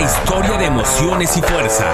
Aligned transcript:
larga 0.00 0.04
historia 0.04 0.58
de 0.58 0.66
emociones 0.66 1.36
y 1.36 1.42
fuerza. 1.42 1.92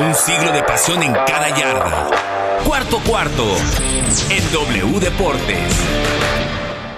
Un 0.00 0.14
siglo 0.14 0.52
de 0.52 0.62
pasión 0.62 1.02
en 1.02 1.12
cada 1.12 1.48
yarda. 1.50 2.08
Cuarto 2.64 3.00
cuarto 3.00 3.44
en 4.30 4.52
W 4.52 5.00
Deportes. 5.00 6.55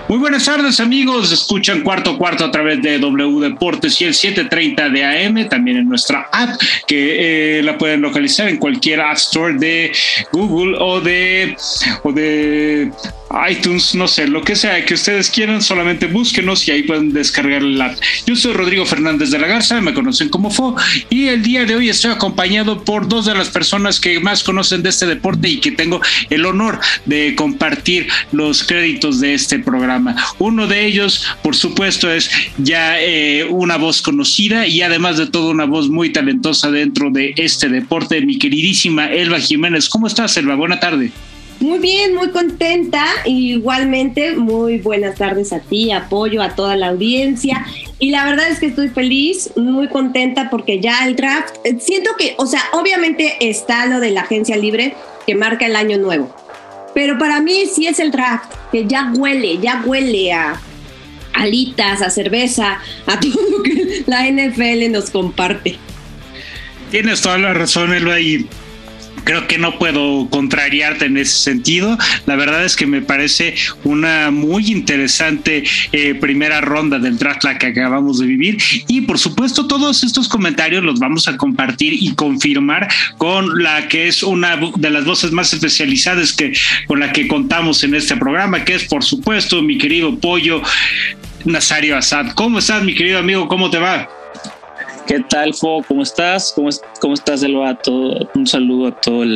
Muy 0.08 0.16
buenas 0.16 0.46
tardes 0.46 0.80
amigos, 0.80 1.30
escuchan 1.32 1.82
cuarto 1.82 2.16
cuarto 2.16 2.42
a 2.42 2.50
través 2.50 2.80
de 2.80 2.98
W 2.98 3.40
Deportes 3.46 4.00
y 4.00 4.06
el 4.06 4.14
730 4.14 4.88
de 4.88 5.04
AM, 5.04 5.48
también 5.50 5.76
en 5.76 5.86
nuestra 5.86 6.30
app 6.32 6.58
que 6.86 7.58
eh, 7.58 7.62
la 7.62 7.76
pueden 7.76 8.00
localizar 8.00 8.48
en 8.48 8.56
cualquier 8.56 9.02
App 9.02 9.18
Store 9.18 9.52
de 9.58 9.92
Google 10.32 10.78
o 10.80 11.02
de, 11.02 11.54
o 12.04 12.12
de 12.12 12.90
iTunes, 13.50 13.94
no 13.94 14.08
sé, 14.08 14.26
lo 14.26 14.42
que 14.42 14.56
sea 14.56 14.82
que 14.86 14.94
ustedes 14.94 15.28
quieran, 15.28 15.60
solamente 15.60 16.06
búsquenos 16.06 16.66
y 16.66 16.70
ahí 16.70 16.82
pueden 16.84 17.12
descargar 17.12 17.62
el 17.62 17.80
app. 17.80 17.98
Yo 18.26 18.34
soy 18.34 18.54
Rodrigo 18.54 18.86
Fernández 18.86 19.30
de 19.30 19.38
la 19.38 19.46
Garza, 19.46 19.78
me 19.82 19.92
conocen 19.92 20.30
como 20.30 20.50
Fo, 20.50 20.74
y 21.10 21.28
el 21.28 21.42
día 21.42 21.66
de 21.66 21.74
hoy 21.74 21.90
estoy 21.90 22.12
acompañado 22.12 22.82
por 22.82 23.06
dos 23.06 23.26
de 23.26 23.34
las 23.34 23.50
personas 23.50 24.00
que 24.00 24.18
más 24.20 24.42
conocen 24.42 24.82
de 24.82 24.88
este 24.88 25.04
deporte 25.04 25.48
y 25.48 25.60
que 25.60 25.72
tengo 25.72 26.00
el 26.30 26.46
honor 26.46 26.80
de 27.04 27.34
compartir 27.34 28.08
los 28.32 28.64
créditos 28.64 29.20
de 29.20 29.34
este 29.34 29.58
programa. 29.58 29.97
Uno 30.38 30.66
de 30.66 30.86
ellos, 30.86 31.24
por 31.42 31.56
supuesto, 31.56 32.10
es 32.10 32.30
ya 32.58 33.00
eh, 33.00 33.44
una 33.44 33.76
voz 33.76 34.02
conocida 34.02 34.66
y 34.66 34.82
además 34.82 35.18
de 35.18 35.26
todo 35.26 35.50
una 35.50 35.64
voz 35.64 35.88
muy 35.88 36.12
talentosa 36.12 36.70
dentro 36.70 37.10
de 37.10 37.34
este 37.36 37.68
deporte, 37.68 38.20
mi 38.22 38.38
queridísima 38.38 39.10
Elba 39.10 39.38
Jiménez. 39.38 39.88
¿Cómo 39.88 40.06
estás, 40.06 40.36
Elba? 40.36 40.54
Buena 40.54 40.80
tarde. 40.80 41.10
Muy 41.60 41.80
bien, 41.80 42.14
muy 42.14 42.30
contenta. 42.30 43.04
Igualmente, 43.24 44.36
muy 44.36 44.78
buenas 44.78 45.16
tardes 45.16 45.52
a 45.52 45.58
ti, 45.58 45.90
apoyo 45.90 46.40
a 46.40 46.54
toda 46.54 46.76
la 46.76 46.88
audiencia. 46.88 47.66
Y 47.98 48.10
la 48.10 48.24
verdad 48.24 48.48
es 48.48 48.60
que 48.60 48.66
estoy 48.66 48.88
feliz, 48.88 49.50
muy 49.56 49.88
contenta 49.88 50.50
porque 50.50 50.80
ya 50.80 51.04
el 51.04 51.16
draft, 51.16 51.56
siento 51.80 52.10
que, 52.16 52.34
o 52.38 52.46
sea, 52.46 52.62
obviamente 52.72 53.36
está 53.40 53.86
lo 53.86 53.98
de 53.98 54.12
la 54.12 54.20
agencia 54.20 54.56
libre 54.56 54.94
que 55.26 55.34
marca 55.34 55.66
el 55.66 55.74
año 55.74 55.98
nuevo. 55.98 56.32
Pero 56.94 57.18
para 57.18 57.40
mí 57.40 57.66
sí 57.66 57.86
es 57.86 57.98
el 57.98 58.10
draft, 58.10 58.52
que 58.72 58.86
ya 58.86 59.12
huele, 59.14 59.58
ya 59.58 59.82
huele 59.84 60.32
a 60.32 60.60
alitas, 61.34 62.02
a 62.02 62.10
cerveza, 62.10 62.78
a 63.06 63.20
todo 63.20 63.50
lo 63.50 63.62
que 63.62 64.04
la 64.06 64.28
NFL 64.30 64.90
nos 64.90 65.10
comparte. 65.10 65.78
Tienes 66.90 67.20
toda 67.20 67.38
la 67.38 67.54
razón, 67.54 67.92
Elba, 67.92 68.18
y 68.18 68.46
creo 69.24 69.46
que 69.46 69.58
no 69.58 69.78
puedo 69.78 70.28
contrariarte 70.30 71.06
en 71.06 71.16
ese 71.16 71.36
sentido. 71.36 71.96
La 72.26 72.36
verdad 72.36 72.64
es 72.64 72.76
que 72.76 72.86
me 72.86 73.02
parece 73.02 73.54
una 73.84 74.30
muy 74.30 74.70
interesante 74.70 75.64
eh, 75.92 76.14
primera 76.14 76.60
ronda 76.60 76.98
del 76.98 77.18
draft 77.18 77.44
la 77.44 77.58
que 77.58 77.68
acabamos 77.68 78.18
de 78.18 78.26
vivir 78.26 78.58
y 78.86 79.02
por 79.02 79.18
supuesto 79.18 79.66
todos 79.66 80.02
estos 80.04 80.28
comentarios 80.28 80.82
los 80.82 80.98
vamos 80.98 81.28
a 81.28 81.36
compartir 81.36 81.94
y 81.94 82.14
confirmar 82.14 82.88
con 83.16 83.62
la 83.62 83.88
que 83.88 84.08
es 84.08 84.22
una 84.22 84.58
de 84.76 84.90
las 84.90 85.04
voces 85.04 85.32
más 85.32 85.52
especializadas 85.52 86.32
que 86.32 86.52
con 86.86 87.00
la 87.00 87.12
que 87.12 87.28
contamos 87.28 87.84
en 87.84 87.94
este 87.94 88.16
programa, 88.16 88.64
que 88.64 88.74
es 88.74 88.84
por 88.84 89.04
supuesto 89.04 89.62
mi 89.62 89.78
querido 89.78 90.18
Pollo 90.18 90.62
Nazario 91.44 91.96
Asad. 91.96 92.32
¿Cómo 92.34 92.58
estás, 92.58 92.82
mi 92.82 92.94
querido 92.94 93.18
amigo? 93.18 93.48
¿Cómo 93.48 93.70
te 93.70 93.78
va? 93.78 94.08
¿Qué 95.08 95.20
tal, 95.20 95.54
Fo? 95.54 95.82
¿Cómo 95.88 96.02
estás? 96.02 96.52
¿Cómo, 96.54 96.68
cómo 97.00 97.14
estás, 97.14 97.42
Elba? 97.42 97.74
Todo, 97.76 98.28
un 98.34 98.46
saludo 98.46 98.88
a 98.88 99.00
todos 99.00 99.26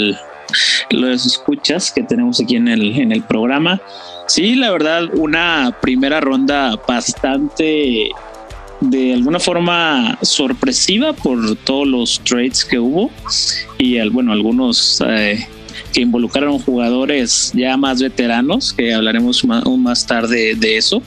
los 0.91 1.27
escuchas 1.27 1.91
que 1.91 2.03
tenemos 2.03 2.39
aquí 2.42 2.56
en 2.56 2.69
el, 2.69 2.95
en 3.01 3.11
el 3.11 3.23
programa. 3.23 3.81
Sí, 4.27 4.55
la 4.55 4.70
verdad, 4.70 5.05
una 5.15 5.75
primera 5.81 6.20
ronda 6.20 6.78
bastante, 6.87 8.11
de 8.81 9.15
alguna 9.15 9.41
forma, 9.41 10.19
sorpresiva 10.20 11.15
por 11.15 11.56
todos 11.65 11.89
los 11.89 12.20
trades 12.23 12.67
que 12.67 12.78
hubo 12.78 13.11
y, 13.78 13.98
bueno, 14.11 14.33
algunos... 14.33 15.03
Eh, 15.09 15.48
que 15.95 16.03
involucraron 16.03 16.59
jugadores 16.59 17.50
ya 17.55 17.77
más 17.77 18.00
veteranos, 18.00 18.72
que 18.72 18.94
hablaremos 18.94 19.44
más, 19.44 19.65
más 19.66 20.06
tarde 20.06 20.55
de 20.55 20.78
eso, 20.78 21.03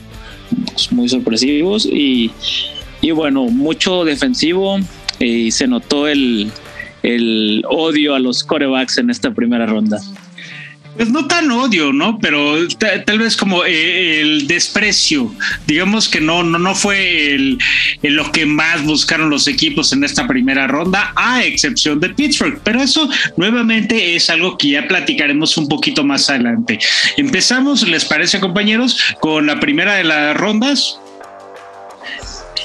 muy 0.92 1.08
sorpresivos 1.08 1.86
y 1.86 2.30
y 3.00 3.10
bueno, 3.10 3.44
mucho 3.44 4.04
defensivo 4.04 4.78
y 5.18 5.50
se 5.50 5.66
notó 5.66 6.08
el, 6.08 6.50
el 7.02 7.64
odio 7.68 8.14
a 8.14 8.18
los 8.18 8.44
corebacks 8.44 8.98
en 8.98 9.10
esta 9.10 9.32
primera 9.32 9.66
ronda. 9.66 10.00
Pues 10.96 11.10
no 11.10 11.26
tan 11.26 11.50
odio, 11.50 11.92
¿no? 11.92 12.18
Pero 12.18 12.56
tal 12.78 13.18
vez 13.18 13.36
como 13.36 13.64
eh, 13.66 14.22
el 14.22 14.46
desprecio. 14.46 15.30
Digamos 15.66 16.08
que 16.08 16.22
no, 16.22 16.42
no, 16.42 16.58
no 16.58 16.74
fue 16.74 17.34
el, 17.34 17.58
lo 18.02 18.32
que 18.32 18.46
más 18.46 18.82
buscaron 18.82 19.28
los 19.28 19.46
equipos 19.46 19.92
en 19.92 20.04
esta 20.04 20.26
primera 20.26 20.66
ronda, 20.66 21.12
a 21.14 21.44
excepción 21.44 22.00
de 22.00 22.10
Pittsburgh. 22.10 22.60
Pero 22.64 22.80
eso 22.80 23.10
nuevamente 23.36 24.16
es 24.16 24.30
algo 24.30 24.56
que 24.56 24.70
ya 24.70 24.88
platicaremos 24.88 25.58
un 25.58 25.68
poquito 25.68 26.02
más 26.02 26.30
adelante. 26.30 26.78
Empezamos, 27.18 27.86
¿les 27.86 28.06
parece, 28.06 28.40
compañeros? 28.40 28.98
Con 29.20 29.46
la 29.46 29.60
primera 29.60 29.96
de 29.96 30.04
las 30.04 30.34
rondas. 30.34 30.98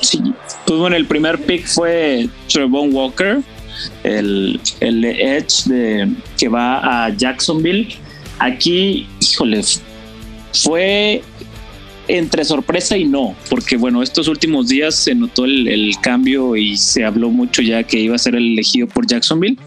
Sí, 0.02 0.22
pues 0.66 0.80
bueno, 0.80 0.96
el 0.96 1.06
primer 1.06 1.40
pick 1.40 1.68
fue 1.68 2.28
Trevon 2.52 2.94
Walker, 2.94 3.42
el, 4.04 4.60
el 4.80 5.06
Edge 5.06 5.66
de, 5.66 6.12
que 6.38 6.50
va 6.50 7.06
a 7.06 7.16
Jacksonville. 7.16 7.96
Aquí, 8.40 9.08
híjole, 9.20 9.62
fue 10.54 11.22
entre 12.08 12.44
sorpresa 12.44 12.98
y 12.98 13.06
no, 13.06 13.36
porque 13.50 13.78
bueno, 13.78 14.02
estos 14.02 14.28
últimos 14.28 14.68
días 14.68 14.96
se 14.96 15.14
notó 15.14 15.46
el, 15.46 15.68
el, 15.68 15.94
cambio 16.02 16.56
y 16.56 16.76
se 16.76 17.06
habló 17.06 17.30
mucho 17.30 17.62
ya 17.62 17.84
que 17.84 18.00
iba 18.00 18.16
a 18.16 18.20
ser 18.20 18.36
el 18.36 18.54
elegido 18.54 18.88
por 18.88 19.06
Jacksonville 19.06 19.58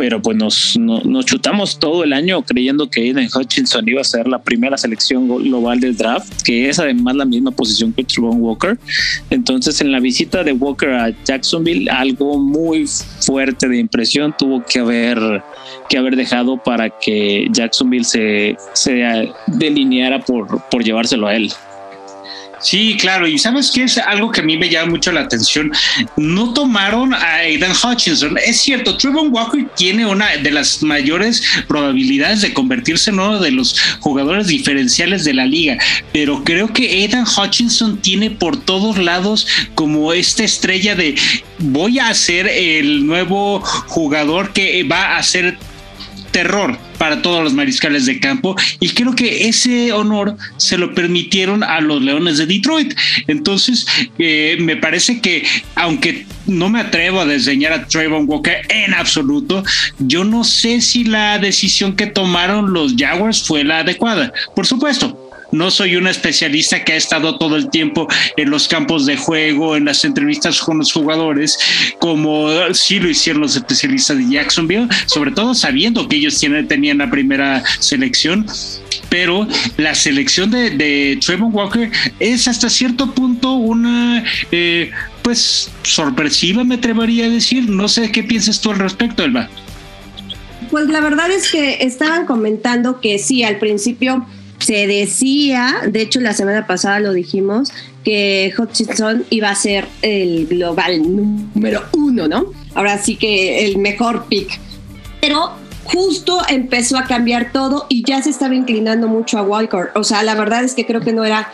pero 0.00 0.22
pues 0.22 0.34
nos, 0.34 0.78
nos, 0.78 1.26
chutamos 1.26 1.78
todo 1.78 2.04
el 2.04 2.14
año 2.14 2.40
creyendo 2.40 2.88
que 2.88 3.02
Aiden 3.02 3.28
Hutchinson 3.36 3.86
iba 3.86 4.00
a 4.00 4.04
ser 4.04 4.26
la 4.26 4.38
primera 4.38 4.78
selección 4.78 5.28
global 5.28 5.78
del 5.78 5.94
draft, 5.94 6.40
que 6.42 6.70
es 6.70 6.78
además 6.78 7.16
la 7.16 7.26
misma 7.26 7.50
posición 7.50 7.92
que 7.92 8.02
Trevon 8.02 8.40
Walker. 8.40 8.78
Entonces, 9.28 9.78
en 9.82 9.92
la 9.92 10.00
visita 10.00 10.42
de 10.42 10.52
Walker 10.52 10.88
a 10.88 11.14
Jacksonville, 11.26 11.90
algo 11.90 12.38
muy 12.38 12.86
fuerte 13.20 13.68
de 13.68 13.76
impresión 13.76 14.34
tuvo 14.38 14.64
que 14.64 14.78
haber, 14.78 15.42
que 15.90 15.98
haber 15.98 16.16
dejado 16.16 16.56
para 16.56 16.88
que 16.88 17.48
Jacksonville 17.52 18.04
se, 18.04 18.56
se 18.72 19.28
delineara 19.48 20.18
por, 20.20 20.62
por 20.70 20.82
llevárselo 20.82 21.26
a 21.26 21.36
él. 21.36 21.52
Sí, 22.60 22.96
claro, 23.00 23.26
y 23.26 23.38
sabes 23.38 23.70
que 23.70 23.84
es 23.84 23.96
algo 23.96 24.30
que 24.30 24.40
a 24.40 24.44
mí 24.44 24.58
me 24.58 24.68
llama 24.68 24.90
mucho 24.90 25.12
la 25.12 25.22
atención. 25.22 25.72
No 26.16 26.52
tomaron 26.52 27.14
a 27.14 27.36
Aidan 27.36 27.72
Hutchinson. 27.72 28.36
Es 28.44 28.60
cierto, 28.60 28.96
Trevon 28.96 29.32
Walker 29.32 29.66
tiene 29.76 30.04
una 30.04 30.36
de 30.36 30.50
las 30.50 30.82
mayores 30.82 31.42
probabilidades 31.66 32.42
de 32.42 32.52
convertirse 32.52 33.10
en 33.10 33.18
uno 33.20 33.38
de 33.38 33.50
los 33.50 33.80
jugadores 34.00 34.48
diferenciales 34.48 35.24
de 35.24 35.34
la 35.34 35.46
liga, 35.46 35.78
pero 36.12 36.44
creo 36.44 36.72
que 36.72 36.90
Aidan 36.90 37.24
Hutchinson 37.24 37.98
tiene 37.98 38.30
por 38.30 38.60
todos 38.60 38.98
lados 38.98 39.46
como 39.74 40.12
esta 40.12 40.44
estrella 40.44 40.94
de 40.94 41.14
voy 41.58 41.98
a 41.98 42.12
ser 42.14 42.46
el 42.46 43.06
nuevo 43.06 43.60
jugador 43.86 44.52
que 44.52 44.82
va 44.84 45.16
a 45.16 45.22
ser 45.22 45.58
terror 46.30 46.78
para 46.98 47.22
todos 47.22 47.42
los 47.42 47.54
mariscales 47.54 48.06
de 48.06 48.20
campo 48.20 48.54
y 48.78 48.90
creo 48.90 49.14
que 49.14 49.48
ese 49.48 49.92
honor 49.92 50.36
se 50.56 50.76
lo 50.78 50.94
permitieron 50.94 51.62
a 51.62 51.80
los 51.80 52.02
Leones 52.02 52.38
de 52.38 52.46
Detroit. 52.46 52.94
Entonces, 53.26 53.86
eh, 54.18 54.56
me 54.60 54.76
parece 54.76 55.20
que 55.20 55.46
aunque 55.74 56.26
no 56.46 56.68
me 56.68 56.80
atrevo 56.80 57.20
a 57.20 57.26
desdeñar 57.26 57.72
a 57.72 57.86
Trayvon 57.86 58.28
Walker 58.28 58.62
en 58.68 58.94
absoluto, 58.94 59.64
yo 59.98 60.24
no 60.24 60.44
sé 60.44 60.80
si 60.80 61.04
la 61.04 61.38
decisión 61.38 61.96
que 61.96 62.06
tomaron 62.06 62.72
los 62.72 62.94
Jaguars 62.96 63.42
fue 63.42 63.64
la 63.64 63.78
adecuada. 63.78 64.32
Por 64.54 64.66
supuesto, 64.66 65.29
no 65.52 65.70
soy 65.70 65.96
un 65.96 66.06
especialista 66.06 66.84
que 66.84 66.92
ha 66.92 66.96
estado 66.96 67.38
todo 67.38 67.56
el 67.56 67.70
tiempo 67.70 68.08
en 68.36 68.50
los 68.50 68.68
campos 68.68 69.06
de 69.06 69.16
juego, 69.16 69.76
en 69.76 69.84
las 69.84 70.04
entrevistas 70.04 70.60
con 70.60 70.78
los 70.78 70.92
jugadores, 70.92 71.58
como 71.98 72.48
sí 72.72 72.98
lo 73.00 73.08
hicieron 73.08 73.42
los 73.42 73.56
especialistas 73.56 74.18
de 74.18 74.28
Jacksonville, 74.28 74.88
sobre 75.06 75.32
todo 75.32 75.54
sabiendo 75.54 76.08
que 76.08 76.16
ellos 76.16 76.38
tienen, 76.38 76.68
tenían 76.68 76.98
la 76.98 77.10
primera 77.10 77.62
selección. 77.78 78.46
Pero 79.08 79.46
la 79.76 79.94
selección 79.94 80.50
de, 80.50 80.70
de 80.70 81.18
Walker 81.40 81.90
es 82.20 82.46
hasta 82.46 82.70
cierto 82.70 83.12
punto 83.12 83.54
una 83.54 84.24
eh, 84.52 84.90
pues 85.22 85.70
sorpresiva 85.82 86.62
me 86.64 86.76
atrevería 86.76 87.26
a 87.26 87.28
decir. 87.28 87.68
No 87.68 87.88
sé 87.88 88.12
qué 88.12 88.22
piensas 88.22 88.60
tú 88.60 88.70
al 88.70 88.78
respecto 88.78 89.24
Elba. 89.24 89.48
Pues 90.70 90.86
la 90.88 91.00
verdad 91.00 91.30
es 91.30 91.50
que 91.50 91.78
estaban 91.80 92.26
comentando 92.26 93.00
que 93.00 93.18
sí 93.18 93.42
al 93.42 93.58
principio 93.58 94.24
se 94.60 94.86
decía, 94.86 95.82
de 95.88 96.02
hecho 96.02 96.20
la 96.20 96.32
semana 96.32 96.66
pasada 96.66 97.00
lo 97.00 97.12
dijimos, 97.12 97.72
que 98.04 98.52
Hutchinson 98.56 99.24
iba 99.30 99.50
a 99.50 99.54
ser 99.54 99.86
el 100.02 100.46
global 100.46 101.02
número 101.02 101.82
uno, 101.92 102.28
¿no? 102.28 102.46
Ahora 102.74 102.98
sí 102.98 103.16
que 103.16 103.64
el 103.66 103.78
mejor 103.78 104.26
pick. 104.26 104.58
Pero 105.20 105.52
justo 105.84 106.40
empezó 106.48 106.98
a 106.98 107.04
cambiar 107.04 107.52
todo 107.52 107.86
y 107.88 108.04
ya 108.04 108.22
se 108.22 108.30
estaba 108.30 108.54
inclinando 108.54 109.08
mucho 109.08 109.38
a 109.38 109.42
Walker. 109.42 109.90
O 109.94 110.04
sea, 110.04 110.22
la 110.22 110.34
verdad 110.34 110.62
es 110.62 110.74
que 110.74 110.86
creo 110.86 111.00
que 111.00 111.12
no 111.12 111.24
era 111.24 111.50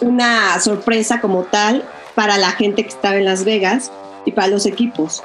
una 0.00 0.60
sorpresa 0.60 1.20
como 1.20 1.44
tal 1.44 1.84
para 2.14 2.38
la 2.38 2.50
gente 2.52 2.82
que 2.82 2.90
estaba 2.90 3.16
en 3.16 3.24
Las 3.24 3.44
Vegas 3.44 3.90
y 4.26 4.32
para 4.32 4.48
los 4.48 4.66
equipos. 4.66 5.22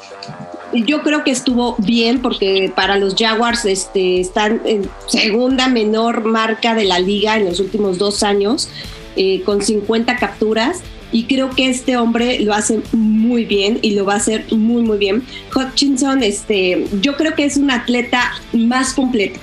Yo 0.74 1.04
creo 1.04 1.24
que 1.24 1.32
estuvo 1.32 1.76
bien 1.78 2.22
porque 2.22 2.72
para 2.76 2.98
los 2.98 3.16
Jaguars 3.16 3.66
este, 3.66 4.20
están 4.20 4.62
en 4.66 4.90
segunda 5.08 5.68
menor 5.68 6.26
marca 6.26 6.74
de 6.74 6.86
la 6.86 7.00
liga 7.00 7.38
en 7.38 7.46
los 7.46 7.60
últimos 7.60 8.00
dos 8.00 8.24
años, 8.24 8.70
eh, 9.16 9.42
con 9.44 9.62
50 9.62 10.18
capturas 10.18 10.82
y 11.12 11.26
creo 11.26 11.52
que 11.52 11.70
este 11.70 11.96
hombre 11.96 12.40
lo 12.40 12.54
hace 12.54 12.82
muy 12.92 13.46
bien 13.46 13.78
y 13.84 13.92
lo 13.92 14.04
va 14.04 14.14
a 14.14 14.18
hacer 14.18 14.46
muy 14.52 14.82
muy 14.82 14.98
bien. 14.98 15.24
Hutchinson, 15.56 16.24
este, 16.24 16.88
yo 17.02 17.16
creo 17.16 17.36
que 17.36 17.46
es 17.46 17.56
un 17.56 17.70
atleta 17.70 18.34
más 18.52 18.94
completo, 18.94 19.40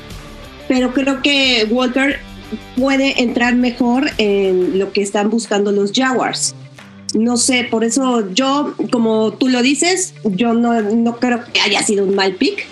pero 0.69 0.93
creo 0.93 1.23
que 1.23 1.67
Walker 1.71 2.19
puede 2.77 3.23
entrar 3.23 3.55
mejor 3.55 4.11
en 4.19 4.81
lo 4.81 4.93
que 4.93 5.03
están 5.03 5.31
buscando 5.31 5.71
los 5.71 5.93
Jaguars. 5.93 6.56
No 7.15 7.37
sé, 7.37 7.67
por 7.71 7.85
eso 7.85 8.31
yo, 8.33 8.75
como 8.91 9.33
tú 9.33 9.49
lo 9.49 9.62
dices, 9.62 10.15
yo 10.25 10.55
no, 10.55 10.81
no 10.81 11.17
creo 11.19 11.41
que 11.53 11.61
haya 11.61 11.83
sido 11.83 12.05
un 12.05 12.15
mal 12.15 12.35
pick, 12.35 12.67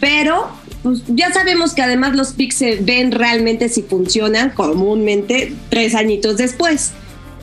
pero 0.00 0.48
pues 0.82 1.02
ya 1.08 1.32
sabemos 1.32 1.74
que 1.74 1.82
además 1.82 2.14
los 2.14 2.32
picks 2.32 2.54
se 2.54 2.76
ven 2.76 3.12
realmente 3.12 3.68
si 3.68 3.82
funcionan 3.82 4.50
comúnmente 4.50 5.52
tres 5.68 5.94
añitos 5.94 6.36
después. 6.36 6.92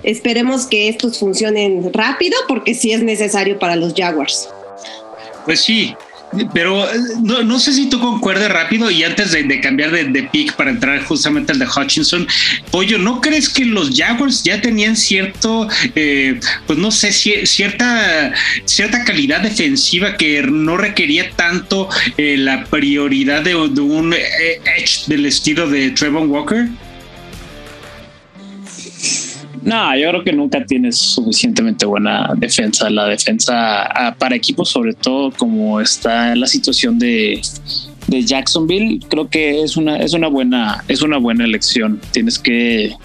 Esperemos 0.04 0.66
que 0.66 0.88
estos 0.88 1.20
funcionen 1.20 1.92
rápido 1.94 2.38
porque 2.48 2.74
sí 2.74 2.92
es 2.92 3.04
necesario 3.04 3.60
para 3.60 3.76
los 3.76 3.94
Jaguars. 3.94 4.50
Pues 5.46 5.62
sí, 5.62 5.96
pero 6.54 6.84
eh, 6.86 6.98
no, 7.22 7.60
sé 7.60 7.74
si 7.74 7.90
tú 7.90 8.00
concuerdes 8.00 8.50
rápido 8.50 8.90
y 8.92 9.04
antes 9.04 9.32
de, 9.32 9.60
cambiar 9.60 9.92
de, 9.92 10.24
pick 10.24 10.54
para 10.56 10.72
entrar 10.72 11.04
justamente 11.04 11.52
al 11.52 11.60
de 11.60 11.68
Hutchinson, 11.68 12.28
Pollo, 12.72 12.98
¿no 12.98 13.22
crees 13.22 13.50
que 13.50 13.66
los 13.66 13.92
Jaguars 13.96 14.44
ya 14.44 14.62
tenían 14.62 14.96
cierto, 14.96 15.68
eh, 15.96 16.40
pues 16.68 16.80
no 16.80 16.92
sé, 16.92 17.12
cierta, 17.12 18.34
cierta 18.66 19.04
calidad 19.04 19.42
defensiva 19.42 20.18
que 20.18 20.42
no 20.44 20.78
requería 20.78 21.32
tanto 21.32 21.90
eh, 22.18 22.36
la 22.38 22.66
prioridad 22.66 23.42
de, 23.42 23.52
de 23.52 23.82
un 23.82 24.14
edge 24.14 25.08
del 25.08 25.26
estilo 25.26 25.68
de 25.68 25.92
Trevor 25.92 26.28
Walker? 26.28 26.68
No, 29.66 29.98
yo 29.98 30.10
creo 30.10 30.24
que 30.24 30.32
nunca 30.32 30.64
tienes 30.64 30.96
suficientemente 30.96 31.88
buena 31.88 32.32
defensa. 32.38 32.88
La 32.92 33.08
defensa 33.08 34.16
para 34.20 34.36
equipos, 34.36 34.70
sobre 34.70 34.94
todo 34.94 35.32
como 35.32 35.82
está 35.82 36.36
la 36.36 36.46
situación 36.46 37.00
de, 37.00 37.42
Jacksonville, 38.08 39.00
creo 39.10 39.28
que 39.28 39.64
es 39.64 39.76
una, 39.76 39.98
es 39.98 40.14
una 40.14 40.28
buena, 40.28 40.84
es 40.88 41.02
una 41.02 41.18
buena 41.18 41.46
elección. 41.46 42.00
Tienes 42.12 42.38
que, 42.38 42.96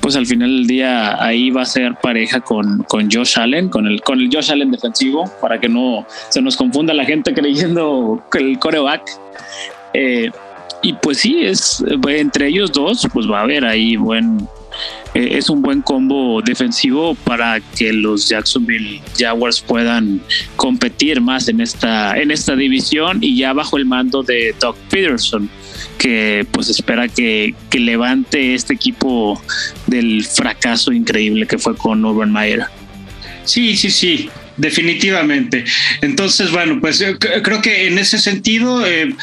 pues 0.00 0.16
al 0.16 0.26
final 0.26 0.48
del 0.48 0.66
día, 0.66 1.22
ahí 1.24 1.50
va 1.50 1.62
a 1.62 1.66
ser 1.66 1.94
pareja 2.02 2.40
con, 2.40 2.82
con 2.88 3.08
Josh 3.08 3.38
Allen, 3.38 3.68
con 3.68 3.86
el, 3.86 4.00
con 4.00 4.20
el 4.20 4.28
Josh 4.32 4.50
Allen 4.50 4.72
defensivo, 4.72 5.30
para 5.40 5.60
que 5.60 5.68
no 5.68 6.04
se 6.30 6.42
nos 6.42 6.56
confunda 6.56 6.92
la 6.92 7.04
gente 7.04 7.32
creyendo 7.32 8.20
que 8.32 8.38
el 8.38 8.58
coreback. 8.58 9.02
Eh, 9.94 10.32
y 10.82 10.94
pues 10.94 11.18
sí, 11.18 11.44
es 11.44 11.84
entre 12.08 12.48
ellos 12.48 12.72
dos, 12.72 13.06
pues 13.12 13.30
va 13.30 13.38
a 13.38 13.42
haber 13.42 13.64
ahí 13.64 13.94
buen, 13.94 14.48
eh, 15.14 15.30
es 15.32 15.50
un 15.50 15.62
buen 15.62 15.82
combo 15.82 16.40
defensivo 16.42 17.14
para 17.14 17.60
que 17.60 17.92
los 17.92 18.28
Jacksonville 18.28 19.00
Jaguars 19.18 19.60
puedan 19.60 20.20
competir 20.56 21.20
más 21.20 21.48
en 21.48 21.60
esta, 21.60 22.16
en 22.16 22.30
esta 22.30 22.54
división 22.54 23.18
y 23.20 23.36
ya 23.36 23.52
bajo 23.52 23.76
el 23.76 23.86
mando 23.86 24.22
de 24.22 24.54
Doug 24.60 24.76
Peterson 24.88 25.50
que 25.98 26.46
pues 26.50 26.68
espera 26.68 27.08
que, 27.08 27.54
que 27.68 27.80
levante 27.80 28.54
este 28.54 28.74
equipo 28.74 29.40
del 29.86 30.24
fracaso 30.24 30.92
increíble 30.92 31.46
que 31.46 31.58
fue 31.58 31.76
con 31.76 32.04
Urban 32.04 32.32
Meyer. 32.32 32.64
Sí, 33.44 33.76
sí, 33.76 33.90
sí 33.90 34.30
definitivamente. 34.60 35.64
Entonces, 36.00 36.50
bueno, 36.50 36.78
pues 36.80 37.00
eh, 37.00 37.16
creo 37.18 37.62
que 37.62 37.86
en 37.86 37.98
ese 37.98 38.18
sentido, 38.18 38.84
eh, 38.86 39.14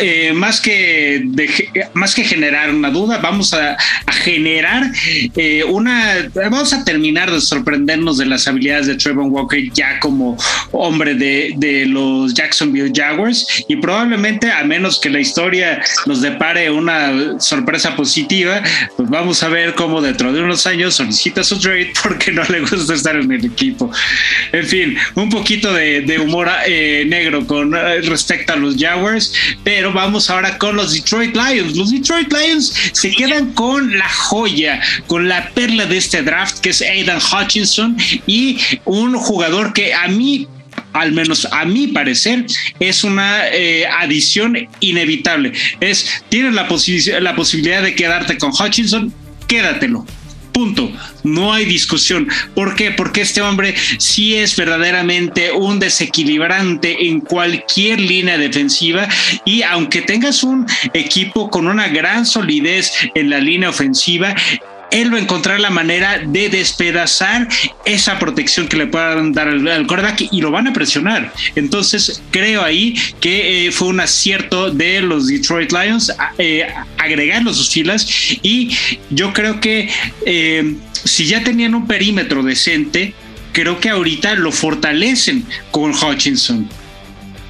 eh, 0.00 0.32
más, 0.34 0.60
que 0.60 1.24
más 1.94 2.14
que 2.14 2.24
generar 2.24 2.74
una 2.74 2.90
duda, 2.90 3.18
vamos 3.18 3.54
a, 3.54 3.76
generar 4.24 4.90
una, 5.68 6.30
vamos 6.34 6.72
a 6.72 6.84
terminar 6.84 7.30
de 7.30 7.40
sorprendernos 7.40 8.18
de 8.18 8.26
las 8.26 8.46
habilidades 8.46 8.86
de 8.86 8.96
Trevor 8.96 9.26
Walker 9.26 9.62
ya 9.72 9.98
como 10.00 10.36
hombre 10.72 11.14
de, 11.14 11.54
de 11.56 11.86
los 11.86 12.34
Jacksonville 12.34 12.92
Jaguars 12.94 13.64
y 13.68 13.76
probablemente 13.76 14.50
a 14.50 14.64
menos 14.64 15.00
que 15.00 15.10
la 15.10 15.20
historia 15.20 15.82
nos 16.06 16.20
depare 16.20 16.70
una 16.70 17.40
sorpresa 17.40 17.96
positiva, 17.96 18.62
pues 18.96 19.08
vamos 19.08 19.42
a 19.42 19.48
ver 19.48 19.74
cómo 19.74 20.00
dentro 20.00 20.32
de 20.32 20.42
unos 20.42 20.66
años 20.66 20.94
solicita 20.94 21.42
su 21.42 21.58
trade 21.58 21.92
porque 22.02 22.32
no 22.32 22.42
le 22.44 22.60
gusta 22.60 22.94
estar 22.94 23.16
en 23.16 23.30
el 23.30 23.44
equipo. 23.44 23.90
En 24.52 24.66
fin, 24.72 24.96
un 25.16 25.28
poquito 25.28 25.70
de, 25.74 26.18
humor 26.18 26.48
eh, 26.66 27.04
negro 27.06 27.46
con 27.46 27.74
eh, 27.74 28.00
respecto 28.00 28.54
a 28.54 28.56
los 28.56 28.76
Jaguars, 28.78 29.34
pero 29.62 29.92
vamos 29.92 30.30
ahora 30.30 30.56
con 30.56 30.76
los 30.76 30.94
Detroit 30.94 31.36
Lions. 31.36 31.76
Los 31.76 31.90
Detroit 31.90 32.32
Lions 32.32 32.72
se 32.92 33.10
quedan 33.10 33.52
con 33.52 33.98
la 33.98 34.08
joya, 34.08 34.80
con 35.08 35.28
la 35.28 35.50
perla 35.50 35.84
de 35.84 35.98
este 35.98 36.22
draft, 36.22 36.60
que 36.60 36.70
es 36.70 36.80
Aidan 36.80 37.18
Hutchinson, 37.18 37.98
y 38.26 38.58
un 38.86 39.14
jugador 39.14 39.74
que 39.74 39.92
a 39.92 40.08
mí 40.08 40.48
al 40.94 41.12
menos 41.12 41.46
a 41.50 41.64
mi 41.64 41.88
parecer, 41.88 42.46
es 42.78 43.04
una 43.04 43.48
eh, 43.48 43.86
adición 43.86 44.56
inevitable. 44.80 45.52
Es, 45.80 46.22
tienes 46.28 46.54
la, 46.54 46.68
la 47.20 47.36
posibilidad 47.36 47.82
de 47.82 47.94
quedarte 47.94 48.36
con 48.36 48.50
Hutchinson, 48.50 49.12
quédatelo. 49.48 50.06
Punto. 50.52 50.90
No 51.22 51.52
hay 51.52 51.64
discusión. 51.64 52.28
¿Por 52.54 52.74
qué? 52.74 52.90
Porque 52.90 53.22
este 53.22 53.40
hombre 53.40 53.74
sí 53.98 54.34
es 54.34 54.54
verdaderamente 54.56 55.52
un 55.52 55.78
desequilibrante 55.78 57.08
en 57.08 57.20
cualquier 57.20 58.00
línea 58.00 58.36
defensiva 58.38 59.08
y 59.44 59.62
aunque 59.62 60.02
tengas 60.02 60.42
un 60.42 60.66
equipo 60.92 61.50
con 61.50 61.66
una 61.66 61.88
gran 61.88 62.26
solidez 62.26 62.92
en 63.14 63.30
la 63.30 63.38
línea 63.38 63.70
ofensiva, 63.70 64.34
él 64.92 65.12
va 65.12 65.16
a 65.16 65.20
encontrar 65.20 65.58
la 65.58 65.70
manera 65.70 66.18
de 66.18 66.48
despedazar 66.48 67.48
esa 67.84 68.18
protección 68.18 68.68
que 68.68 68.76
le 68.76 68.86
puedan 68.86 69.32
dar 69.32 69.48
al, 69.48 69.66
al 69.66 69.86
y 70.30 70.40
lo 70.40 70.50
van 70.50 70.68
a 70.68 70.72
presionar. 70.72 71.32
Entonces, 71.56 72.22
creo 72.30 72.62
ahí 72.62 72.94
que 73.20 73.66
eh, 73.66 73.72
fue 73.72 73.88
un 73.88 74.00
acierto 74.00 74.70
de 74.70 75.00
los 75.00 75.26
Detroit 75.26 75.72
Lions 75.72 76.12
eh, 76.38 76.66
agregarlo 76.98 77.50
a 77.50 77.54
sus 77.54 77.70
filas 77.70 78.06
y 78.42 78.70
yo 79.10 79.32
creo 79.32 79.60
que 79.60 79.88
eh, 80.26 80.74
si 81.04 81.26
ya 81.26 81.42
tenían 81.42 81.74
un 81.74 81.86
perímetro 81.86 82.42
decente, 82.42 83.14
creo 83.52 83.80
que 83.80 83.88
ahorita 83.88 84.34
lo 84.34 84.52
fortalecen 84.52 85.44
con 85.70 85.92
Hutchinson. 85.92 86.68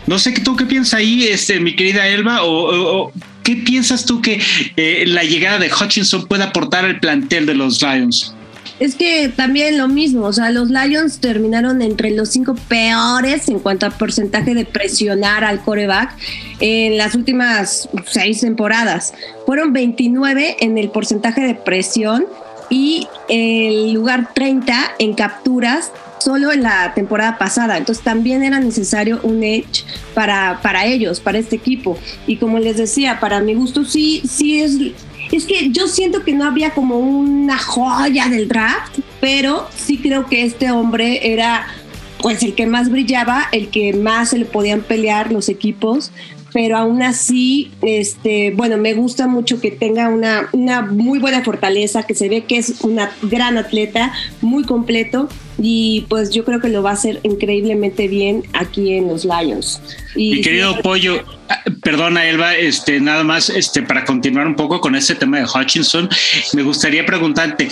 No 0.07 0.19
sé 0.19 0.33
tú 0.33 0.57
qué 0.57 0.64
piensas 0.64 0.95
ahí, 0.95 1.26
este, 1.26 1.61
mi 1.61 1.75
querida 1.75 2.07
Elba, 2.09 2.40
o 2.43 3.12
¿Qué 3.42 3.56
piensas 3.56 4.04
tú 4.04 4.22
que 4.22 4.40
eh, 4.76 5.04
la 5.06 5.25
llegada 5.25 5.58
de 5.58 5.70
Hutchinson 5.70 6.26
puede 6.26 6.44
aportar 6.44 6.84
al 6.84 7.00
plantel 7.00 7.46
de 7.46 7.54
los 7.54 7.82
Lions? 7.82 8.34
Es 8.78 8.94
que 8.96 9.28
también 9.28 9.78
lo 9.78 9.87
mismo, 9.87 10.26
o 10.26 10.32
sea, 10.32 10.50
los 10.50 10.70
Lions 10.70 11.18
terminaron 11.18 11.82
entre 11.82 12.11
los 12.11 12.30
cinco 12.30 12.54
peores 12.68 13.49
en 13.49 13.61
cuanto 13.61 13.87
a 13.87 13.90
porcentaje 13.90 14.54
de 14.54 14.64
presionar 14.64 15.44
al 15.44 15.61
coreback 15.61 16.16
en 16.58 16.99
las 16.99 17.14
últimas 17.14 17.88
seis 18.06 18.40
temporadas. 18.40 19.14
Fueron 19.46 19.72
29 19.72 20.56
en 20.61 20.78
el 20.78 20.90
porcentaje 20.90 21.42
de 21.42 21.54
presión 21.54 22.26
y 22.70 23.06
el 23.28 23.92
lugar 23.92 24.32
30 24.34 24.94
en 24.99 25.14
capturas 25.14 25.92
solo 26.23 26.52
en 26.52 26.62
la 26.62 26.95
temporada 26.95 27.38
pasada. 27.38 27.76
Entonces 27.76 28.05
también 28.05 28.43
era 28.43 28.61
necesario 28.61 29.21
un 29.23 29.43
edge 29.43 29.85
para, 30.14 30.61
para 30.62 30.87
ellos, 30.87 31.21
para 31.21 31.38
este 31.38 31.57
equipo. 31.57 31.99
Y 32.26 32.37
como 32.37 32.59
les 32.59 32.76
decía, 32.76 33.21
para 33.21 33.41
mi 33.41 33.55
gusto 33.55 33.85
sí, 33.85 34.23
sí 34.29 34.61
es... 34.61 34.79
Es 35.31 35.47
que 35.47 35.71
yo 35.71 35.88
siento 35.88 36.25
que 36.25 36.35
no 36.35 36.45
había 36.45 36.71
como 36.75 36.99
una 36.99 37.57
joya 37.57 38.29
del 38.29 38.49
draft, 38.49 38.99
pero 39.19 39.67
sí 39.75 39.97
creo 39.97 40.26
que 40.26 40.43
este 40.45 40.71
hombre 40.71 41.33
era 41.33 41.67
pues 42.21 42.43
el 42.43 42.55
que 42.55 42.67
más 42.67 42.91
brillaba, 42.91 43.49
el 43.50 43.69
que 43.69 43.95
más 43.95 44.31
se 44.31 44.38
le 44.38 44.45
podían 44.45 44.83
pelear 44.83 45.33
los 45.33 45.49
equipos, 45.49 46.12
pero 46.52 46.76
aún 46.76 47.02
así, 47.02 47.71
este, 47.82 48.52
bueno, 48.54 48.76
me 48.76 48.94
gusta 48.94 49.26
mucho 49.26 49.61
que 49.61 49.71
tenga 49.71 50.09
una, 50.09 50.49
una 50.52 50.82
muy 50.82 51.18
buena 51.18 51.42
fortaleza, 51.42 52.04
que 52.04 52.14
se 52.14 52.28
ve 52.28 52.44
que 52.44 52.59
es 52.59 52.80
una 52.82 53.11
gran 53.23 53.59
atleta, 53.59 54.12
muy 54.40 54.64
completo, 54.64 55.28
y 55.59 56.06
pues 56.09 56.30
yo 56.30 56.44
creo 56.44 56.61
que 56.61 56.68
lo 56.68 56.82
va 56.82 56.90
a 56.90 56.94
hacer 56.94 57.21
increíblemente 57.23 58.09
bien 58.09 58.42
aquí 58.52 58.94
en 58.94 59.09
los 59.09 59.25
Lions. 59.25 59.80
Y 60.14 60.32
Mi 60.32 60.40
querido 60.40 60.78
Pollo, 60.82 61.23
ah, 61.49 61.62
perdona 61.82 62.26
Elba, 62.26 62.56
este, 62.56 63.00
nada 63.00 63.25
más 63.25 63.49
este, 63.49 63.82
para 63.82 64.04
continuar 64.04 64.47
un 64.47 64.56
poco 64.56 64.80
con 64.80 64.94
este 64.94 65.14
tema 65.14 65.38
de 65.38 65.44
Hutchinson, 65.44 66.09
me 66.54 66.62
gustaría 66.62 67.06
preguntarte, 67.06 67.68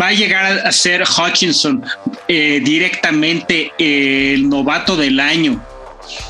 ¿va 0.00 0.08
a 0.08 0.12
llegar 0.12 0.66
a 0.66 0.72
ser 0.72 1.02
Hutchinson 1.02 1.84
eh, 2.28 2.60
directamente 2.64 3.72
el 3.78 4.48
novato 4.48 4.96
del 4.96 5.20
año? 5.20 5.62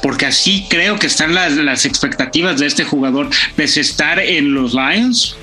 Porque 0.02 0.26
así 0.26 0.66
creo 0.68 0.98
que 0.98 1.06
están 1.06 1.34
las, 1.34 1.84
expectativas 1.84 2.58
de 2.58 2.66
este 2.66 2.84
jugador, 2.84 3.30
pese 3.54 3.80
a 3.80 3.82
estar 3.82 4.18
en 4.18 4.54
los 4.54 4.74
Lions. 4.74 5.36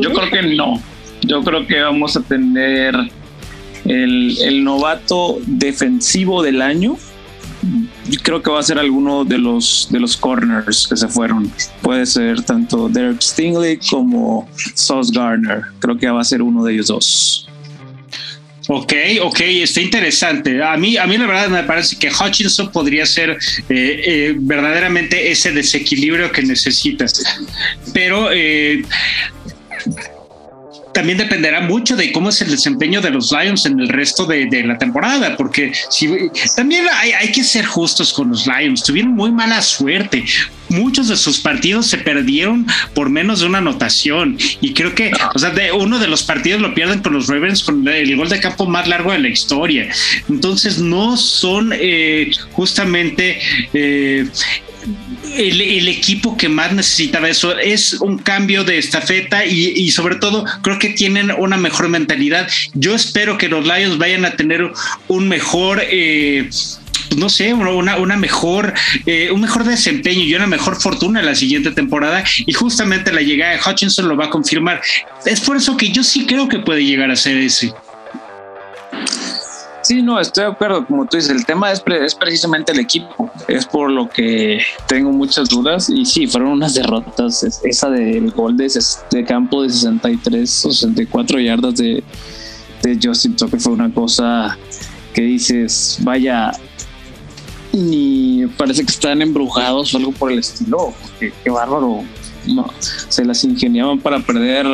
Yo 0.00 0.12
creo 0.12 0.30
que 0.30 0.42
no. 0.42 0.82
Yo 1.22 1.42
creo 1.42 1.66
que 1.66 1.80
vamos 1.80 2.16
a 2.16 2.20
tener 2.22 2.94
el, 3.84 4.38
el 4.42 4.64
novato 4.64 5.38
defensivo 5.46 6.42
del 6.42 6.62
año 6.62 6.96
creo 8.22 8.42
que 8.42 8.50
va 8.50 8.60
a 8.60 8.62
ser 8.62 8.78
alguno 8.78 9.24
de 9.24 9.38
los 9.38 9.88
de 9.90 10.00
los 10.00 10.16
corners 10.16 10.86
que 10.88 10.96
se 10.96 11.08
fueron. 11.08 11.50
Puede 11.82 12.06
ser 12.06 12.42
tanto 12.42 12.88
Derek 12.88 13.20
Stingley 13.20 13.78
como 13.90 14.48
Sauce 14.74 15.12
Garner. 15.14 15.62
Creo 15.78 15.96
que 15.98 16.08
va 16.08 16.20
a 16.20 16.24
ser 16.24 16.42
uno 16.42 16.64
de 16.64 16.74
ellos 16.74 16.88
dos. 16.88 17.48
Ok, 18.72 18.92
ok, 19.22 19.40
está 19.40 19.80
interesante. 19.80 20.62
A 20.62 20.76
mí, 20.76 20.96
a 20.96 21.04
mí 21.04 21.18
la 21.18 21.26
verdad 21.26 21.48
me 21.48 21.64
parece 21.64 21.96
que 21.96 22.08
Hutchinson 22.08 22.70
podría 22.70 23.04
ser 23.04 23.30
eh, 23.30 23.36
eh, 23.68 24.34
verdaderamente 24.38 25.32
ese 25.32 25.50
desequilibrio 25.50 26.30
que 26.30 26.42
necesitas. 26.42 27.20
Pero 27.92 28.30
eh, 28.32 28.84
también 30.92 31.18
dependerá 31.18 31.60
mucho 31.60 31.96
de 31.96 32.12
cómo 32.12 32.28
es 32.30 32.40
el 32.42 32.50
desempeño 32.50 33.00
de 33.00 33.10
los 33.10 33.32
Lions 33.32 33.66
en 33.66 33.80
el 33.80 33.88
resto 33.88 34.26
de, 34.26 34.48
la 34.64 34.78
temporada, 34.78 35.36
porque 35.36 35.72
si 35.88 36.08
también 36.56 36.86
hay, 36.92 37.32
que 37.32 37.44
ser 37.44 37.64
justos 37.64 38.12
con 38.12 38.30
los 38.30 38.46
Lions, 38.46 38.82
tuvieron 38.82 39.12
muy 39.14 39.30
mala 39.30 39.62
suerte. 39.62 40.24
Muchos 40.68 41.08
de 41.08 41.16
sus 41.16 41.38
partidos 41.40 41.86
se 41.86 41.98
perdieron 41.98 42.66
por 42.94 43.10
menos 43.10 43.40
de 43.40 43.46
una 43.46 43.58
anotación 43.58 44.36
y 44.60 44.72
creo 44.72 44.94
que, 44.94 45.10
o 45.34 45.38
sea, 45.38 45.50
de 45.50 45.72
uno 45.72 45.98
de 45.98 46.06
los 46.06 46.22
partidos 46.22 46.60
lo 46.60 46.74
pierden 46.74 47.00
con 47.00 47.12
los 47.12 47.26
Ravens 47.26 47.64
con 47.64 47.86
el 47.88 48.16
gol 48.16 48.28
de 48.28 48.40
campo 48.40 48.66
más 48.66 48.86
largo 48.86 49.12
de 49.12 49.18
la 49.18 49.28
historia. 49.28 49.88
Entonces 50.28 50.78
no 50.78 51.16
son 51.16 51.72
eh, 51.74 52.30
justamente 52.52 53.40
eh, 53.72 54.28
el, 55.36 55.88
equipo 55.88 56.36
que 56.36 56.48
más 56.48 56.72
necesitaba 56.72 57.28
eso 57.28 57.58
es 57.58 57.94
un 57.94 58.18
cambio 58.18 58.64
de 58.64 58.78
estafeta 58.78 59.44
y, 59.44 59.90
sobre 59.90 60.16
todo 60.16 60.44
creo 60.62 60.78
que 60.78 60.90
tienen 60.90 61.32
una 61.36 61.56
mejor 61.56 61.88
mentalidad. 61.88 62.48
Yo 62.74 62.94
espero 62.94 63.38
que 63.38 63.48
los 63.48 63.64
Lions 63.64 63.98
vayan 63.98 64.24
a 64.24 64.32
tener 64.32 64.70
un 65.08 65.28
mejor... 65.28 65.82
Eh, 65.82 66.48
no 67.16 67.28
sé, 67.28 67.52
una, 67.52 67.96
una 67.96 68.16
mejor, 68.16 68.72
eh, 69.04 69.32
un 69.32 69.40
mejor 69.40 69.64
desempeño 69.64 70.20
y 70.20 70.32
una 70.32 70.46
mejor 70.46 70.80
fortuna 70.80 71.20
la 71.22 71.34
siguiente 71.34 71.72
temporada. 71.72 72.22
Y 72.46 72.52
justamente 72.52 73.12
la 73.12 73.20
llegada 73.20 73.52
de 73.52 73.58
Hutchinson 73.58 74.08
lo 74.08 74.16
va 74.16 74.26
a 74.26 74.30
confirmar. 74.30 74.80
Es 75.26 75.40
por 75.40 75.56
eso 75.56 75.76
que 75.76 75.90
yo 75.90 76.04
sí 76.04 76.24
creo 76.24 76.48
que 76.48 76.60
puede 76.60 76.84
llegar 76.84 77.10
a 77.10 77.16
ser 77.16 77.36
ese. 77.36 77.74
Sí, 79.90 80.02
no, 80.02 80.20
estoy 80.20 80.44
de 80.44 80.50
acuerdo. 80.50 80.86
Como 80.86 81.04
tú 81.04 81.16
dices, 81.16 81.32
el 81.32 81.44
tema 81.44 81.72
es, 81.72 81.82
es, 81.84 82.14
precisamente 82.14 82.70
el 82.70 82.78
equipo. 82.78 83.28
Es 83.48 83.66
por 83.66 83.90
lo 83.90 84.08
que 84.08 84.60
tengo 84.86 85.10
muchas 85.10 85.48
dudas. 85.48 85.90
Y 85.90 86.06
sí, 86.06 86.28
fueron 86.28 86.50
unas 86.50 86.74
derrotas. 86.74 87.42
Esa 87.64 87.90
del 87.90 88.30
gol 88.30 88.56
de, 88.56 88.70
de 89.10 89.24
campo 89.24 89.64
de 89.64 89.70
63 89.70 90.64
o 90.64 90.70
64 90.70 91.40
yardas 91.40 91.74
de, 91.74 92.04
de 92.84 92.98
Justin 93.02 93.34
Tucker 93.34 93.58
fue 93.58 93.72
una 93.72 93.92
cosa 93.92 94.56
que 95.12 95.22
dices, 95.22 95.98
vaya, 96.02 96.52
ni 97.72 98.46
parece 98.56 98.84
que 98.84 98.92
están 98.92 99.20
embrujados 99.22 99.92
o 99.92 99.96
algo 99.96 100.12
por 100.12 100.30
el 100.30 100.38
estilo. 100.38 100.94
Qué, 101.18 101.32
qué 101.42 101.50
bárbaro. 101.50 102.04
No, 102.46 102.72
se 103.08 103.24
las 103.24 103.42
ingeniaban 103.42 103.98
para 103.98 104.20
perder 104.20 104.68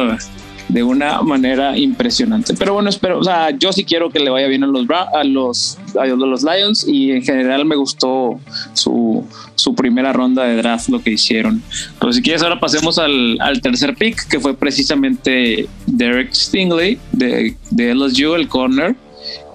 de 0.68 0.82
una 0.82 1.22
manera 1.22 1.78
impresionante. 1.78 2.54
Pero 2.54 2.74
bueno, 2.74 2.88
espero, 2.88 3.18
o 3.18 3.24
sea, 3.24 3.50
yo 3.50 3.72
sí 3.72 3.84
quiero 3.84 4.10
que 4.10 4.18
le 4.18 4.30
vaya 4.30 4.46
bien 4.48 4.64
a 4.64 4.66
los, 4.66 4.86
a 4.90 5.24
los, 5.24 5.78
a 5.98 6.06
los 6.06 6.42
Lions 6.42 6.86
y 6.86 7.12
en 7.12 7.22
general 7.22 7.64
me 7.64 7.76
gustó 7.76 8.40
su, 8.72 9.24
su 9.54 9.74
primera 9.74 10.12
ronda 10.12 10.44
de 10.44 10.56
draft, 10.56 10.88
lo 10.88 11.00
que 11.00 11.10
hicieron. 11.10 11.62
Pero 12.00 12.12
si 12.12 12.22
quieres, 12.22 12.42
ahora 12.42 12.58
pasemos 12.58 12.98
al, 12.98 13.38
al 13.40 13.60
tercer 13.60 13.94
pick, 13.94 14.28
que 14.28 14.40
fue 14.40 14.54
precisamente 14.54 15.68
Derek 15.86 16.32
Stingley 16.32 16.98
de, 17.12 17.56
de 17.70 17.94
LSU, 17.94 18.34
el 18.34 18.48
corner 18.48 18.96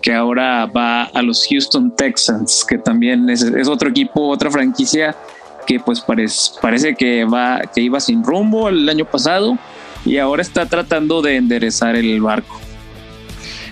que 0.01 0.13
ahora 0.13 0.65
va 0.65 1.03
a 1.03 1.21
los 1.21 1.45
Houston 1.47 1.95
Texans, 1.95 2.65
que 2.67 2.77
también 2.79 3.29
es, 3.29 3.43
es 3.43 3.67
otro 3.67 3.89
equipo, 3.89 4.29
otra 4.29 4.49
franquicia 4.49 5.15
que 5.67 5.79
pues 5.79 6.01
parece, 6.01 6.53
parece 6.59 6.95
que 6.95 7.23
va 7.23 7.61
que 7.73 7.81
iba 7.81 7.99
sin 7.99 8.23
rumbo 8.23 8.67
el 8.67 8.89
año 8.89 9.05
pasado 9.05 9.59
y 10.05 10.17
ahora 10.17 10.41
está 10.41 10.65
tratando 10.65 11.21
de 11.21 11.35
enderezar 11.35 11.95
el 11.95 12.21
barco. 12.21 12.61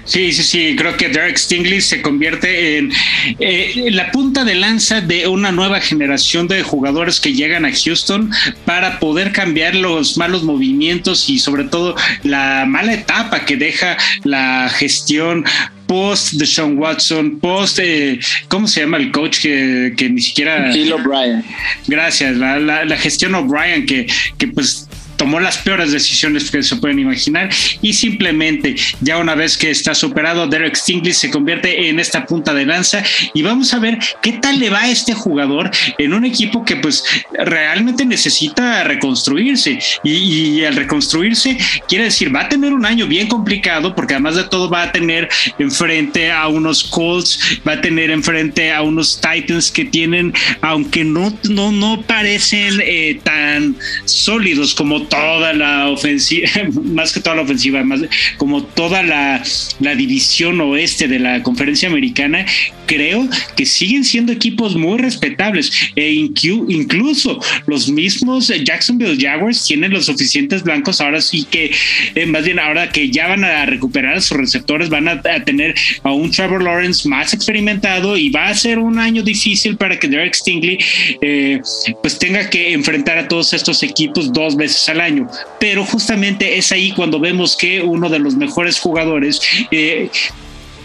Sí, 0.10 0.32
sí, 0.32 0.42
sí, 0.42 0.76
creo 0.76 0.98
que 0.98 1.08
Derek 1.08 1.38
Stingley 1.38 1.82
se 1.82 2.02
convierte 2.02 2.80
en, 2.80 2.92
eh, 3.40 3.90
la 3.92 4.12
punta 4.12 4.44
de 4.44 4.56
lanza 4.56 5.02
de 5.02 5.28
una 5.28 5.52
nueva 5.52 5.80
generación 5.82 6.48
de 6.48 6.64
jugadores 6.64 7.20
que 7.20 7.34
llegan 7.34 7.64
a 7.64 7.72
Houston 7.72 8.32
para 8.66 8.98
poder 8.98 9.32
cambiar 9.32 9.76
los 9.76 10.18
malos 10.18 10.42
movimientos 10.42 11.30
y 11.30 11.38
sobre 11.38 11.66
todo 11.66 11.96
la 12.24 12.66
mala 12.68 12.94
etapa 12.94 13.46
que 13.46 13.56
deja 13.56 13.98
la 14.24 14.68
gestión 14.70 15.46
post 15.86 16.34
de 16.34 16.48
Sean 16.48 16.80
Watson, 16.80 17.40
post, 17.40 17.78
eh, 17.80 18.20
¿cómo 18.48 18.68
se 18.68 18.82
llama 18.82 18.98
el 18.98 19.12
coach 19.12 19.40
que, 19.40 19.94
que 19.96 20.10
ni 20.10 20.22
siquiera... 20.22 20.72
Bill 20.72 20.94
O'Brien. 20.94 21.44
Gracias, 21.86 22.36
la, 22.36 22.60
la, 22.60 22.84
la 22.84 22.98
gestión 22.98 23.36
O'Brien 23.36 23.86
que, 23.86 24.08
que 24.40 24.48
pues 24.48 24.89
tomó 25.20 25.40
las 25.42 25.58
peores 25.58 25.92
decisiones 25.92 26.50
que 26.50 26.64
se 26.64 26.78
pueden 26.78 26.98
imaginar 26.98 27.50
y 27.82 27.94
simplemente 27.94 28.76
ya 29.02 29.18
una 29.18 29.36
vez 29.36 29.58
que 29.58 29.70
está 29.70 29.94
superado, 29.94 30.48
Derek 30.48 30.76
Stingley 30.76 31.14
se 31.14 31.30
convierte 31.30 31.90
en 31.90 32.00
esta 32.00 32.26
punta 32.26 32.54
de 32.54 32.66
lanza 32.66 33.04
y 33.34 33.42
vamos 33.42 33.74
a 33.74 33.80
ver 33.80 34.00
qué 34.22 34.32
tal 34.34 34.60
le 34.60 34.70
va 34.70 34.84
a 34.84 34.90
este 34.90 35.14
jugador 35.14 35.70
en 35.98 36.14
un 36.14 36.24
equipo 36.24 36.64
que 36.64 36.78
pues 36.78 37.04
realmente 37.34 38.06
necesita 38.06 38.84
reconstruirse. 38.86 39.78
Y, 40.04 40.64
al 40.64 40.76
reconstruirse 40.76 41.58
quiere 41.88 42.06
decir 42.06 42.34
va 42.34 42.42
a 42.42 42.50
tener 42.50 42.74
un 42.74 42.86
año 42.86 43.06
bien 43.06 43.28
complicado 43.28 43.96
porque 43.96 44.14
además 44.14 44.36
de 44.36 44.46
todo 44.46 44.70
va 44.70 44.84
a 44.84 44.92
tener 44.94 45.28
enfrente 45.58 46.32
a 46.32 46.48
unos 46.48 46.86
Colts, 46.86 47.60
va 47.68 47.74
a 47.74 47.82
tener 47.82 48.10
enfrente 48.10 48.72
a 48.72 48.82
unos 48.84 49.20
Titans 49.20 49.70
que 49.70 49.84
tienen, 49.84 50.34
aunque 50.62 51.04
no, 51.04 51.38
no, 51.50 51.74
no 51.74 52.02
parecen 52.04 52.82
eh, 52.82 53.20
tan 53.24 53.76
sólidos 54.06 54.74
como 54.74 55.09
toda 55.10 55.54
la 55.54 55.90
ofensiva, 55.90 56.50
más 56.84 57.14
que 57.14 57.20
toda 57.20 57.36
la 57.38 57.42
ofensiva, 57.42 57.84
más 57.84 58.02
como 58.38 58.64
toda 58.64 59.04
la, 59.04 59.44
la 59.80 59.96
división 59.96 60.62
oeste 60.62 61.08
de 61.08 61.20
la 61.20 61.44
conferencia 61.44 61.90
americana, 61.90 62.46
creo 62.86 63.28
que 63.56 63.66
siguen 63.66 64.04
siendo 64.04 64.32
equipos 64.32 64.76
muy 64.76 64.98
respetables. 64.98 65.72
E 65.96 66.14
incluso 66.14 67.40
los 67.68 67.90
mismos 67.90 68.48
Jacksonville 68.48 69.18
Jaguars 69.20 69.66
tienen 69.66 69.92
los 69.92 70.06
suficientes 70.06 70.64
blancos 70.64 71.02
ahora 71.02 71.22
sí 71.22 71.46
que 71.50 71.72
eh, 72.16 72.26
más 72.26 72.44
bien 72.44 72.60
ahora 72.60 72.90
que 72.90 73.10
ya 73.10 73.28
van 73.28 73.44
a 73.44 73.66
recuperar 73.66 74.16
a 74.16 74.22
sus 74.22 74.38
receptores 74.38 74.90
van 74.90 75.08
a, 75.08 75.22
tener 75.44 75.76
a 76.04 76.12
un 76.12 76.32
Trevor 76.32 76.64
Lawrence 76.64 77.08
más 77.08 77.34
experimentado 77.34 78.18
y 78.18 78.30
va 78.30 78.48
a 78.48 78.56
ser 78.56 78.80
un 78.80 79.00
año 79.00 79.24
difícil 79.24 79.78
para 79.78 79.98
que 80.00 80.08
Derek 80.08 80.34
Stingley 80.34 80.78
eh, 81.22 81.62
pues 82.02 82.18
tenga 82.18 82.50
que 82.50 82.74
enfrentar 82.74 83.18
a 83.18 83.28
todos 83.28 83.54
estos 83.54 83.84
equipos 83.84 84.32
dos 84.34 84.56
veces 84.56 84.88
al 84.90 84.99
año. 85.02 85.28
Pero 85.60 85.86
justamente 85.86 86.58
es 86.58 86.72
ahí 86.72 86.92
cuando 86.92 87.20
vemos 87.20 87.56
que 87.56 87.82
uno 87.82 88.10
de 88.10 88.20
los 88.20 88.36
mejores 88.36 88.80
jugadores 88.80 89.42
eh, 89.72 90.10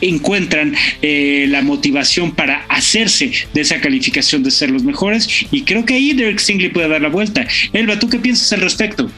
encuentran 0.01 0.75
eh, 1.03 1.47
la 1.49 1.63
motivación 1.63 2.33
para 2.33 2.65
hacerse 2.69 3.33
de 3.53 3.61
esa 3.61 3.81
calificación 3.81 4.43
de 4.43 4.51
ser 4.51 4.71
los 4.71 4.83
mejores 4.83 5.47
y 5.51 5.63
creo 5.63 5.85
que 5.85 5.95
ahí 5.95 6.13
Derek 6.13 6.39
Stingley 6.39 6.71
puede 6.71 6.89
dar 6.89 7.01
la 7.01 7.09
vuelta. 7.09 7.47
Elba, 7.73 7.99
¿tú 7.99 8.09
qué 8.09 8.19
piensas 8.19 8.53
al 8.53 8.61
respecto? 8.61 9.11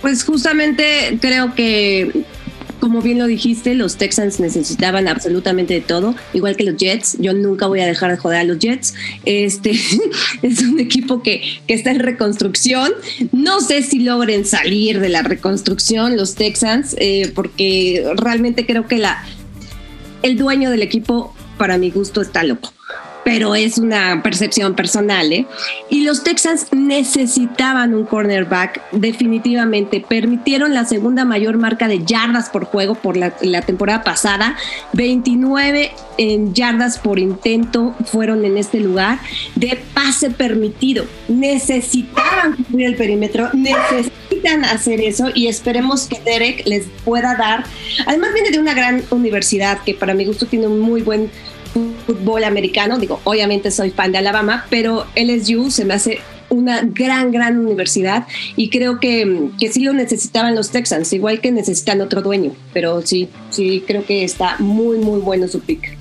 Pues 0.00 0.24
justamente 0.24 1.16
creo 1.20 1.54
que 1.54 2.10
como 2.82 3.00
bien 3.00 3.20
lo 3.20 3.28
dijiste, 3.28 3.76
los 3.76 3.96
Texans 3.96 4.40
necesitaban 4.40 5.06
absolutamente 5.06 5.72
de 5.72 5.82
todo, 5.82 6.16
igual 6.32 6.56
que 6.56 6.64
los 6.64 6.76
Jets. 6.76 7.16
Yo 7.20 7.32
nunca 7.32 7.68
voy 7.68 7.78
a 7.78 7.86
dejar 7.86 8.10
de 8.10 8.16
joder 8.16 8.40
a 8.40 8.42
los 8.42 8.58
Jets. 8.58 8.94
Este 9.24 9.70
es 10.42 10.62
un 10.62 10.80
equipo 10.80 11.22
que, 11.22 11.60
que 11.68 11.74
está 11.74 11.92
en 11.92 12.00
reconstrucción. 12.00 12.90
No 13.30 13.60
sé 13.60 13.84
si 13.84 14.00
logren 14.00 14.44
salir 14.44 14.98
de 14.98 15.10
la 15.10 15.22
reconstrucción 15.22 16.16
los 16.16 16.34
Texans, 16.34 16.96
eh, 16.98 17.30
porque 17.36 18.04
realmente 18.16 18.66
creo 18.66 18.88
que 18.88 18.98
la, 18.98 19.24
el 20.24 20.36
dueño 20.36 20.68
del 20.68 20.82
equipo, 20.82 21.32
para 21.58 21.78
mi 21.78 21.92
gusto, 21.92 22.20
está 22.20 22.42
loco 22.42 22.72
pero 23.24 23.54
es 23.54 23.78
una 23.78 24.22
percepción 24.22 24.74
personal. 24.74 25.32
¿eh? 25.32 25.46
Y 25.88 26.02
los 26.02 26.24
Texans 26.24 26.66
necesitaban 26.72 27.94
un 27.94 28.04
cornerback, 28.04 28.82
definitivamente. 28.92 30.04
Permitieron 30.06 30.74
la 30.74 30.84
segunda 30.84 31.24
mayor 31.24 31.58
marca 31.58 31.88
de 31.88 32.04
yardas 32.04 32.50
por 32.50 32.64
juego 32.64 32.94
por 32.94 33.16
la, 33.16 33.30
temporada 33.62 34.02
pasada. 34.02 34.56
29 34.92 35.92
en 36.18 36.54
yardas 36.54 36.98
por 36.98 37.18
intento 37.18 37.94
fueron 38.06 38.44
en 38.44 38.58
este 38.58 38.80
lugar. 38.80 39.18
De 39.54 39.78
pase 39.94 40.30
permitido. 40.30 41.04
Necesitaban 41.28 42.56
cubrir 42.64 42.88
el 42.88 42.96
perímetro, 42.96 43.50
necesitan 43.52 44.64
hacer 44.64 45.00
eso 45.00 45.30
y 45.34 45.46
esperemos 45.46 46.06
que 46.06 46.20
Derek 46.20 46.66
les 46.66 46.86
pueda 47.04 47.34
dar. 47.36 47.64
Además, 48.06 48.30
viene 48.34 48.50
de 48.50 48.58
una 48.58 48.74
gran 48.74 49.02
universidad 49.10 49.78
que 49.84 49.94
para 49.94 50.14
mi 50.14 50.24
gusto 50.24 50.46
tiene 50.46 50.66
un 50.66 50.80
muy 50.80 51.02
buen 51.02 51.30
fútbol 52.14 52.44
americano. 52.44 52.98
Digo, 52.98 53.20
obviamente 53.24 53.70
soy 53.70 53.90
fan 53.90 54.12
de 54.12 54.18
Alabama, 54.18 54.66
pero 54.70 55.06
LSU 55.16 55.70
se 55.70 55.84
me 55.84 55.94
hace 55.94 56.20
una 56.48 56.82
gran, 56.82 57.32
gran 57.32 57.58
universidad 57.58 58.26
y 58.56 58.68
creo 58.68 59.00
que, 59.00 59.48
que 59.58 59.72
sí 59.72 59.82
lo 59.84 59.94
necesitaban 59.94 60.54
los 60.54 60.70
Texans, 60.70 61.12
igual 61.12 61.40
que 61.40 61.50
necesitan 61.50 62.02
otro 62.02 62.20
dueño, 62.20 62.52
pero 62.74 63.00
sí, 63.06 63.28
sí, 63.50 63.82
creo 63.86 64.04
que 64.04 64.22
está 64.22 64.56
muy, 64.58 64.98
muy 64.98 65.20
bueno 65.20 65.48
su 65.48 65.60
pick. 65.60 65.96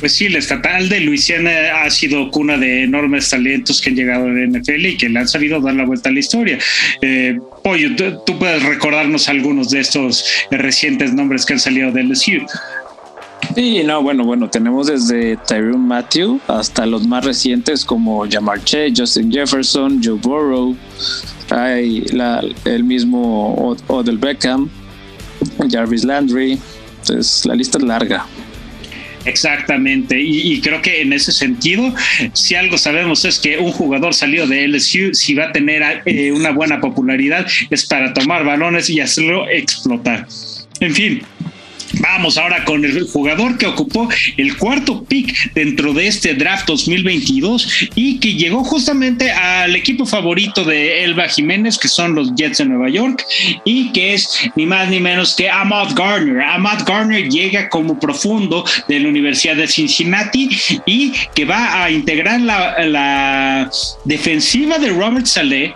Pues 0.00 0.14
sí, 0.14 0.30
la 0.30 0.38
estatal 0.38 0.88
de 0.88 1.00
Luisiana 1.00 1.82
ha 1.82 1.90
sido 1.90 2.30
cuna 2.30 2.56
de 2.56 2.84
enormes 2.84 3.28
talentos 3.28 3.82
que 3.82 3.90
han 3.90 3.96
llegado 3.96 4.24
a 4.24 4.28
la 4.28 4.46
NFL 4.46 4.86
y 4.86 4.96
que 4.96 5.10
le 5.10 5.18
han 5.18 5.28
sabido 5.28 5.60
dar 5.60 5.74
la 5.74 5.84
vuelta 5.84 6.08
a 6.08 6.12
la 6.12 6.20
historia. 6.20 6.58
Eh, 7.02 7.36
tú, 8.24 8.38
puedes 8.38 8.62
recordarnos 8.62 9.28
algunos 9.28 9.68
de 9.70 9.80
estos 9.80 10.24
recientes 10.50 11.12
nombres 11.12 11.44
que 11.44 11.52
han 11.52 11.60
salido 11.60 11.92
del 11.92 12.08
LSU. 12.08 12.46
Sí, 13.60 13.82
no, 13.84 14.02
bueno, 14.02 14.24
bueno, 14.24 14.48
tenemos 14.48 14.86
desde 14.86 15.36
Tyrone 15.36 15.76
Matthew 15.76 16.40
hasta 16.48 16.86
los 16.86 17.06
más 17.06 17.26
recientes 17.26 17.84
como 17.84 18.26
Jamar 18.26 18.64
Chase, 18.64 18.94
Justin 18.96 19.30
Jefferson, 19.30 20.00
Joe 20.02 20.14
Burrow, 20.14 20.74
hay 21.50 22.02
el 22.64 22.84
mismo 22.84 23.76
Odell 23.88 24.16
Beckham, 24.16 24.70
Jarvis 25.70 26.04
Landry, 26.04 26.58
entonces 27.00 27.44
la 27.44 27.54
lista 27.54 27.76
es 27.76 27.84
larga. 27.84 28.24
Exactamente, 29.26 30.18
y, 30.18 30.58
creo 30.62 30.80
que 30.80 31.02
en 31.02 31.12
ese 31.12 31.30
sentido, 31.30 31.92
si 32.32 32.54
algo 32.54 32.78
sabemos 32.78 33.26
es 33.26 33.38
que 33.38 33.58
un 33.58 33.72
jugador 33.72 34.14
salido 34.14 34.46
de 34.46 34.68
LSU, 34.68 35.12
si 35.12 35.34
va 35.34 35.48
a 35.48 35.52
tener 35.52 36.00
eh, 36.06 36.32
una 36.32 36.50
buena 36.50 36.80
popularidad, 36.80 37.46
es 37.68 37.84
para 37.84 38.14
tomar 38.14 38.42
balones 38.42 38.88
y 38.88 39.00
hacerlo 39.00 39.46
explotar. 39.50 40.26
En 40.80 40.94
fin, 40.94 41.22
Vamos 42.00 42.38
ahora 42.38 42.64
con 42.64 42.84
el 42.84 43.06
jugador 43.06 43.58
que 43.58 43.66
ocupó 43.66 44.08
el 44.38 44.56
cuarto 44.56 45.04
pick 45.04 45.52
dentro 45.52 45.92
de 45.92 46.06
este 46.06 46.34
draft 46.34 46.66
2022 46.66 47.90
y 47.94 48.18
que 48.18 48.34
llegó 48.34 48.64
justamente 48.64 49.30
al 49.30 49.76
equipo 49.76 50.06
favorito 50.06 50.64
de 50.64 51.04
Elba 51.04 51.28
Jiménez, 51.28 51.78
que 51.78 51.88
son 51.88 52.14
los 52.14 52.34
Jets 52.34 52.58
de 52.58 52.64
Nueva 52.64 52.88
York, 52.88 53.24
y 53.64 53.92
que 53.92 54.14
es 54.14 54.50
ni 54.56 54.64
más 54.64 54.88
ni 54.88 54.98
menos 54.98 55.34
que 55.36 55.50
Ahmad 55.50 55.94
Garner. 55.94 56.40
Ahmad 56.40 56.86
Garner 56.86 57.28
llega 57.28 57.68
como 57.68 57.98
profundo 58.00 58.64
de 58.88 59.00
la 59.00 59.08
Universidad 59.08 59.56
de 59.56 59.68
Cincinnati 59.68 60.48
y 60.86 61.12
que 61.34 61.44
va 61.44 61.84
a 61.84 61.90
integrar 61.90 62.40
la, 62.40 62.82
la 62.86 63.70
defensiva 64.04 64.78
de 64.78 64.88
Robert 64.88 65.26
Saleh 65.26 65.74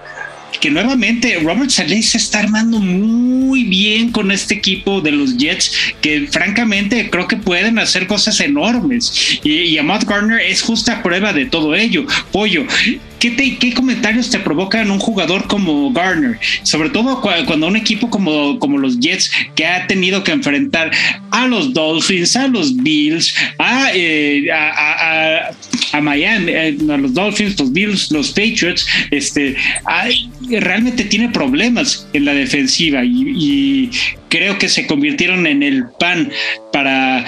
que 0.60 0.70
nuevamente 0.70 1.38
Robert 1.42 1.70
Saleh 1.70 2.02
se 2.02 2.18
está 2.18 2.40
armando 2.40 2.78
muy 2.78 3.64
bien 3.64 4.10
con 4.10 4.30
este 4.30 4.54
equipo 4.54 5.00
de 5.00 5.12
los 5.12 5.36
Jets, 5.36 5.72
que 6.00 6.26
francamente 6.30 7.08
creo 7.10 7.28
que 7.28 7.36
pueden 7.36 7.78
hacer 7.78 8.06
cosas 8.06 8.40
enormes. 8.40 9.40
Y, 9.42 9.52
y 9.52 9.78
Ahmad 9.78 10.02
Garner 10.06 10.40
es 10.40 10.62
justa 10.62 11.02
prueba 11.02 11.32
de 11.32 11.46
todo 11.46 11.74
ello. 11.74 12.06
Pollo, 12.32 12.66
¿Qué, 13.32 13.72
comentarios 13.74 14.28
te 14.28 14.38
provocan 14.38 14.90
un 14.90 14.98
jugador 14.98 15.46
como 15.46 15.90
Garner? 15.92 16.38
Sobre 16.62 16.90
todo 16.90 17.22
cuando 17.22 17.66
un 17.66 17.76
equipo 17.76 18.10
como, 18.10 18.58
como 18.58 18.76
los 18.76 19.00
Jets, 19.00 19.30
que 19.54 19.66
ha 19.66 19.86
tenido 19.86 20.22
que 20.22 20.32
enfrentar 20.32 20.90
a 21.30 21.46
los 21.46 21.72
Dolphins, 21.72 22.36
a 22.36 22.48
los 22.48 22.76
Bills, 22.76 23.34
a, 23.58 23.88
eh, 23.94 24.52
a, 24.52 25.52
a 25.92 26.00
los 26.96 27.14
Dolphins, 27.14 27.58
los 27.58 27.72
Bills, 27.72 28.10
los 28.10 28.30
Patriots, 28.30 28.86
este, 29.10 29.56
realmente 30.48 31.04
tiene 31.04 31.28
problemas 31.28 32.06
en 32.12 32.24
la 32.24 32.34
defensiva 32.34 33.02
y 33.04 33.90
creo 34.28 34.58
que 34.58 34.68
se 34.68 34.86
convirtieron 34.86 35.46
en 35.46 35.62
el 35.62 35.84
pan 35.98 36.30
para 36.72 37.24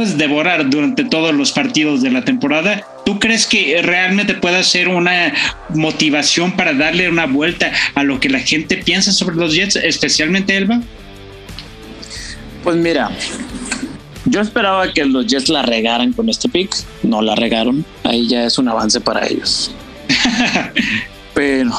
pues 0.00 0.16
devorar 0.16 0.70
durante 0.70 1.04
todos 1.04 1.34
los 1.34 1.52
partidos 1.52 2.00
de 2.00 2.10
la 2.10 2.24
temporada. 2.24 2.86
¿Tú 3.04 3.18
crees 3.18 3.46
que 3.46 3.82
realmente 3.82 4.34
pueda 4.34 4.62
ser 4.62 4.88
una 4.88 5.34
motivación 5.74 6.52
para 6.52 6.72
darle 6.72 7.10
una 7.10 7.26
vuelta 7.26 7.70
a 7.94 8.02
lo 8.02 8.18
que 8.18 8.30
la 8.30 8.38
gente 8.38 8.78
piensa 8.78 9.12
sobre 9.12 9.36
los 9.36 9.54
Jets, 9.54 9.76
especialmente 9.76 10.56
Elba? 10.56 10.80
Pues 12.64 12.76
mira, 12.76 13.10
yo 14.26 14.40
esperaba 14.40 14.92
que 14.92 15.04
los 15.04 15.26
Jets 15.26 15.48
la 15.48 15.62
regaran 15.62 16.12
con 16.12 16.28
este 16.28 16.48
pick, 16.48 16.74
no 17.02 17.22
la 17.22 17.34
regaron, 17.34 17.84
ahí 18.04 18.28
ya 18.28 18.44
es 18.44 18.58
un 18.58 18.68
avance 18.68 19.00
para 19.00 19.26
ellos. 19.26 19.70
pero 21.34 21.70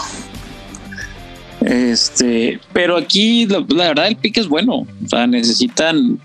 este, 1.62 2.60
pero 2.74 2.98
aquí 2.98 3.46
la, 3.46 3.64
la, 3.70 3.90
verdad 3.90 4.08
el 4.08 4.16
pick 4.16 4.38
es 4.38 4.48
bueno, 4.48 4.88
o 5.04 5.08
sea, 5.08 5.28
necesitan 5.28 6.20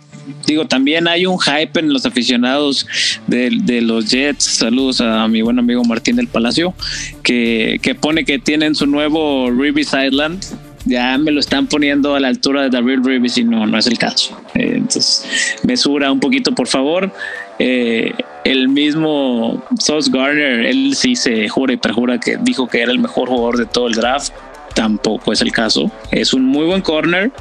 digo, 0.46 0.66
también 0.66 1.08
hay 1.08 1.26
un 1.26 1.38
hype 1.38 1.78
en 1.78 1.92
los 1.92 2.06
aficionados 2.06 2.86
de, 3.26 3.80
los 3.82 4.10
Jets. 4.10 4.44
Saludos 4.44 5.00
a 5.00 5.26
mi 5.28 5.42
buen 5.42 5.58
amigo 5.58 5.84
Martín 5.84 6.16
del 6.16 6.28
Palacio, 6.28 6.74
que, 7.22 7.96
pone 8.00 8.24
que 8.24 8.38
tienen 8.38 8.74
su 8.74 8.86
nuevo 8.86 9.50
Ribis 9.50 9.92
Island. 9.92 10.42
Ya 10.86 11.18
me 11.18 11.32
lo 11.32 11.40
están 11.40 11.66
poniendo 11.66 12.14
a 12.14 12.20
la 12.20 12.28
altura 12.28 12.62
de 12.62 12.70
Daryl 12.70 13.04
Ribis 13.04 13.36
y 13.38 13.44
no, 13.44 13.66
no 13.66 13.76
es 13.76 13.86
el 13.86 13.98
caso. 13.98 14.40
Eh, 14.54 14.74
entonces, 14.76 15.58
mesura 15.64 16.10
un 16.10 16.20
poquito, 16.20 16.54
por 16.54 16.68
favor. 16.68 17.12
Eh, 17.58 18.12
el 18.44 18.68
mismo 18.68 19.62
Sauce 19.78 20.10
Garner, 20.12 20.64
él 20.64 20.94
sí 20.94 21.16
se 21.16 21.48
jura 21.48 21.72
y 21.72 21.76
perjura 21.76 22.18
que 22.18 22.38
dijo 22.40 22.68
que 22.68 22.82
era 22.82 22.92
el 22.92 23.00
mejor 23.00 23.28
jugador 23.28 23.58
de 23.58 23.66
todo 23.66 23.88
el 23.88 23.94
draft 23.94 24.32
tampoco 24.76 25.32
es 25.32 25.40
el 25.40 25.50
caso. 25.52 25.90
Es 26.12 26.34
un 26.34 26.44
muy 26.44 26.66
buen 26.66 26.82
corner, 26.82 27.32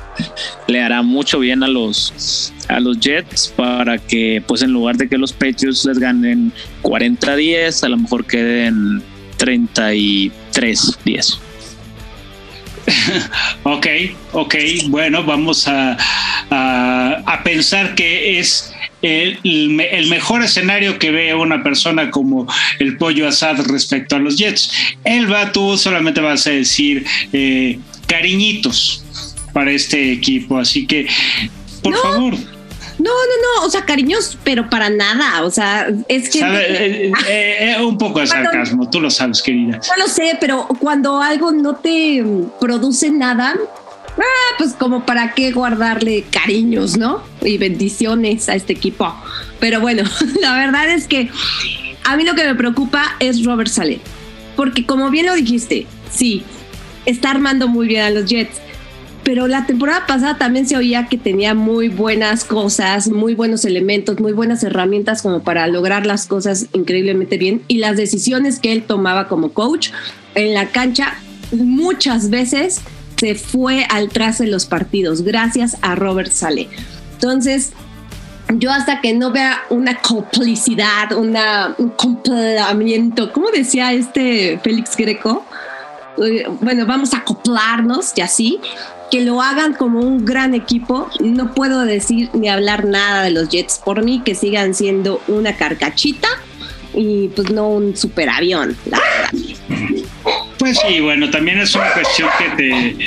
le 0.67 0.81
hará 0.81 1.03
mucho 1.03 1.38
bien 1.38 1.62
a 1.63 1.67
los 1.67 2.53
a 2.69 2.79
los 2.79 2.97
Jets 2.99 3.53
para 3.55 3.99
que 3.99 4.41
pues 4.47 4.63
en 4.63 4.71
lugar 4.71 4.95
de 4.95 5.10
que 5.10 5.17
los 5.17 5.34
Patriots 5.34 5.84
les 5.86 5.99
ganen 5.99 6.53
40-10, 6.81 7.84
a 7.84 7.89
lo 7.89 7.97
mejor 7.97 8.25
queden 8.25 9.03
33-10. 9.38 11.39
ok, 13.63 13.87
ok, 14.33 14.55
bueno, 14.87 15.23
vamos 15.23 15.67
a, 15.67 15.97
a 16.49 17.41
pensar 17.43 17.95
que 17.95 18.39
es 18.39 18.75
el, 19.05 20.07
mejor 20.09 20.43
escenario 20.43 20.97
que 20.99 21.11
ve 21.11 21.33
una 21.33 21.63
persona 21.63 22.09
como 22.11 22.47
el 22.79 22.97
pollo 22.97 23.27
asad 23.27 23.59
respecto 23.67 24.15
a 24.15 24.19
los 24.19 24.37
Jets. 24.37 24.71
Elba, 25.03 25.51
tú 25.51 25.77
solamente 25.77 26.21
vas 26.21 26.47
a 26.47 26.51
decir 26.51 27.05
eh, 27.33 27.79
cariñitos 28.07 29.03
para 29.53 29.71
este 29.71 30.11
equipo, 30.11 30.57
así 30.57 30.85
que 30.85 31.07
por 31.81 31.95
favor. 31.97 32.54
No, 32.97 33.12
no, 33.12 33.62
no, 33.62 33.65
o 33.65 33.69
sea, 33.69 33.84
cariños, 33.84 34.38
pero 34.43 34.69
para 34.69 34.89
nada, 34.89 35.43
o 35.43 35.51
sea, 35.51 35.88
es 36.08 36.29
que... 36.29 36.39
Eh, 36.45 37.12
eh, 37.27 37.75
un 37.84 37.97
poco 37.97 38.19
de 38.19 38.27
sarcasmo, 38.27 38.89
tú 38.89 39.01
lo 39.01 39.10
sabes, 39.10 39.41
querida. 39.41 39.79
No 39.95 40.03
lo 40.03 40.10
sé, 40.10 40.38
pero 40.39 40.67
cuando 40.79 41.21
algo 41.21 41.51
no 41.51 41.75
te 41.75 42.23
produce 42.60 43.12
nada, 43.12 43.55
ah, 44.17 44.55
pues 44.58 44.73
como 44.73 45.05
para 45.05 45.34
qué 45.34 45.51
guardarle 45.51 46.23
cariños, 46.29 46.97
¿no? 46.97 47.21
Y 47.41 47.58
bendiciones 47.58 48.49
a 48.49 48.55
este 48.55 48.73
equipo. 48.73 49.13
Pero 49.60 49.81
bueno, 49.81 50.03
la 50.41 50.55
verdad 50.55 50.89
es 50.89 51.08
que 51.08 51.29
a 52.03 52.15
mí 52.15 52.23
lo 52.23 52.36
que 52.36 52.45
me 52.45 52.55
preocupa 52.55 53.15
es 53.19 53.43
Robert 53.43 53.69
Saleh. 53.69 53.99
Porque 54.55 54.86
como 54.86 55.10
bien 55.10 55.25
lo 55.25 55.36
dijiste, 55.36 55.86
sí, 56.12 56.43
está 57.05 57.31
armando 57.31 57.67
muy 57.67 57.88
bien 57.88 58.03
a 58.03 58.10
los 58.10 58.25
Jets. 58.25 58.62
Pero 59.25 59.47
la 59.47 59.65
temporada 59.65 60.05
pasada 60.05 60.38
también 60.38 60.67
se 60.67 60.77
oía 60.77 61.07
que 61.07 61.17
tenía 61.17 61.55
muy 61.55 61.89
buenas 61.89 62.45
cosas, 62.45 63.09
muy 63.09 63.33
buenos 63.33 63.65
elementos, 63.65 64.19
muy 64.19 64.33
buenas 64.33 64.63
herramientas 64.63 65.23
como 65.23 65.41
para 65.41 65.65
lograr 65.67 66.05
las 66.05 66.27
cosas 66.27 66.67
increíblemente 66.73 67.39
bien. 67.39 67.63
Y 67.67 67.79
las 67.79 67.97
decisiones 67.97 68.59
que 68.59 68.71
él 68.71 68.83
tomaba 68.83 69.27
como 69.27 69.51
coach 69.51 69.89
en 70.35 70.53
la 70.53 70.67
cancha 70.67 71.15
muchas 71.51 72.29
veces 72.29 72.81
se 73.17 73.33
fue 73.33 73.85
al 73.89 74.09
traste 74.09 74.43
de 74.43 74.51
los 74.51 74.67
partidos 74.67 75.23
gracias 75.23 75.75
a 75.81 75.95
Robert 75.95 76.31
Sale. 76.31 76.69
Entonces, 77.13 77.71
yo 78.53 78.71
hasta 78.71 79.01
que 79.01 79.13
no 79.15 79.31
vea 79.31 79.63
una 79.71 80.01
complicidad, 80.01 81.13
un 81.13 81.35
complemento, 81.97 83.33
¿cómo 83.33 83.49
decía 83.49 83.91
este 83.91 84.59
Félix 84.63 84.95
Greco? 84.95 85.43
Eh, 86.23 86.45
bueno, 86.61 86.85
vamos 86.85 87.13
a 87.13 87.17
acoplarnos 87.17 88.13
y 88.15 88.21
así, 88.21 88.59
que 89.11 89.21
lo 89.21 89.41
hagan 89.41 89.73
como 89.73 89.99
un 89.99 90.25
gran 90.25 90.53
equipo. 90.53 91.09
No 91.19 91.53
puedo 91.53 91.85
decir 91.85 92.29
ni 92.33 92.49
hablar 92.49 92.85
nada 92.85 93.23
de 93.23 93.31
los 93.31 93.49
Jets 93.49 93.81
por 93.83 94.03
mí, 94.03 94.21
que 94.23 94.35
sigan 94.35 94.73
siendo 94.73 95.21
una 95.27 95.55
carcachita 95.55 96.27
y 96.93 97.29
pues 97.29 97.51
no 97.51 97.69
un 97.69 97.95
superavión, 97.95 98.77
la. 98.85 99.01
Pues 100.57 100.79
sí, 100.87 100.99
bueno, 101.01 101.29
también 101.29 101.59
es 101.59 101.75
una 101.75 101.91
cuestión 101.91 102.29
que 102.39 102.49
te, 102.55 102.97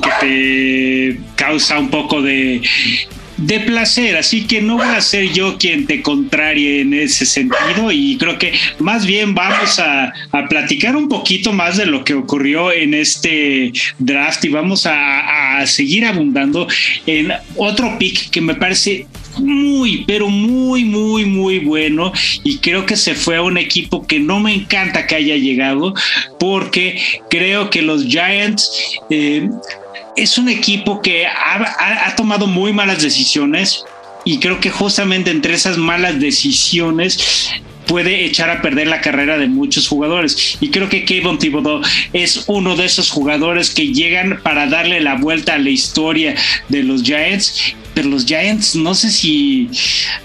que 0.00 0.10
te 0.20 1.20
causa 1.36 1.78
un 1.78 1.90
poco 1.90 2.22
de, 2.22 2.62
de 3.46 3.60
placer, 3.60 4.16
así 4.16 4.46
que 4.46 4.62
no 4.62 4.76
voy 4.76 4.86
a 4.86 5.00
ser 5.00 5.32
yo 5.32 5.58
quien 5.58 5.86
te 5.86 6.02
contrarie 6.02 6.80
en 6.80 6.94
ese 6.94 7.26
sentido 7.26 7.92
y 7.92 8.16
creo 8.16 8.38
que 8.38 8.52
más 8.78 9.04
bien 9.06 9.34
vamos 9.34 9.78
a, 9.78 10.12
a 10.32 10.48
platicar 10.48 10.96
un 10.96 11.08
poquito 11.08 11.52
más 11.52 11.76
de 11.76 11.86
lo 11.86 12.04
que 12.04 12.14
ocurrió 12.14 12.72
en 12.72 12.94
este 12.94 13.72
draft 13.98 14.44
y 14.44 14.48
vamos 14.48 14.86
a, 14.86 15.58
a 15.58 15.66
seguir 15.66 16.06
abundando 16.06 16.66
en 17.06 17.32
otro 17.56 17.98
pick 17.98 18.30
que 18.30 18.40
me 18.40 18.54
parece 18.54 19.06
muy, 19.38 20.04
pero 20.06 20.28
muy, 20.28 20.84
muy, 20.84 21.24
muy 21.26 21.58
bueno 21.58 22.12
y 22.44 22.58
creo 22.58 22.86
que 22.86 22.96
se 22.96 23.14
fue 23.14 23.36
a 23.36 23.42
un 23.42 23.58
equipo 23.58 24.06
que 24.06 24.18
no 24.18 24.40
me 24.40 24.54
encanta 24.54 25.06
que 25.06 25.16
haya 25.16 25.36
llegado 25.36 25.94
porque 26.38 27.00
creo 27.28 27.70
que 27.70 27.82
los 27.82 28.06
Giants... 28.06 28.70
Eh, 29.10 29.48
es 30.16 30.38
un 30.38 30.48
equipo 30.48 31.00
que 31.02 31.26
ha, 31.26 32.14
tomado 32.16 32.46
muy 32.46 32.72
malas 32.72 33.02
decisiones, 33.02 33.84
y 34.24 34.38
creo 34.38 34.60
que 34.60 34.70
justamente 34.70 35.30
entre 35.30 35.54
esas 35.54 35.76
malas 35.76 36.18
decisiones 36.18 37.50
puede 37.86 38.24
echar 38.24 38.48
a 38.48 38.62
perder 38.62 38.86
la 38.86 39.02
carrera 39.02 39.36
de 39.36 39.46
muchos 39.46 39.86
jugadores. 39.86 40.56
Y 40.60 40.70
creo 40.70 40.88
que 40.88 41.04
Kevin 41.04 41.38
Thibodeau 41.38 41.82
es 42.14 42.44
uno 42.46 42.76
de 42.76 42.86
esos 42.86 43.10
jugadores 43.10 43.70
que 43.70 43.92
llegan 43.92 44.40
para 44.42 44.66
darle 44.66 45.00
la 45.02 45.16
vuelta 45.16 45.54
a 45.54 45.58
la 45.58 45.68
historia 45.68 46.34
de 46.70 46.82
los 46.82 47.02
Giants. 47.02 47.74
Pero 47.92 48.08
los 48.08 48.24
Giants 48.24 48.74
no 48.74 48.94
sé 48.94 49.10
si, 49.10 49.68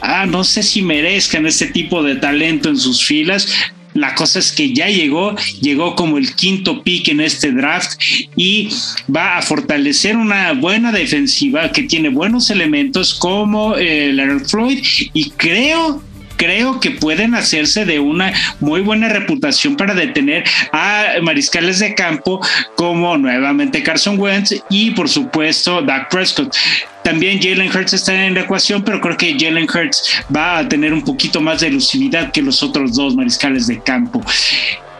ah, 0.01 0.25
no 0.25 0.45
sé 0.45 0.63
si 0.63 0.81
merezcan 0.81 1.45
este 1.45 1.67
tipo 1.67 2.01
de 2.01 2.15
talento 2.15 2.69
en 2.69 2.77
sus 2.77 3.05
filas. 3.05 3.47
La 3.93 4.15
cosa 4.15 4.39
es 4.39 4.51
que 4.51 4.73
ya 4.73 4.87
llegó, 4.87 5.35
llegó 5.61 5.95
como 5.95 6.17
el 6.17 6.35
quinto 6.35 6.83
pick 6.83 7.09
en 7.09 7.21
este 7.21 7.51
draft 7.51 7.99
y 8.35 8.69
va 9.13 9.37
a 9.37 9.41
fortalecer 9.41 10.15
una 10.15 10.53
buena 10.53 10.91
defensiva 10.91 11.71
que 11.71 11.83
tiene 11.83 12.09
buenos 12.09 12.49
elementos 12.49 13.13
como 13.15 13.75
eh, 13.75 14.11
Leonard 14.13 14.45
Floyd 14.45 14.79
y 15.13 15.29
creo 15.31 16.03
creo 16.39 16.79
que 16.79 16.91
pueden 16.91 17.35
hacerse 17.35 17.85
de 17.85 17.99
una 17.99 18.33
muy 18.61 18.79
buena 18.79 19.09
reputación 19.09 19.75
para 19.75 19.93
detener 19.93 20.45
a 20.71 21.15
mariscales 21.21 21.79
de 21.79 21.93
campo 21.93 22.39
como 22.75 23.17
nuevamente 23.17 23.83
Carson 23.83 24.17
Wentz 24.17 24.55
y 24.69 24.91
por 24.91 25.09
supuesto 25.09 25.81
Dak 25.81 26.09
Prescott. 26.09 26.55
También 27.03 27.41
Jalen 27.41 27.75
Hurts 27.75 27.93
está 27.93 28.25
en 28.25 28.35
la 28.35 28.41
ecuación, 28.41 28.83
pero 28.83 29.01
creo 29.01 29.17
que 29.17 29.35
Jalen 29.37 29.67
Hurts 29.69 30.23
va 30.33 30.59
a 30.59 30.69
tener 30.69 30.93
un 30.93 31.03
poquito 31.03 31.41
más 31.41 31.59
de 31.59 31.67
elusividad 31.67 32.31
que 32.31 32.41
los 32.41 32.63
otros 32.63 32.95
dos 32.95 33.15
mariscales 33.15 33.67
de 33.67 33.81
campo. 33.81 34.23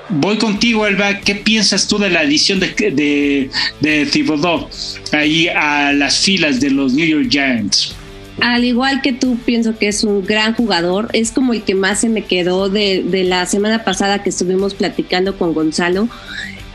Voy 0.10 0.38
contigo, 0.38 0.88
Elba. 0.88 1.20
¿Qué 1.20 1.36
piensas 1.36 1.88
tú 1.88 2.00
de 2.00 2.10
la 2.10 2.22
adición 2.22 2.60
de, 2.60 2.70
de, 2.70 3.50
de 3.80 4.06
Thibodeau 4.08 4.68
ahí 5.14 5.48
a 5.48 5.94
las 5.94 6.20
filas 6.20 6.60
de 6.60 6.72
los 6.72 6.94
New 6.94 7.06
York 7.06 7.28
Giants? 7.30 7.96
Al 8.42 8.64
igual 8.64 9.02
que 9.02 9.14
tú, 9.14 9.38
pienso 9.38 9.78
que 9.78 9.88
es 9.88 10.04
un 10.04 10.26
gran 10.26 10.54
jugador. 10.54 11.10
Es 11.14 11.32
como 11.32 11.54
el 11.54 11.64
que 11.64 11.76
más 11.76 12.02
se 12.02 12.10
me 12.10 12.24
quedó 12.26 12.70
de, 12.70 13.04
la 13.26 13.46
semana 13.46 13.84
pasada 13.84 14.24
que 14.24 14.30
estuvimos 14.30 14.74
platicando 14.74 15.38
con 15.38 15.54
Gonzalo. 15.54 16.08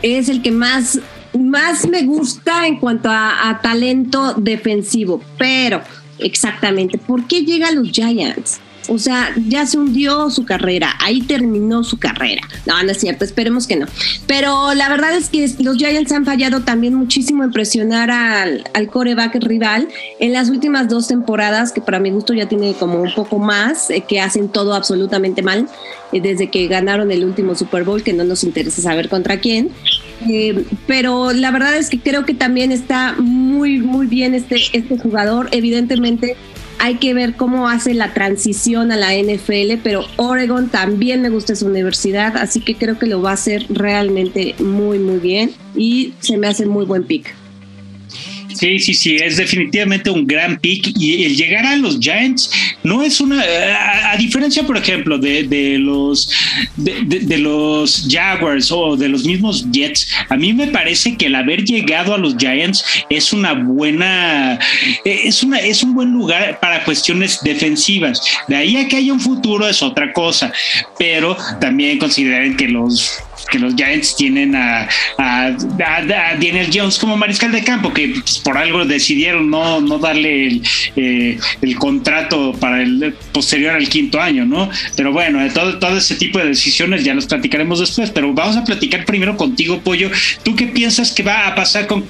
Es 0.03 0.29
el 0.29 0.42
que 0.42 0.50
más, 0.50 1.00
más 1.38 1.88
me 1.88 2.03
gusta 2.03 2.66
en 2.66 2.79
cuanto 2.79 3.11
a, 3.11 3.48
a 3.48 3.61
talento 3.61 4.35
defensivo. 4.35 5.22
Pero, 5.38 5.83
exactamente, 6.18 6.98
¿por 6.98 7.27
qué 7.27 7.42
llega 7.42 7.68
a 7.68 7.72
los 7.72 7.90
Giants? 7.90 8.61
O 8.88 8.99
sea, 8.99 9.33
ya 9.49 9.66
se 9.66 9.79
hundió 9.79 10.31
su 10.31 10.44
carrera, 10.44 10.94
ahí 11.01 11.20
terminó 11.23 11.85
su 11.85 11.99
carrera. 11.99 12.42
No, 12.66 12.83
no 12.83 12.90
es 12.90 12.99
cierto, 12.99 13.25
esperemos 13.25 13.66
que 13.66 13.77
no. 13.77 13.87
Pero 14.27 14.75
la 14.75 14.88
verdad 14.88 15.16
es 15.16 15.31
que 15.31 15.51
los 15.61 15.77
Giants 15.77 16.12
han 16.12 16.25
fallado 16.25 16.62
también 16.62 16.94
muchísimo 16.94 17.44
en 17.44 17.51
presionar 17.51 18.11
al, 18.11 18.64
al 18.75 18.88
coreback 18.88 19.37
rival 19.37 19.88
en 20.20 20.33
las 20.33 20.51
últimas 20.51 20.88
dos 20.88 21.09
temporadas, 21.09 21.73
que 21.73 21.81
para 21.81 21.99
mi 21.99 22.11
gusto 22.11 22.35
ya 22.35 22.47
tiene 22.47 22.75
como 22.75 23.01
un 23.01 23.12
poco 23.14 23.38
más, 23.38 23.90
eh, 23.90 24.05
que 24.07 24.20
hacen 24.20 24.49
todo 24.49 24.75
absolutamente 24.75 25.42
mal, 25.42 25.68
eh, 26.12 26.20
desde 26.20 26.51
que 26.51 26.66
ganaron 26.68 27.11
el 27.11 27.25
último 27.25 27.55
Super 27.55 27.85
Bowl, 27.85 28.03
que 28.03 28.12
no 28.12 28.25
nos 28.25 28.44
interesa 28.44 28.83
saber 28.83 29.09
contra 29.09 29.38
quién. 29.40 29.70
Eh, 30.29 30.64
pero 30.87 31.33
la 31.33 31.51
verdad 31.51 31.77
es 31.77 31.90
que 31.90 31.99
creo 32.01 32.25
que 32.25 32.35
también 32.35 32.73
está 32.73 33.14
muy, 33.18 33.79
muy 33.79 34.07
bien 34.07 34.35
este, 34.35 34.57
este 34.73 34.99
jugador. 34.99 35.49
Evidentemente 35.53 36.37
hay 36.85 36.97
que 36.97 37.14
ver 37.14 37.35
cómo 37.35 37.66
hace 37.70 37.94
la 37.94 38.12
transición 38.12 38.92
a 38.92 38.97
la 38.97 39.14
NFL, 39.14 39.81
pero 39.83 40.05
Oregon 40.16 40.68
también 40.68 41.23
me 41.23 41.31
gusta 41.31 41.57
su 41.57 41.64
universidad, 41.64 42.37
así 42.37 42.61
que 42.61 42.75
creo 42.75 42.99
que 42.99 43.07
lo 43.07 43.23
va 43.23 43.31
a 43.31 43.35
hacer 43.35 43.64
realmente 43.70 44.55
muy, 44.59 44.99
muy 44.99 45.16
bien 45.16 45.53
y 45.75 46.12
se 46.20 46.37
me 46.37 46.47
hace 46.47 46.66
muy 46.66 46.85
buen 46.85 47.05
pick. 47.05 47.35
Sí, 48.55 48.79
sí, 48.79 48.95
sí, 48.95 49.17
es 49.17 49.37
definitivamente 49.37 50.11
un 50.11 50.27
gran 50.27 50.59
pick 50.59 50.93
y 50.99 51.25
el 51.25 51.37
llegar 51.37 51.67
a 51.67 51.77
los 51.77 51.99
Giants 51.99 52.51
no 52.85 53.03
es 53.03 53.21
una, 53.21 53.43
a, 54.12 54.17
diferencia, 54.17 54.62
por 54.62 54.77
ejemplo, 54.77 55.19
de, 55.19 55.77
los 55.79 56.31
de, 56.77 57.38
los 57.38 58.07
Jaguars 58.09 58.71
o 58.71 58.97
de 58.97 59.09
los 59.09 59.25
mismos 59.25 59.67
Jets, 59.71 60.09
a 60.29 60.37
mí 60.37 60.53
me 60.53 60.69
parece 60.69 61.17
que 61.17 61.27
el 61.27 61.35
haber 61.35 61.64
llegado 61.64 62.14
a 62.14 62.19
los 62.19 62.37
Giants 62.37 62.85
es 63.11 63.33
una 63.33 63.55
buena, 63.55 64.59
es 65.05 65.43
una, 65.43 65.59
es 65.59 65.83
un 65.83 65.95
buen 65.95 66.12
lugar 66.12 66.61
para 66.61 66.85
cuestiones 66.85 67.40
defensivas. 67.43 68.21
De 68.49 68.57
ahí 68.57 68.77
a 68.77 68.87
que 68.87 68.97
haya 68.97 69.12
un 69.12 69.21
futuro 69.21 69.67
es 69.69 69.83
otra 69.83 70.12
cosa, 70.12 70.53
pero 70.99 71.37
también 71.61 71.99
consideren 71.99 72.57
que 72.57 72.69
los 72.69 73.19
que 73.50 73.59
los 73.59 73.74
Giants 73.74 74.16
tienen 74.16 74.54
a, 74.54 74.88
Daniel 75.18 76.70
Jones 76.72 76.98
como 76.98 77.16
mariscal 77.16 77.52
de 77.52 77.62
campo, 77.62 77.92
que 77.92 78.09
pues, 78.09 78.38
por 78.38 78.57
algo 78.57 78.85
decidieron 78.85 79.50
no, 79.50 79.80
no 79.80 79.98
darle 79.98 80.46
el, 80.46 80.62
eh, 80.96 81.38
el, 81.61 81.76
contrato 81.76 82.52
para 82.52 82.83
el 82.83 83.14
posterior 83.33 83.74
al 83.74 83.88
quinto 83.88 84.20
año, 84.20 84.44
¿no? 84.44 84.70
Pero 84.96 85.12
bueno, 85.12 85.40
de 85.40 85.50
todo, 85.50 85.78
todo 85.78 85.96
ese 85.96 86.14
tipo 86.16 86.38
de 86.38 86.46
decisiones 86.46 87.04
ya 87.04 87.14
los 87.14 87.26
platicaremos 87.26 87.80
después, 87.80 88.11
pero 88.11 88.33
vamos 88.33 88.57
a 88.57 88.64
platicar 88.64 89.04
primero 89.04 89.37
contigo, 89.37 89.80
Pollo. 89.80 90.11
¿Tú 90.42 90.54
qué 90.57 90.66
piensas 90.66 91.12
que 91.12 91.22
va 91.22 91.48
a 91.48 91.54
pasar 91.54 91.87
con, 91.87 92.04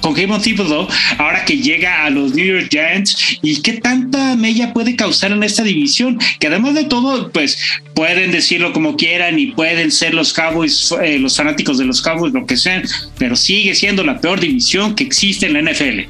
con 0.00 0.14
Thibodeau 0.14 0.88
ahora 1.18 1.44
que 1.44 1.58
llega 1.58 2.04
a 2.04 2.10
los 2.10 2.34
New 2.34 2.44
York 2.44 2.68
Giants 2.70 3.38
y 3.42 3.60
qué 3.62 3.74
tanta 3.74 4.36
mella 4.36 4.72
puede 4.72 4.96
causar 4.96 5.32
en 5.32 5.42
esta 5.42 5.62
división? 5.62 6.18
Que 6.38 6.48
además 6.48 6.74
de 6.74 6.84
todo, 6.84 7.30
pues 7.30 7.58
pueden 7.98 8.30
decirlo 8.30 8.72
como 8.72 8.96
quieran 8.96 9.40
y 9.40 9.46
pueden 9.48 9.90
ser 9.90 10.14
los 10.14 10.32
Cowboys 10.32 10.94
eh, 11.02 11.18
los 11.18 11.36
fanáticos 11.36 11.78
de 11.78 11.84
los 11.84 12.00
Cowboys, 12.00 12.32
lo 12.32 12.46
que 12.46 12.56
sean, 12.56 12.84
pero 13.18 13.34
sigue 13.34 13.74
siendo 13.74 14.04
la 14.04 14.20
peor 14.20 14.38
división 14.38 14.94
que 14.94 15.02
existe 15.02 15.46
en 15.46 15.54
la 15.54 15.72
NFL. 15.72 16.02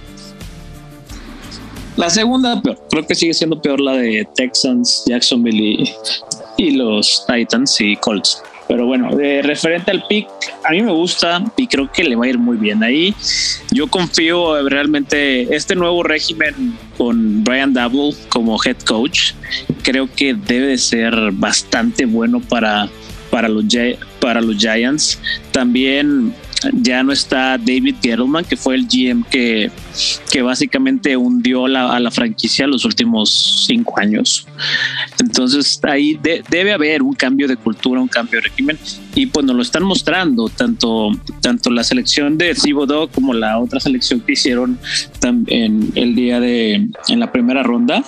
La 1.97 2.11
segunda 2.11 2.61
peor, 2.61 2.79
creo 2.91 3.07
que 3.07 3.15
sigue 3.15 3.33
siendo 3.33 3.63
peor 3.63 3.81
la 3.81 3.97
de 3.97 4.29
Texans, 4.37 5.05
Jacksonville 5.07 5.83
y, 6.59 6.71
los 6.73 7.25
Titans 7.27 7.81
y 7.81 7.97
Colts. 7.97 8.43
Pero 8.69 8.87
bueno, 8.87 9.17
de 9.17 9.41
referente 9.43 9.91
al 9.91 10.05
pick, 10.07 10.29
a 10.63 10.73
mí 10.73 10.83
me 10.83 10.93
gusta 10.93 11.43
y 11.57 11.67
creo 11.67 11.91
que 11.91 12.05
le 12.05 12.17
va 12.17 12.27
a 12.27 12.29
ir 12.29 12.39
muy 12.39 12.59
bien 12.59 12.83
ahí. 12.83 13.15
Yo 13.73 13.87
confío 13.87 14.69
realmente 14.69 15.55
este 15.55 15.75
nuevo 15.75 16.03
régimen 16.03 16.77
con 16.99 17.43
Brian 17.43 17.73
Double 17.73 18.15
como 18.29 18.59
head 18.63 18.77
coach. 18.87 19.33
Creo 19.83 20.09
que 20.15 20.35
debe 20.35 20.67
de 20.67 20.79
ser 20.79 21.15
bastante 21.33 22.05
bueno 22.05 22.41
para 22.41 22.89
para 23.31 23.49
los, 23.49 23.65
para 24.21 24.41
los 24.41 24.57
Giants. 24.57 25.19
También 25.53 26.35
ya 26.73 27.03
no 27.03 27.13
está 27.13 27.59
David 27.59 27.97
Gettleman, 28.03 28.45
que 28.45 28.57
fue 28.57 28.75
el 28.75 28.87
GM 28.87 29.25
que, 29.25 29.71
que 30.31 30.43
básicamente 30.43 31.17
hundió 31.17 31.67
a 31.67 32.01
la 32.01 32.11
franquicia 32.11 32.67
los 32.67 32.85
últimos 32.85 33.65
cinco 33.67 33.99
años. 33.99 34.47
Entonces 35.21 35.81
ahí 35.85 36.19
debe 36.49 36.73
haber 36.73 37.03
un 37.03 37.15
cambio 37.15 37.47
de 37.49 37.57
cultura, 37.57 38.01
un 38.01 38.09
cambio 38.09 38.41
de 38.41 38.49
régimen 38.49 38.79
y 39.15 39.27
pues 39.27 39.45
nos 39.47 39.57
lo 39.57 39.63
están 39.63 39.85
mostrando 39.85 40.49
tanto, 40.49 41.11
tanto 41.41 41.71
la 41.71 41.85
selección 41.85 42.39
de 42.39 42.55
Thibodeau 42.55 43.09
como 43.09 43.35
la 43.35 43.59
otra 43.59 43.81
selección 43.81 44.21
que 44.21 44.33
hicieron 44.33 44.79
en 45.23 45.91
el 45.95 46.15
día 46.15 46.41
de 46.41 46.89
en 47.09 47.21
la 47.21 47.31
primera 47.33 47.63
ronda 47.63 48.05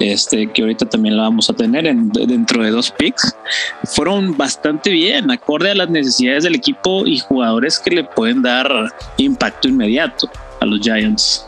este, 0.00 0.50
que 0.50 0.62
ahorita 0.62 0.86
también 0.86 1.16
la 1.16 1.24
vamos 1.24 1.48
a 1.50 1.52
tener 1.52 1.84
dentro 1.94 2.62
de 2.62 2.70
dos 2.70 2.90
picks, 2.90 3.36
fueron 3.84 4.36
bastante 4.36 4.90
bien, 4.90 5.30
acorde 5.30 5.70
a 5.70 5.74
las 5.74 5.90
necesidades 5.90 6.44
del 6.44 6.54
equipo 6.54 7.06
y 7.06 7.18
jugadores 7.18 7.78
que 7.78 7.90
le 7.90 8.04
pueden 8.04 8.42
dar 8.42 8.70
impacto 9.18 9.68
inmediato 9.68 10.30
a 10.60 10.66
los 10.66 10.80
Giants. 10.80 11.46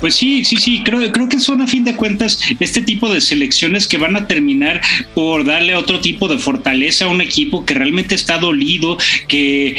Pues 0.00 0.14
sí, 0.14 0.44
sí, 0.44 0.56
sí, 0.56 0.82
creo, 0.84 1.10
creo 1.12 1.28
que 1.28 1.40
son 1.40 1.62
a 1.62 1.66
fin 1.66 1.84
de 1.84 1.96
cuentas 1.96 2.38
este 2.60 2.82
tipo 2.82 3.12
de 3.12 3.20
selecciones 3.20 3.86
que 3.86 3.98
van 3.98 4.16
a 4.16 4.26
terminar 4.26 4.80
por 5.14 5.44
darle 5.44 5.74
otro 5.74 6.00
tipo 6.00 6.28
de 6.28 6.38
fortaleza 6.38 7.06
a 7.06 7.08
un 7.08 7.20
equipo 7.20 7.64
que 7.64 7.74
realmente 7.74 8.14
está 8.14 8.38
dolido, 8.38 8.98
que 9.28 9.76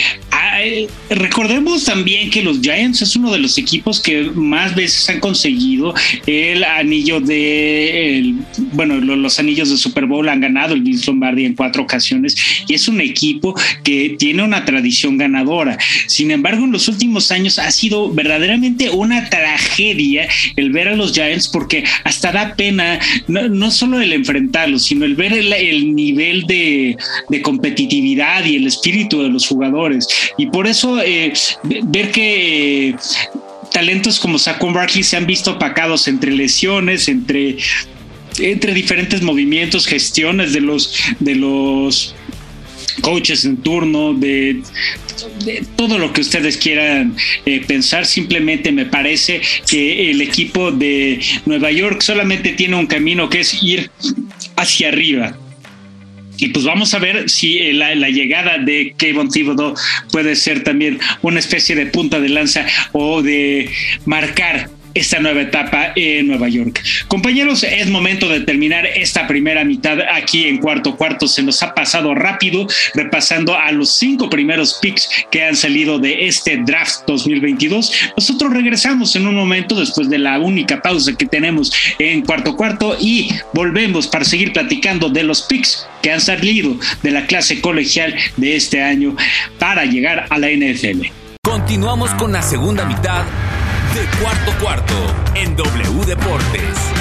recordemos 1.10 1.86
también 1.86 2.30
que 2.30 2.42
los 2.42 2.62
Giants 2.62 3.02
es 3.02 3.16
uno 3.16 3.32
de 3.32 3.40
los 3.40 3.58
equipos 3.58 4.00
que 4.00 4.24
más 4.34 4.76
veces 4.76 5.08
han 5.10 5.20
conseguido 5.20 5.94
el 6.26 6.64
anillo 6.64 7.20
de, 7.20 8.34
bueno, 8.74 8.96
los 8.96 9.40
anillos 9.40 9.70
de 9.70 9.78
Super 9.78 10.06
Bowl 10.06 10.28
han 10.30 10.42
ganado 10.42 10.74
el 10.74 10.82
Vince 10.82 11.06
Lombardi 11.08 11.46
en 11.46 11.54
cuatro 11.54 11.84
ocasiones 11.84 12.36
y 12.68 12.74
es 12.74 12.88
un 12.88 13.02
equipo 13.02 13.54
que 13.84 14.16
tiene 14.18 14.44
una 14.44 14.66
tradición 14.66 15.18
ganadora. 15.18 15.78
Sin 16.08 16.32
embargo, 16.32 16.66
en 16.66 16.72
los 16.72 16.88
últimos 16.88 17.32
años 17.32 17.60
ha 17.60 17.70
sido 17.72 18.12
verdaderamente 18.12 18.90
una 18.90 19.30
tragedia 19.30 20.07
el 20.56 20.72
ver 20.72 20.88
a 20.88 20.96
los 20.96 21.14
Giants 21.14 21.48
porque 21.48 21.84
hasta 22.04 22.32
da 22.32 22.56
pena 22.56 23.00
no, 23.28 23.72
solo 23.72 24.00
el 24.00 24.14
enfrentarlos, 24.14 24.86
sino 24.86 25.06
el 25.06 25.16
ver 25.16 25.34
el, 25.34 25.96
nivel 25.96 26.44
de, 26.48 26.98
competitividad 27.42 28.46
y 28.46 28.56
el 28.56 28.68
espíritu 28.68 29.22
de 29.22 29.30
los 29.30 29.48
jugadores. 29.48 30.08
Y 30.38 30.48
por 30.48 30.68
eso 30.68 31.02
eh, 31.02 31.34
ver 31.64 32.12
que 32.12 32.96
talentos 33.72 34.20
como 34.20 34.40
Saquon 34.40 34.74
Barkley 34.74 35.04
se 35.04 35.18
han 35.18 35.28
visto 35.28 35.52
opacados 35.52 36.08
entre 36.08 36.32
lesiones, 36.32 37.08
entre, 37.08 37.58
entre 38.40 38.74
diferentes 38.74 39.22
movimientos, 39.22 39.86
gestiones 39.86 40.54
de 40.54 40.62
los, 40.62 40.96
de 41.20 41.36
los 41.36 42.16
coaches 43.02 43.46
en 43.46 43.58
turno, 43.58 44.14
de, 44.14 44.62
todo 45.76 45.98
lo 45.98 46.14
que 46.14 46.22
ustedes 46.22 46.58
quieran 46.58 47.16
eh, 47.46 47.62
pensar. 47.66 48.06
Simplemente 48.06 48.72
me 48.72 48.86
parece 48.86 49.42
que 49.70 50.12
el 50.12 50.22
equipo 50.22 50.72
de 50.72 51.20
Nueva 51.46 51.72
York 51.72 52.02
solamente 52.02 52.54
tiene 52.54 52.76
un 52.76 52.88
camino 52.88 53.30
que 53.30 53.42
es 53.42 53.62
ir 53.62 53.90
hacia 54.56 54.90
arriba. 54.90 55.38
Y 56.38 56.50
pues 56.50 56.66
vamos 56.66 56.94
a 56.94 57.00
ver 57.00 57.30
si 57.30 57.58
eh, 57.58 57.74
la, 57.74 57.96
llegada 58.10 58.60
de 58.60 58.94
Kevin 58.98 59.30
Thibodeau 59.30 59.74
puede 60.12 60.36
ser 60.36 60.64
también 60.64 61.00
una 61.22 61.40
especie 61.40 61.76
de 61.76 61.88
punta 61.88 62.20
de 62.20 62.30
lanza 62.30 62.66
o 62.92 63.22
de 63.24 63.72
marcar 64.06 64.70
esta 64.98 65.20
nueva 65.20 65.42
etapa 65.42 65.92
en 65.96 66.28
Nueva 66.28 66.50
York. 66.50 66.84
Compañeros, 67.08 67.64
es 67.64 67.88
momento 67.88 68.28
de 68.28 68.42
terminar 68.42 68.86
esta 68.86 69.28
primera 69.28 69.64
mitad 69.64 70.00
aquí 70.12 70.46
en 70.46 70.58
cuarto 70.58 70.96
cuarto. 70.96 71.28
Se 71.28 71.44
nos 71.44 71.62
ha 71.62 71.76
pasado 71.76 72.16
rápido 72.16 72.68
repasando 72.96 73.56
a 73.56 73.72
los 73.72 73.96
cinco 73.96 74.30
primeros 74.30 74.80
picks 74.82 75.08
que 75.30 75.44
han 75.44 75.56
salido 75.56 76.00
de 76.00 76.28
este 76.28 76.58
draft 76.58 77.02
2022. 77.06 77.92
Nosotros 78.18 78.52
regresamos 78.54 79.16
en 79.16 79.28
un 79.28 79.36
momento 79.36 79.80
después 79.80 80.10
de 80.10 80.18
la 80.18 80.40
única 80.40 80.82
pausa 80.82 81.16
que 81.16 81.28
tenemos 81.28 81.72
en 82.00 82.24
cuarto 82.24 82.56
cuarto 82.56 82.98
y 83.00 83.30
volvemos 83.54 84.08
para 84.08 84.26
seguir 84.26 84.52
platicando 84.52 85.10
de 85.10 85.24
los 85.24 85.44
picks 85.44 85.88
que 86.02 86.12
han 86.12 86.22
salido 86.22 86.76
de 87.04 87.12
la 87.12 87.28
clase 87.28 87.62
colegial 87.62 88.16
de 88.36 88.56
este 88.56 88.82
año 88.82 89.16
para 89.60 89.86
llegar 89.86 90.26
a 90.30 90.40
la 90.40 90.50
NFL. 90.50 91.06
Continuamos 91.44 92.14
con 92.16 92.34
la 92.34 92.42
segunda 92.42 92.86
mitad 92.86 93.24
cuarto 94.22 94.52
cuarto 94.60 94.94
en 95.34 95.56
W 95.56 96.06
Deportes. 96.06 96.97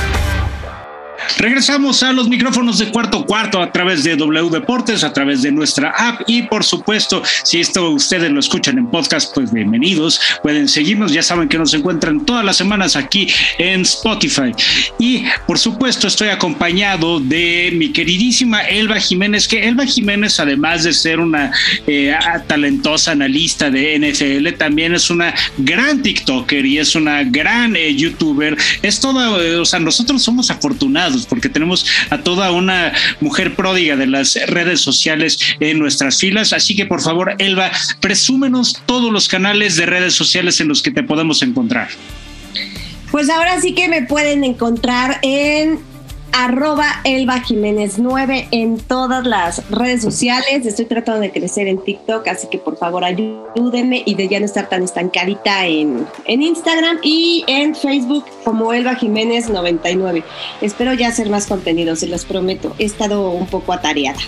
Regresamos 1.38 2.02
a 2.02 2.12
los 2.12 2.28
micrófonos 2.28 2.78
de 2.78 2.90
cuarto 2.90 3.26
cuarto 3.26 3.60
a 3.60 3.70
través 3.72 4.04
de 4.04 4.16
W 4.16 4.50
Deportes, 4.50 5.04
a 5.04 5.12
través 5.12 5.42
de 5.42 5.52
nuestra 5.52 5.90
app 5.90 6.22
y 6.26 6.42
por 6.42 6.64
supuesto, 6.64 7.22
si 7.42 7.60
esto 7.60 7.90
ustedes 7.90 8.30
lo 8.30 8.40
escuchan 8.40 8.78
en 8.78 8.86
podcast, 8.86 9.34
pues 9.34 9.52
bienvenidos, 9.52 10.20
pueden 10.42 10.68
seguirnos, 10.68 11.12
ya 11.12 11.22
saben 11.22 11.48
que 11.48 11.58
nos 11.58 11.74
encuentran 11.74 12.24
todas 12.24 12.44
las 12.44 12.56
semanas 12.56 12.96
aquí 12.96 13.28
en 13.58 13.82
Spotify. 13.82 14.52
Y 14.98 15.24
por 15.46 15.58
supuesto 15.58 16.06
estoy 16.06 16.28
acompañado 16.28 17.20
de 17.20 17.72
mi 17.74 17.92
queridísima 17.92 18.62
Elba 18.62 18.98
Jiménez, 18.98 19.48
que 19.48 19.66
Elba 19.66 19.84
Jiménez, 19.84 20.38
además 20.40 20.84
de 20.84 20.92
ser 20.92 21.20
una 21.20 21.52
eh, 21.86 22.14
talentosa 22.46 23.12
analista 23.12 23.70
de 23.70 23.98
NFL, 23.98 24.56
también 24.56 24.94
es 24.94 25.10
una 25.10 25.34
gran 25.58 26.02
TikToker 26.02 26.64
y 26.64 26.78
es 26.78 26.94
una 26.94 27.24
gran 27.24 27.76
eh, 27.76 27.94
youtuber. 27.94 28.56
Es 28.82 29.00
toda, 29.00 29.42
eh, 29.42 29.56
o 29.56 29.64
sea, 29.64 29.80
nosotros 29.80 30.22
somos 30.22 30.50
afortunados 30.50 31.15
porque 31.24 31.48
tenemos 31.48 31.86
a 32.10 32.18
toda 32.18 32.50
una 32.50 32.92
mujer 33.20 33.54
pródiga 33.54 33.96
de 33.96 34.06
las 34.06 34.38
redes 34.48 34.80
sociales 34.80 35.38
en 35.60 35.78
nuestras 35.78 36.18
filas. 36.18 36.52
Así 36.52 36.76
que 36.76 36.84
por 36.84 37.00
favor, 37.00 37.34
Elba, 37.38 37.70
presúmenos 38.00 38.82
todos 38.84 39.10
los 39.10 39.28
canales 39.28 39.76
de 39.76 39.86
redes 39.86 40.14
sociales 40.14 40.60
en 40.60 40.68
los 40.68 40.82
que 40.82 40.90
te 40.90 41.02
podemos 41.02 41.42
encontrar. 41.42 41.88
Pues 43.10 43.30
ahora 43.30 43.60
sí 43.60 43.72
que 43.72 43.88
me 43.88 44.02
pueden 44.02 44.44
encontrar 44.44 45.20
en 45.22 45.80
arroba 46.36 47.00
Elba 47.04 47.40
Jiménez 47.40 47.98
9 47.98 48.48
en 48.50 48.76
todas 48.76 49.26
las 49.26 49.70
redes 49.70 50.02
sociales. 50.02 50.66
Estoy 50.66 50.84
tratando 50.84 51.22
de 51.22 51.30
crecer 51.30 51.66
en 51.66 51.82
TikTok, 51.82 52.28
así 52.28 52.48
que 52.48 52.58
por 52.58 52.76
favor 52.76 53.04
ayúdenme 53.04 54.02
y 54.04 54.14
de 54.16 54.28
ya 54.28 54.38
no 54.38 54.44
estar 54.44 54.68
tan 54.68 54.82
estancadita 54.82 55.66
en, 55.66 56.06
en 56.26 56.42
Instagram 56.42 56.98
y 57.02 57.42
en 57.46 57.74
Facebook 57.74 58.26
como 58.44 58.74
Elba 58.74 58.96
Jiménez 58.96 59.48
99. 59.48 60.22
Espero 60.60 60.92
ya 60.92 61.08
hacer 61.08 61.30
más 61.30 61.46
contenido, 61.46 61.96
se 61.96 62.06
los 62.06 62.26
prometo. 62.26 62.76
He 62.78 62.84
estado 62.84 63.30
un 63.30 63.46
poco 63.46 63.72
atareada. 63.72 64.20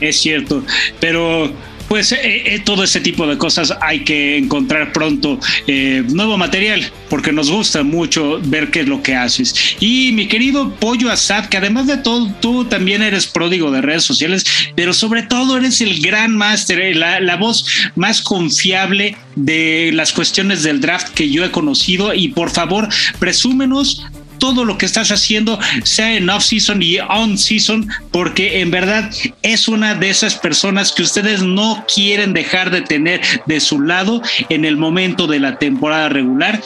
Es 0.00 0.20
cierto, 0.20 0.62
pero 1.00 1.50
pues 1.88 2.12
eh, 2.12 2.18
eh, 2.22 2.62
todo 2.64 2.84
ese 2.84 3.00
tipo 3.00 3.26
de 3.26 3.38
cosas 3.38 3.74
hay 3.80 4.00
que 4.00 4.36
encontrar 4.36 4.92
pronto 4.92 5.38
eh, 5.66 6.02
nuevo 6.08 6.36
material 6.36 6.90
porque 7.08 7.32
nos 7.32 7.50
gusta 7.50 7.82
mucho 7.82 8.40
ver 8.44 8.70
qué 8.70 8.80
es 8.80 8.88
lo 8.88 9.02
que 9.02 9.14
haces. 9.14 9.76
Y 9.80 10.12
mi 10.12 10.26
querido 10.26 10.74
Pollo 10.76 11.10
Asad, 11.10 11.46
que 11.46 11.56
además 11.56 11.86
de 11.86 11.98
todo, 11.98 12.30
tú 12.40 12.64
también 12.64 13.02
eres 13.02 13.26
pródigo 13.26 13.70
de 13.70 13.82
redes 13.82 14.04
sociales, 14.04 14.44
pero 14.74 14.92
sobre 14.92 15.22
todo 15.22 15.56
eres 15.56 15.80
el 15.80 16.00
gran 16.00 16.36
máster, 16.36 16.96
la, 16.96 17.20
la 17.20 17.36
voz 17.36 17.64
más 17.94 18.20
confiable 18.22 19.16
de 19.36 19.90
las 19.94 20.12
cuestiones 20.12 20.62
del 20.62 20.80
draft 20.80 21.08
que 21.14 21.30
yo 21.30 21.44
he 21.44 21.50
conocido. 21.50 22.14
Y 22.14 22.28
por 22.28 22.50
favor, 22.50 22.88
presúmenos 23.18 24.02
todo 24.44 24.66
lo 24.66 24.76
que 24.76 24.84
estás 24.84 25.10
haciendo, 25.10 25.58
sea 25.84 26.16
en 26.16 26.28
off-season 26.28 26.82
y 26.82 26.98
on-season, 26.98 27.88
porque 28.10 28.60
en 28.60 28.70
verdad 28.70 29.10
es 29.40 29.68
una 29.68 29.94
de 29.94 30.10
esas 30.10 30.34
personas 30.34 30.92
que 30.92 31.02
ustedes 31.02 31.42
no 31.42 31.82
quieren 31.94 32.34
dejar 32.34 32.70
de 32.70 32.82
tener 32.82 33.22
de 33.46 33.58
su 33.58 33.80
lado 33.80 34.20
en 34.50 34.66
el 34.66 34.76
momento 34.76 35.26
de 35.26 35.40
la 35.40 35.58
temporada 35.58 36.10
regular 36.10 36.60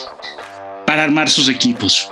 para 0.86 1.04
armar 1.04 1.30
sus 1.30 1.48
equipos. 1.48 2.10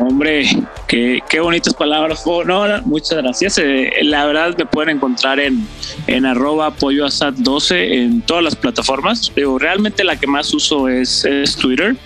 Hombre, 0.00 0.46
qué, 0.88 1.20
qué 1.28 1.40
bonitas 1.40 1.74
palabras. 1.74 2.22
Oh, 2.24 2.42
no, 2.42 2.64
muchas 2.86 3.18
gracias. 3.18 3.58
Eh, 3.58 3.92
la 4.02 4.24
verdad 4.24 4.56
me 4.56 4.64
pueden 4.64 4.96
encontrar 4.96 5.38
en, 5.38 5.66
en 6.06 6.24
arroba 6.24 6.70
polloasat 6.70 7.34
12 7.34 8.02
en 8.02 8.22
todas 8.22 8.42
las 8.42 8.56
plataformas. 8.56 9.30
Pero 9.34 9.58
realmente 9.58 10.02
la 10.02 10.16
que 10.16 10.26
más 10.26 10.54
uso 10.54 10.88
es, 10.88 11.26
es 11.26 11.54
Twitter. 11.54 11.96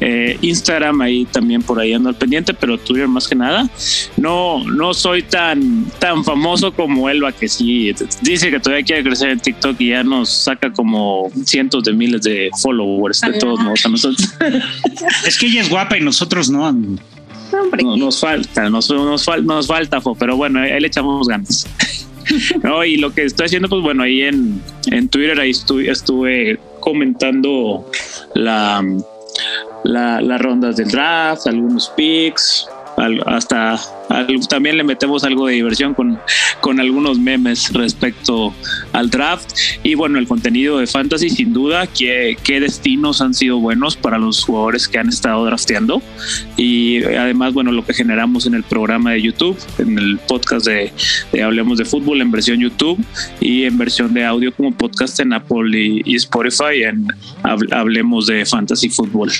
Eh, 0.00 0.38
Instagram 0.42 1.00
ahí 1.00 1.24
también 1.24 1.62
por 1.62 1.80
ahí 1.80 1.92
ando 1.92 2.10
al 2.10 2.14
pendiente, 2.14 2.52
pero 2.52 2.76
Twitter 2.76 3.08
más 3.08 3.26
que 3.26 3.34
nada. 3.34 3.68
No, 4.18 4.62
no 4.64 4.92
soy 4.92 5.22
tan, 5.22 5.86
tan 5.98 6.24
famoso 6.24 6.72
como 6.72 7.08
Elba, 7.08 7.32
que 7.32 7.48
sí 7.48 7.92
dice 8.20 8.50
que 8.50 8.60
todavía 8.60 8.84
quiere 8.84 9.02
crecer 9.02 9.30
en 9.30 9.40
TikTok 9.40 9.80
y 9.80 9.88
ya 9.88 10.04
nos 10.04 10.28
saca 10.28 10.70
como 10.72 11.30
cientos 11.44 11.82
de 11.84 11.94
miles 11.94 12.22
de 12.22 12.50
followers 12.60 13.22
de 13.22 13.32
todos 13.34 13.58
modos 13.60 13.84
a 13.86 13.88
nosotros. 13.88 14.34
Es 15.26 15.38
que 15.38 15.46
ella 15.46 15.62
es 15.62 15.70
guapa 15.70 15.96
y 15.96 16.00
nosotros 16.00 16.50
no 16.50 16.66
nos 17.82 18.20
falta, 18.20 18.68
nos, 18.70 18.90
nos, 18.90 19.26
nos 19.42 19.66
falta, 19.66 20.00
pero 20.18 20.36
bueno, 20.36 20.60
le 20.60 20.86
echamos 20.86 21.26
ganas. 21.28 21.66
no, 22.62 22.84
y 22.84 22.96
lo 22.96 23.12
que 23.12 23.24
estoy 23.24 23.46
haciendo, 23.46 23.68
pues 23.68 23.82
bueno, 23.82 24.02
ahí 24.02 24.22
en, 24.22 24.62
en 24.90 25.08
Twitter 25.08 25.38
ahí 25.40 25.50
estuve, 25.50 26.58
comentando 26.80 27.90
la, 28.34 28.84
las 29.84 30.40
rondas 30.40 30.76
del 30.76 30.88
draft, 30.88 31.46
algunos 31.46 31.88
picks, 31.90 32.68
hasta 33.26 33.78
también 34.48 34.76
le 34.76 34.84
metemos 34.84 35.24
algo 35.24 35.46
de 35.46 35.54
diversión 35.54 35.94
con, 35.94 36.18
con 36.60 36.80
algunos 36.80 37.18
memes 37.18 37.72
respecto 37.72 38.54
al 38.92 39.10
draft 39.10 39.50
y 39.82 39.94
bueno 39.94 40.18
el 40.18 40.26
contenido 40.26 40.78
de 40.78 40.86
fantasy 40.86 41.30
sin 41.30 41.52
duda 41.52 41.86
qué, 41.86 42.36
qué 42.42 42.60
destinos 42.60 43.20
han 43.20 43.34
sido 43.34 43.58
buenos 43.58 43.96
para 43.96 44.18
los 44.18 44.44
jugadores 44.44 44.88
que 44.88 44.98
han 44.98 45.08
estado 45.08 45.44
drafteando 45.44 46.02
y 46.56 47.04
además 47.04 47.54
bueno 47.54 47.72
lo 47.72 47.84
que 47.84 47.94
generamos 47.94 48.46
en 48.46 48.54
el 48.54 48.62
programa 48.62 49.12
de 49.12 49.22
YouTube 49.22 49.58
en 49.78 49.98
el 49.98 50.18
podcast 50.18 50.66
de, 50.66 50.92
Hablemos 51.42 51.78
de 51.78 51.84
Fútbol 51.84 52.20
en 52.20 52.30
versión 52.30 52.58
YouTube 52.58 53.02
y 53.40 53.64
en 53.64 53.78
versión 53.78 54.12
de 54.14 54.24
audio 54.24 54.52
como 54.52 54.72
podcast 54.72 55.20
en 55.20 55.32
Apple 55.32 55.78
y, 55.78 56.02
y 56.04 56.16
Spotify 56.16 56.82
en 56.82 57.06
Hablemos 57.42 58.26
de 58.26 58.44
Fantasy 58.44 58.88
Fútbol. 58.88 59.30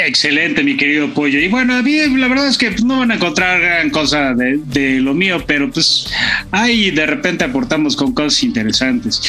Excelente, 0.00 0.62
mi 0.62 0.76
querido 0.76 1.12
Pollo. 1.12 1.40
Y 1.40 1.48
bueno, 1.48 1.74
a 1.74 1.82
mí 1.82 1.98
la 2.16 2.28
verdad 2.28 2.46
es 2.46 2.56
que 2.56 2.70
no 2.84 3.00
van 3.00 3.10
a 3.10 3.16
encontrar 3.16 3.60
gran 3.60 3.90
cosa 3.90 4.32
de, 4.32 5.00
lo 5.00 5.12
mío, 5.12 5.42
pero 5.44 5.68
pues 5.72 6.06
ahí 6.52 6.92
de 6.92 7.04
repente 7.04 7.42
aportamos 7.42 7.96
con 7.96 8.14
cosas 8.14 8.44
interesantes. 8.44 9.20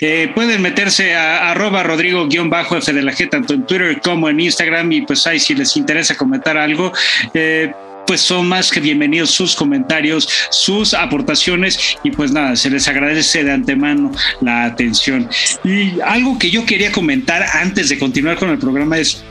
Eh, 0.00 0.30
pueden 0.32 0.62
meterse 0.62 1.16
a 1.16 1.50
arroba 1.50 1.82
rodrigo-f 1.82 2.92
de 2.92 3.02
la 3.02 3.12
G, 3.12 3.28
tanto 3.28 3.54
en 3.54 3.66
Twitter 3.66 4.00
como 4.04 4.28
en 4.28 4.38
Instagram, 4.38 4.92
y 4.92 5.02
pues 5.02 5.26
ahí 5.26 5.40
si 5.40 5.52
les 5.52 5.76
interesa 5.76 6.16
comentar 6.16 6.56
algo. 6.56 6.92
Eh, 7.34 7.72
pues 8.06 8.20
son 8.20 8.46
más 8.46 8.70
que 8.70 8.80
bienvenidos 8.80 9.30
sus 9.30 9.56
comentarios, 9.56 10.28
sus 10.50 10.94
aportaciones 10.94 11.96
y 12.04 12.10
pues 12.10 12.30
nada, 12.30 12.54
se 12.54 12.70
les 12.70 12.86
agradece 12.86 13.42
de 13.42 13.50
antemano 13.50 14.12
la 14.42 14.64
atención. 14.64 15.28
Y 15.64 15.98
algo 16.00 16.38
que 16.38 16.50
yo 16.50 16.64
quería 16.66 16.92
comentar 16.92 17.42
antes 17.54 17.88
de 17.88 17.98
continuar 17.98 18.36
con 18.36 18.50
el 18.50 18.58
programa 18.58 18.98
es 18.98 19.24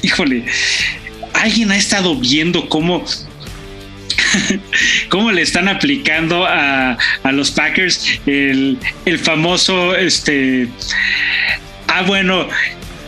híjole, 0.00 0.44
alguien 1.34 1.70
ha 1.70 1.76
estado 1.76 2.16
viendo 2.16 2.68
cómo 2.68 3.04
cómo 5.08 5.30
le 5.30 5.42
están 5.42 5.68
aplicando 5.68 6.46
a, 6.46 6.96
los 7.32 7.50
Packers 7.50 8.20
el, 8.26 8.78
famoso, 9.22 9.94
este, 9.94 10.68
ah, 11.88 12.02
bueno, 12.02 12.48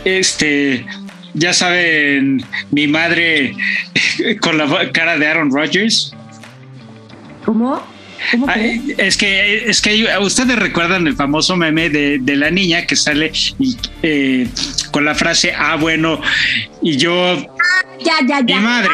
este, 0.03 0.85
ya 1.33 1.53
saben, 1.53 2.43
mi 2.71 2.87
madre 2.87 3.55
con 4.41 4.57
la 4.57 4.91
cara 4.91 5.17
de 5.17 5.27
Aaron 5.27 5.51
Rodgers. 5.51 6.13
¿Cómo? 7.45 7.94
Es 8.97 9.17
que 9.17 9.69
es 9.69 9.81
que 9.81 10.07
ustedes 10.21 10.57
recuerdan 10.57 11.07
el 11.07 11.15
famoso 11.15 11.55
meme 11.55 11.89
de, 11.89 12.19
de 12.19 12.35
la 12.35 12.51
niña 12.51 12.85
que 12.85 12.95
sale 12.95 13.31
y, 13.59 13.77
eh, 14.03 14.47
con 14.91 15.05
la 15.05 15.15
frase 15.15 15.53
ah 15.55 15.75
bueno 15.75 16.21
y 16.81 16.97
yo 16.97 17.35
ya 18.03 18.13
ya 18.27 18.41
ya. 18.45 18.57
mi 18.57 18.63
madre. 18.63 18.89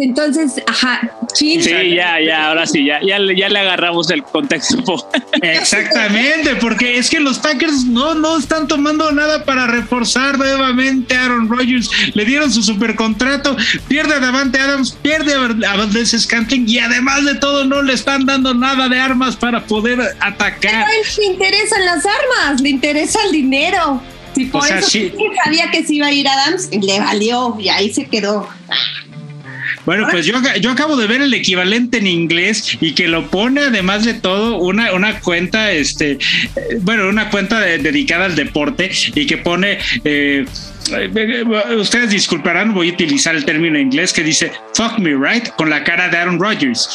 Entonces 0.00 0.62
ajá 0.66 1.10
Sí, 1.34 1.60
ya, 1.60 2.20
ya, 2.20 2.48
ahora 2.48 2.66
sí, 2.66 2.84
ya, 2.84 3.00
ya, 3.02 3.18
ya 3.36 3.48
le 3.48 3.58
agarramos 3.58 4.10
el 4.10 4.22
contexto. 4.22 5.08
Exactamente, 5.42 6.56
porque 6.56 6.98
es 6.98 7.10
que 7.10 7.20
los 7.20 7.38
Packers 7.38 7.84
no, 7.84 8.14
no 8.14 8.38
están 8.38 8.68
tomando 8.68 9.10
nada 9.12 9.44
para 9.44 9.66
reforzar 9.66 10.38
nuevamente 10.38 11.16
a 11.16 11.24
Aaron 11.24 11.48
Rodgers. 11.48 11.90
Le 12.14 12.24
dieron 12.24 12.52
su 12.52 12.62
supercontrato, 12.62 13.56
pierde 13.88 14.14
a 14.14 14.20
Davante 14.20 14.58
Adams, 14.58 14.92
pierde 15.02 15.34
a 15.34 15.76
Valdez 15.76 16.10
Scantling 16.10 16.68
y 16.68 16.78
además 16.78 17.24
de 17.24 17.34
todo 17.36 17.64
no 17.64 17.82
le 17.82 17.92
están 17.92 18.26
dando 18.26 18.54
nada 18.54 18.88
de 18.88 18.98
armas 18.98 19.36
para 19.36 19.64
poder 19.64 20.00
atacar. 20.20 20.86
Pero 20.88 21.02
le 21.18 21.26
interesan 21.26 21.84
las 21.84 22.04
armas, 22.04 22.60
le 22.60 22.70
interesa 22.70 23.18
el 23.26 23.32
dinero. 23.32 24.02
Si 24.34 24.44
por 24.46 24.66
eso 24.66 24.98
sabía 25.44 25.70
que 25.70 25.82
se 25.84 25.94
iba 25.94 26.08
a 26.08 26.12
ir 26.12 26.28
Adams, 26.28 26.68
le 26.70 27.00
valió 27.00 27.56
y 27.58 27.70
ahí 27.70 27.92
se 27.92 28.06
quedó. 28.06 28.46
Bueno, 29.86 30.08
pues 30.10 30.26
yo, 30.26 30.34
yo 30.60 30.70
acabo 30.70 30.96
de 30.96 31.06
ver 31.06 31.22
el 31.22 31.32
equivalente 31.32 31.98
en 31.98 32.08
inglés 32.08 32.76
y 32.80 32.92
que 32.92 33.06
lo 33.06 33.30
pone 33.30 33.62
además 33.62 34.04
de 34.04 34.14
todo 34.14 34.58
una, 34.58 34.92
una 34.92 35.20
cuenta, 35.20 35.70
este, 35.70 36.18
bueno, 36.80 37.08
una 37.08 37.30
cuenta 37.30 37.60
dedicada 37.60 38.26
al 38.26 38.34
deporte 38.36 38.90
y 39.14 39.26
que 39.26 39.38
pone... 39.38 39.78
Eh, 40.04 40.44
ustedes 41.76 42.10
disculparán, 42.10 42.74
voy 42.74 42.90
a 42.90 42.92
utilizar 42.92 43.34
el 43.34 43.44
término 43.44 43.76
en 43.76 43.86
inglés 43.86 44.12
que 44.12 44.22
dice 44.22 44.52
fuck 44.74 44.98
me, 44.98 45.14
right? 45.14 45.48
Con 45.56 45.70
la 45.70 45.82
cara 45.82 46.08
de 46.08 46.16
Aaron 46.16 46.38
Rodgers. 46.38 46.88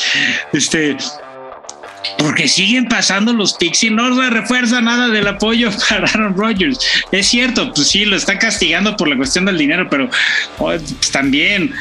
Este, 0.53 0.95
porque 2.17 2.47
siguen 2.47 2.87
pasando 2.87 3.33
los 3.33 3.53
picks 3.53 3.83
y 3.83 3.89
no 3.89 4.15
se 4.15 4.29
refuerza 4.29 4.81
nada 4.81 5.09
del 5.09 5.27
apoyo 5.27 5.69
para 5.89 6.07
Aaron 6.07 6.35
Rodgers. 6.37 6.79
Es 7.11 7.27
cierto, 7.27 7.73
pues 7.73 7.87
sí, 7.87 8.05
lo 8.05 8.15
están 8.15 8.37
castigando 8.37 8.95
por 8.95 9.07
la 9.07 9.17
cuestión 9.17 9.45
del 9.45 9.57
dinero, 9.57 9.87
pero 9.89 10.09
oh, 10.59 10.73
también 11.11 11.73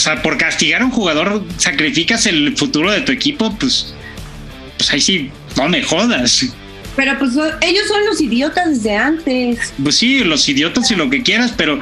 sea, 0.00 0.22
por 0.22 0.38
castigar 0.38 0.82
a 0.82 0.84
un 0.84 0.90
jugador 0.90 1.44
sacrificas 1.56 2.26
el 2.26 2.56
futuro 2.56 2.90
de 2.90 3.02
tu 3.02 3.12
equipo, 3.12 3.54
pues, 3.58 3.94
pues 4.76 4.92
ahí 4.92 5.00
sí, 5.00 5.30
no 5.56 5.68
me 5.68 5.82
jodas. 5.82 6.52
Pero 6.96 7.18
pues 7.18 7.32
ellos 7.60 7.86
son 7.88 8.04
los 8.06 8.20
idiotas 8.20 8.68
desde 8.68 8.96
antes. 8.96 9.72
Pues 9.82 9.94
sí, 9.96 10.20
los 10.20 10.48
idiotas 10.48 10.90
y 10.90 10.96
lo 10.96 11.08
que 11.08 11.22
quieras, 11.22 11.54
pero 11.56 11.78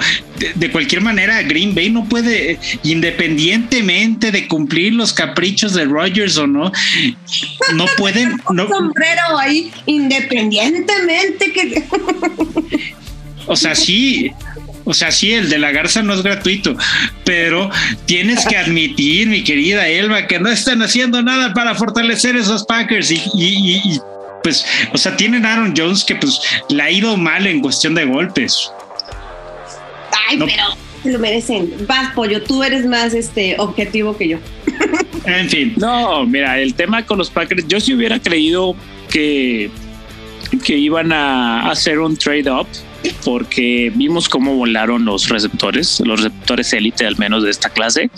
de, 0.55 0.71
cualquier 0.71 1.01
manera 1.01 1.43
Green 1.43 1.75
Bay 1.75 1.91
no 1.91 2.05
puede, 2.05 2.59
independientemente 2.85 4.31
de 4.31 4.47
cumplir 4.47 4.95
los 4.95 5.13
caprichos 5.13 5.75
de 5.75 5.87
Rogers 5.87 6.37
o 6.37 6.47
no, 6.47 6.71
no 7.75 7.87
pueden... 7.97 8.33
Un 8.49 8.69
sombrero 8.69 9.39
ahí, 9.41 9.73
independientemente 9.87 11.53
que... 11.53 11.85
o 13.47 13.57
sea, 13.57 13.75
sí, 13.75 14.31
o 14.89 14.95
sea, 14.95 15.11
sí, 15.11 15.35
el 15.35 15.51
de 15.51 15.59
la 15.59 15.71
garza 15.71 16.03
no 16.03 16.15
es 16.15 16.23
gratuito, 16.23 16.75
pero 17.23 17.69
tienes 18.07 18.47
que 18.47 18.57
admitir, 18.57 19.29
mi 19.29 19.45
querida 19.45 19.87
Elba, 19.87 20.27
que 20.27 20.41
no 20.41 20.49
están 20.49 20.81
haciendo 20.81 21.23
nada 21.23 21.53
para 21.53 21.75
fortalecer 21.75 22.37
esos 22.37 22.65
Packers 22.65 23.11
y, 23.11 24.01
pues, 24.43 24.65
o 24.95 24.97
sea, 24.97 25.15
tienen 25.15 25.45
Aaron 25.45 25.75
Jones 25.77 26.05
que 26.05 26.17
pues 26.17 26.41
le 26.71 26.83
ha 26.83 26.91
ido 26.91 27.19
mal 27.19 27.47
en 27.47 27.61
cuestión 27.61 27.95
de 27.95 28.07
golpes. 28.07 28.73
Ay, 30.27 30.39
pero 30.39 30.65
se 31.03 31.13
lo 31.13 31.19
merecen. 31.19 31.71
Vas, 31.87 32.15
pollo, 32.15 32.43
tú 32.43 32.65
eres 32.65 32.87
más 32.87 33.13
este 33.13 33.57
objetivo 33.59 34.17
que 34.17 34.29
yo. 34.29 34.39
en 35.27 35.51
fin. 35.51 35.75
No, 35.77 36.25
mira, 36.25 36.59
el 36.59 36.73
tema 36.73 37.05
con 37.05 37.19
los 37.19 37.29
Packers, 37.29 37.69
yo 37.69 37.79
sí 37.79 37.93
hubiera 37.93 38.19
creído 38.19 38.75
que, 39.11 39.71
que 40.65 40.79
iban 40.79 41.13
a 41.13 41.71
hacer 41.71 41.99
un 41.99 42.17
trade-up 42.17 42.67
porque 43.25 43.93
vimos 43.95 44.29
cómo 44.29 44.55
volaron 44.57 45.05
los 45.05 45.29
receptores, 45.29 46.01
los 46.01 46.23
receptores 46.23 46.73
élite 46.73 47.07
al 47.07 47.17
menos 47.19 47.43
de 47.45 47.51
esta 47.51 47.71
clase. 47.71 48.11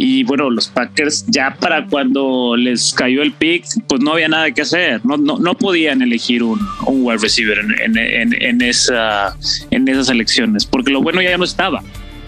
Y 0.00 0.22
bueno, 0.22 0.48
los 0.48 0.68
Packers 0.68 1.26
ya 1.26 1.56
para 1.58 1.84
cuando 1.86 2.54
les 2.56 2.94
cayó 2.94 3.20
el 3.20 3.32
pick, 3.32 3.64
pues 3.88 4.00
no 4.00 4.12
había 4.12 4.28
nada 4.28 4.52
que 4.52 4.62
hacer. 4.62 5.04
No, 5.04 5.16
no, 5.16 5.38
no 5.38 5.54
podían 5.54 6.02
elegir 6.02 6.44
un, 6.44 6.60
un 6.86 7.04
wide 7.04 7.18
receiver 7.18 7.58
en, 7.58 7.98
en, 7.98 8.32
en, 8.40 8.62
esa, 8.62 9.36
en 9.72 9.88
esas 9.88 10.08
elecciones, 10.08 10.66
porque 10.66 10.92
lo 10.92 11.02
bueno 11.02 11.20
ya 11.20 11.36
no 11.36 11.44
estaba. 11.44 11.82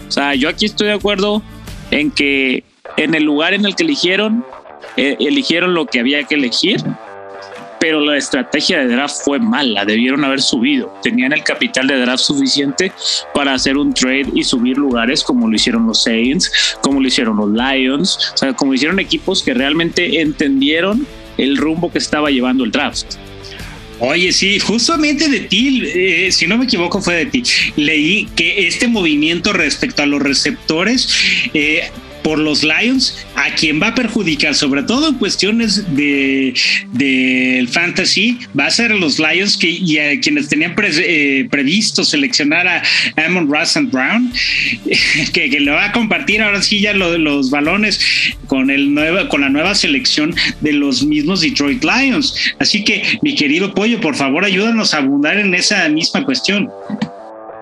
O 0.08 0.10
sea, 0.10 0.34
yo 0.34 0.48
aquí 0.48 0.66
estoy 0.66 0.88
de 0.88 0.94
acuerdo 0.94 1.44
en 1.92 2.10
que 2.10 2.64
en 2.96 3.14
el 3.14 3.22
lugar 3.22 3.54
en 3.54 3.64
el 3.64 3.76
que 3.76 3.84
eligieron, 3.84 4.44
eh, 4.96 5.16
eligieron 5.20 5.72
lo 5.72 5.86
que 5.86 6.00
había 6.00 6.24
que 6.24 6.34
elegir 6.34 6.82
pero 7.80 8.00
la 8.00 8.18
estrategia 8.18 8.78
de 8.80 8.94
draft 8.94 9.24
fue 9.24 9.40
mala, 9.40 9.84
debieron 9.84 10.22
haber 10.22 10.40
subido, 10.40 10.94
tenían 11.02 11.32
el 11.32 11.42
capital 11.42 11.86
de 11.86 11.98
draft 11.98 12.22
suficiente 12.22 12.92
para 13.34 13.54
hacer 13.54 13.76
un 13.78 13.92
trade 13.94 14.26
y 14.34 14.44
subir 14.44 14.76
lugares 14.76 15.24
como 15.24 15.48
lo 15.48 15.56
hicieron 15.56 15.86
los 15.86 16.04
Saints, 16.04 16.76
como 16.82 17.00
lo 17.00 17.08
hicieron 17.08 17.38
los 17.38 17.50
Lions, 17.50 18.32
o 18.34 18.36
sea, 18.36 18.52
como 18.52 18.74
hicieron 18.74 19.00
equipos 19.00 19.42
que 19.42 19.54
realmente 19.54 20.20
entendieron 20.20 21.06
el 21.38 21.56
rumbo 21.56 21.90
que 21.90 21.98
estaba 21.98 22.30
llevando 22.30 22.64
el 22.64 22.70
draft. 22.70 23.16
Oye, 24.02 24.32
sí, 24.32 24.58
justamente 24.58 25.28
de 25.28 25.40
ti, 25.40 25.82
eh, 25.84 26.32
si 26.32 26.46
no 26.46 26.56
me 26.56 26.64
equivoco, 26.64 27.02
fue 27.02 27.16
de 27.16 27.26
ti. 27.26 27.42
Leí 27.76 28.26
que 28.34 28.66
este 28.66 28.88
movimiento 28.88 29.52
respecto 29.52 30.02
a 30.02 30.06
los 30.06 30.22
receptores 30.22 31.06
eh, 31.52 31.90
por 32.22 32.38
los 32.38 32.62
Lions, 32.62 33.26
a 33.34 33.54
quien 33.54 33.80
va 33.80 33.88
a 33.88 33.94
perjudicar, 33.94 34.54
sobre 34.54 34.82
todo 34.82 35.08
en 35.08 35.14
cuestiones 35.16 35.94
de 35.94 36.54
del 36.92 37.68
fantasy, 37.68 38.38
va 38.58 38.66
a 38.66 38.70
ser 38.70 38.90
los 38.92 39.18
Lions 39.18 39.56
que, 39.56 39.68
y 39.68 39.98
a 39.98 40.20
quienes 40.20 40.48
tenían 40.48 40.74
eh, 40.78 41.48
previsto 41.50 42.04
seleccionar 42.04 42.66
a 42.66 42.82
Amon 43.16 43.50
Russ 43.52 43.76
and 43.76 43.90
Brown, 43.90 44.32
que, 45.32 45.48
le 45.48 45.70
va 45.70 45.86
a 45.86 45.92
compartir 45.92 46.42
ahora 46.42 46.62
sí 46.62 46.80
ya 46.80 46.92
los 46.94 47.50
balones 47.50 48.00
con, 48.46 48.70
el 48.70 48.94
nueva, 48.94 49.28
con 49.28 49.42
la 49.42 49.48
nueva 49.48 49.74
selección 49.74 50.34
de 50.60 50.72
los 50.72 51.04
mismos 51.04 51.40
Detroit 51.40 51.84
Lions. 51.84 52.34
Así 52.58 52.84
que, 52.84 53.02
mi 53.22 53.34
querido 53.34 53.74
Pollo, 53.74 54.00
por 54.00 54.16
favor, 54.16 54.44
ayúdanos 54.44 54.94
a 54.94 54.98
abundar 54.98 55.38
en 55.38 55.54
esa 55.54 55.88
misma 55.88 56.24
cuestión. 56.24 56.68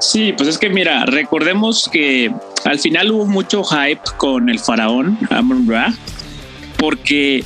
Sí, 0.01 0.33
pues 0.37 0.49
es 0.49 0.59
que 0.59 0.69
mira, 0.69 1.05
recordemos 1.07 1.89
que 1.93 2.33
al 2.65 2.79
final 2.79 3.11
hubo 3.11 3.27
mucho 3.27 3.65
hype 3.65 4.01
con 4.17 4.49
el 4.49 4.59
faraón 4.61 5.19
Amon 5.31 5.69
Ra, 5.69 5.93
porque 6.77 7.45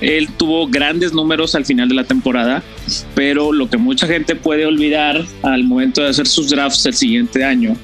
él 0.00 0.28
tuvo 0.38 0.66
grandes 0.66 1.12
números 1.12 1.54
al 1.54 1.66
final 1.66 1.88
de 1.88 1.94
la 1.94 2.04
temporada, 2.04 2.62
pero 3.14 3.52
lo 3.52 3.68
que 3.68 3.76
mucha 3.76 4.06
gente 4.06 4.34
puede 4.34 4.64
olvidar 4.64 5.22
al 5.42 5.64
momento 5.64 6.02
de 6.02 6.08
hacer 6.08 6.26
sus 6.26 6.48
drafts 6.48 6.86
el 6.86 6.94
siguiente 6.94 7.44
año 7.44 7.76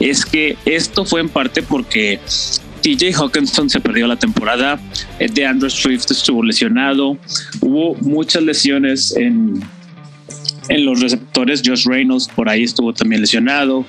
es 0.00 0.24
que 0.24 0.56
esto 0.64 1.04
fue 1.04 1.20
en 1.20 1.28
parte 1.28 1.62
porque 1.62 2.20
TJ 2.82 3.14
Hawkinson 3.14 3.68
se 3.68 3.80
perdió 3.80 4.06
la 4.06 4.16
temporada, 4.16 4.80
de 5.18 5.46
Andrew 5.46 5.70
Swift 5.70 6.10
estuvo 6.10 6.42
lesionado, 6.42 7.18
hubo 7.60 7.94
muchas 7.96 8.42
lesiones 8.42 9.14
en 9.14 9.62
en 10.68 10.84
los 10.84 11.00
receptores. 11.00 11.62
Josh 11.64 11.86
Reynolds 11.86 12.28
por 12.28 12.48
ahí 12.48 12.64
estuvo 12.64 12.92
también 12.92 13.20
lesionado. 13.20 13.84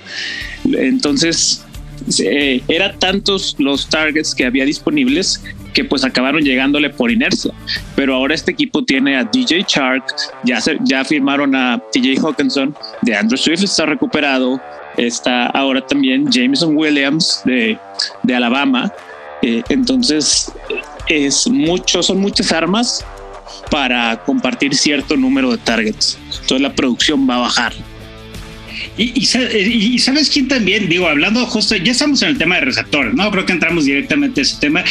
Entonces, 0.65 1.63
eh, 2.19 2.61
era 2.67 2.93
tantos 2.93 3.55
los 3.59 3.87
targets 3.87 4.35
que 4.35 4.45
había 4.45 4.65
disponibles 4.65 5.41
que 5.73 5.83
pues 5.83 6.03
acabaron 6.03 6.43
llegándole 6.43 6.89
por 6.89 7.11
inercia. 7.11 7.53
Pero 7.95 8.15
ahora 8.15 8.35
este 8.35 8.51
equipo 8.51 8.83
tiene 8.83 9.17
a 9.17 9.23
DJ 9.23 9.63
Chark, 9.63 10.03
ya, 10.43 10.59
ya 10.83 11.03
firmaron 11.03 11.55
a 11.55 11.81
TJ 11.91 12.19
Hawkinson, 12.21 12.75
de 13.01 13.15
Andrew 13.15 13.37
Swift 13.37 13.63
está 13.63 13.85
recuperado, 13.85 14.61
está 14.97 15.47
ahora 15.47 15.85
también 15.85 16.29
Jameson 16.31 16.75
Williams 16.77 17.41
de, 17.45 17.77
de 18.23 18.35
Alabama. 18.35 18.91
Eh, 19.41 19.63
entonces, 19.69 20.51
es 21.07 21.47
mucho, 21.47 22.03
son 22.03 22.19
muchas 22.19 22.51
armas 22.51 23.05
para 23.73 24.23
compartir 24.23 24.75
cierto 24.75 25.17
número 25.17 25.49
de 25.49 25.57
targets. 25.57 26.19
Entonces 26.29 26.61
la 26.61 26.75
producción 26.75 27.27
va 27.27 27.37
a 27.37 27.39
bajar. 27.39 27.73
Y, 28.97 29.25
sabes 29.25 30.29
quién 30.29 30.47
también, 30.47 30.87
digo, 30.87 31.07
hablando 31.07 31.45
justo, 31.47 31.75
ya 31.75 31.91
estamos 31.91 32.21
en 32.21 32.29
el 32.29 32.37
tema 32.37 32.55
de 32.55 32.61
receptores, 32.61 33.13
¿no? 33.13 33.29
Creo 33.31 33.45
que 33.45 33.53
entramos 33.53 33.85
directamente 33.85 34.41
a 34.41 34.43
ese 34.43 34.57
tema. 34.59 34.83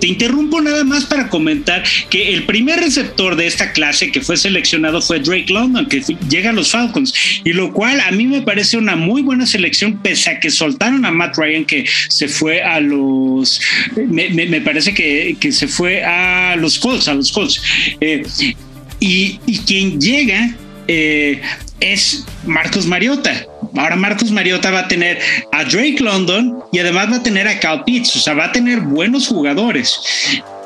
te 0.00 0.06
interrumpo 0.06 0.60
nada 0.62 0.82
más 0.84 1.04
para 1.04 1.28
comentar 1.28 1.84
que 2.08 2.32
el 2.32 2.44
primer 2.44 2.80
receptor 2.80 3.36
de 3.36 3.46
esta 3.46 3.72
clase 3.72 4.10
que 4.10 4.22
fue 4.22 4.36
seleccionado 4.36 5.02
fue 5.02 5.20
Drake 5.20 5.52
London, 5.52 5.86
que 5.86 6.02
llega 6.28 6.50
a 6.50 6.52
los 6.52 6.70
Falcons, 6.70 7.12
y 7.44 7.52
lo 7.52 7.72
cual 7.72 8.00
a 8.00 8.10
mí 8.12 8.26
me 8.26 8.40
parece 8.40 8.78
una 8.78 8.96
muy 8.96 9.20
buena 9.20 9.46
selección, 9.46 9.98
pese 10.02 10.30
a 10.30 10.40
que 10.40 10.50
soltaron 10.50 11.04
a 11.04 11.10
Matt 11.10 11.36
Ryan, 11.36 11.64
que 11.66 11.84
se 12.08 12.28
fue 12.28 12.62
a 12.62 12.80
los, 12.80 13.60
me, 13.96 14.60
parece 14.62 14.94
que, 14.94 15.36
se 15.52 15.68
fue 15.68 16.02
a 16.02 16.56
los 16.56 16.78
Colts, 16.78 17.08
a 17.08 17.14
los 17.14 17.30
Colts. 17.30 17.60
Eh, 18.00 18.22
y, 19.00 19.38
y 19.46 19.58
quien 19.58 20.00
llega 20.00 20.54
eh, 20.88 21.40
es 21.92 22.24
Marcos 22.44 22.86
Mariota. 22.86 23.46
Ahora 23.76 23.96
Marcos 23.96 24.30
Mariota 24.30 24.70
va 24.70 24.80
a 24.80 24.88
tener 24.88 25.18
a 25.52 25.64
Drake 25.64 25.98
London 26.00 26.62
y 26.72 26.78
además 26.78 27.10
va 27.10 27.16
a 27.16 27.22
tener 27.22 27.48
a 27.48 27.58
Cal 27.58 27.84
Pitts, 27.84 28.16
o 28.16 28.20
sea, 28.20 28.34
va 28.34 28.46
a 28.46 28.52
tener 28.52 28.80
buenos 28.80 29.28
jugadores. 29.28 30.00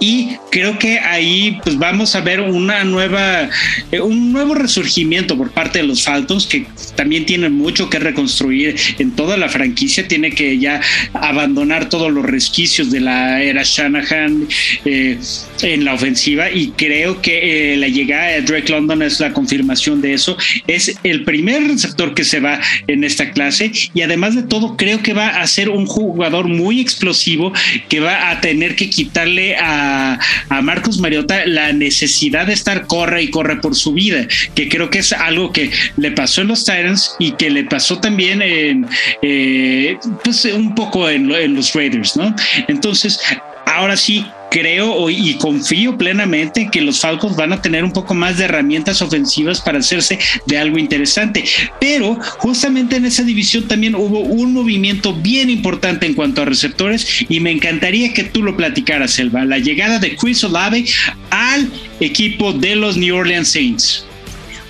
Y 0.01 0.36
creo 0.51 0.78
que 0.78 0.99
ahí 0.99 1.59
pues 1.62 1.78
vamos 1.78 2.14
a 2.14 2.20
ver 2.20 2.40
una 2.40 2.84
nueva, 2.84 3.49
eh, 3.90 4.01
un 4.01 4.32
nuevo 4.32 4.55
resurgimiento 4.55 5.36
por 5.36 5.51
parte 5.51 5.80
de 5.80 5.86
los 5.86 6.05
Falcons 6.05 6.46
que 6.46 6.66
también 6.94 7.26
tienen 7.26 7.53
mucho 7.53 7.90
que 7.90 7.99
reconstruir 7.99 8.76
en 8.99 9.12
toda 9.12 9.36
la 9.36 9.49
franquicia, 9.49 10.07
tiene 10.07 10.30
que 10.30 10.59
ya 10.59 10.80
abandonar 11.14 11.88
todos 11.88 12.12
los 12.12 12.24
resquicios 12.24 12.90
de 12.90 13.01
la 13.01 13.42
era 13.42 13.62
Shanahan 13.64 14.46
eh, 14.84 15.18
en 15.62 15.84
la 15.84 15.94
ofensiva 15.94 16.51
y 16.51 16.68
creo 16.76 17.20
que 17.20 17.72
eh, 17.72 17.76
la 17.76 17.88
llegada 17.88 18.28
de 18.28 18.42
Drake 18.42 18.72
London 18.72 19.03
es 19.03 19.20
la 19.20 19.32
confirmación 19.32 20.01
de 20.01 20.14
eso, 20.14 20.36
es 20.66 20.99
el 21.03 21.24
primer 21.24 21.62
receptor 21.66 22.14
que 22.14 22.24
se 22.24 22.40
va 22.40 22.61
en 22.86 23.05
esta 23.05 23.30
clase 23.30 23.72
y 23.94 24.03
además 24.03 24.34
de 24.34 24.42
todo 24.42 24.76
creo 24.76 25.03
que 25.03 25.12
va 25.12 25.28
a 25.28 25.46
ser 25.46 25.68
un 25.68 25.86
jugador 25.86 26.49
muy 26.49 26.80
explosivo 26.80 27.53
que 27.88 28.01
va 28.01 28.30
a 28.30 28.40
tener 28.40 28.76
que 28.76 28.90
quitarle 28.90 29.57
a 29.57 29.88
a, 29.89 30.18
Marcos 30.62 30.99
Mariota 30.99 31.47
la 31.47 31.72
necesidad 31.72 32.47
de 32.47 32.53
estar 32.53 32.86
corre 32.86 33.22
y 33.22 33.30
corre 33.30 33.57
por 33.57 33.74
su 33.74 33.93
vida, 33.93 34.26
que 34.55 34.68
creo 34.68 34.91
que 34.91 34.99
es 34.99 35.12
algo 35.12 35.53
que 35.53 35.70
le 35.97 36.11
pasó 36.11 36.43
en 36.43 36.49
los 36.49 36.64
Titans 36.64 37.14
y 37.18 37.32
que 37.32 37.51
le 37.51 37.64
pasó 37.64 37.99
también 37.99 38.43
en, 38.43 38.86
eh, 39.22 39.97
pues 40.24 40.45
un 40.47 40.74
poco 40.74 41.09
en 41.09 41.28
los 41.28 41.74
Raiders, 41.74 42.16
¿no? 42.16 42.34
Entonces, 42.66 43.20
ahora 43.66 43.97
sí, 43.97 44.26
creo 44.51 45.11
y 45.11 45.34
confío 45.34 45.96
plenamente 45.96 46.68
que 46.70 46.80
los 46.80 47.01
Falcons 47.01 47.36
van 47.36 47.53
a 47.53 47.62
tener 47.62 47.84
un 47.84 47.92
poco 47.92 48.14
más 48.14 48.38
de 48.38 48.44
herramientas 48.44 49.03
ofensivas 49.03 49.61
para 49.61 49.78
hacerse 49.78 50.18
de 50.46 50.59
algo 50.59 50.78
interesante. 50.78 51.44
Pero 51.80 52.18
justamente 52.38 52.96
en 52.96 53.07
esa 53.07 53.22
división 53.22 53.68
también 53.68 53.94
hubo 53.94 54.20
un 54.20 54.53
movimiento 54.53 55.14
bien 55.14 55.51
importante 55.51 56.07
en 56.07 56.14
cuanto 56.14 56.42
a 56.42 56.44
receptores 56.44 57.24
y 57.28 57.40
me 57.40 57.51
encantaría 57.51 58.12
que 58.12 58.24
tú 58.24 58.42
lo 58.42 58.57
platicaras, 58.57 59.12
Selva. 59.12 59.44
La 59.44 59.59
llegada 59.59 59.99
de 59.99 60.16
Chris 60.16 60.42
Olave 60.44 60.84
al 61.30 61.70
equipo 62.01 62.53
de 62.53 62.76
los 62.76 62.96
New 62.96 63.16
Orleans 63.16 63.49
Saints. 63.49 64.05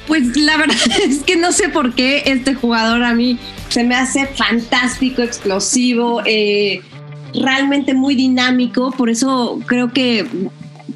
Pues 0.07 0.37
la 0.37 0.57
verdad 0.57 0.77
es 1.09 1.19
que 1.19 1.37
no 1.37 1.53
sé 1.53 1.69
por 1.69 1.95
qué 1.95 2.23
este 2.27 2.55
jugador 2.55 3.05
a 3.05 3.15
mí 3.15 3.39
se 3.69 3.85
me 3.85 3.95
hace 3.95 4.27
fantástico, 4.27 5.23
explosivo. 5.23 6.23
Eh, 6.25 6.81
realmente 7.35 7.95
muy 7.95 8.15
dinámico, 8.15 8.91
por 8.93 9.11
eso 9.11 9.59
creo 9.67 9.93
que 9.93 10.27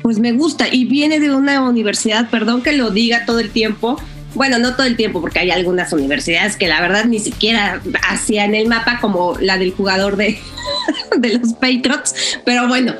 pues 0.02 0.18
me 0.18 0.32
gusta 0.32 0.66
y 0.72 0.84
viene 0.84 1.20
de 1.20 1.34
una 1.34 1.60
universidad, 1.60 2.28
perdón 2.30 2.62
que 2.62 2.72
lo 2.72 2.90
diga 2.90 3.24
todo 3.24 3.38
el 3.38 3.50
tiempo, 3.50 3.96
bueno, 4.34 4.58
no 4.58 4.74
todo 4.74 4.86
el 4.86 4.96
tiempo, 4.96 5.20
porque 5.20 5.40
hay 5.40 5.50
algunas 5.50 5.92
universidades 5.92 6.56
que 6.56 6.66
la 6.66 6.80
verdad 6.80 7.04
ni 7.04 7.18
siquiera 7.18 7.80
hacían 8.08 8.54
el 8.54 8.66
mapa 8.66 8.98
como 9.00 9.36
la 9.38 9.58
del 9.58 9.72
jugador 9.72 10.16
de, 10.16 10.38
de 11.18 11.38
los 11.38 11.52
Patriots. 11.54 12.14
Pero 12.44 12.66
bueno, 12.66 12.94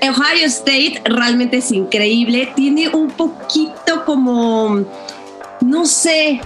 Ohio 0.00 0.46
State 0.46 1.02
realmente 1.04 1.58
es 1.58 1.70
increíble. 1.70 2.52
Tiene 2.56 2.88
un 2.88 3.10
poquito 3.10 4.04
como, 4.06 4.86
no 5.60 5.86
sé, 5.86 6.40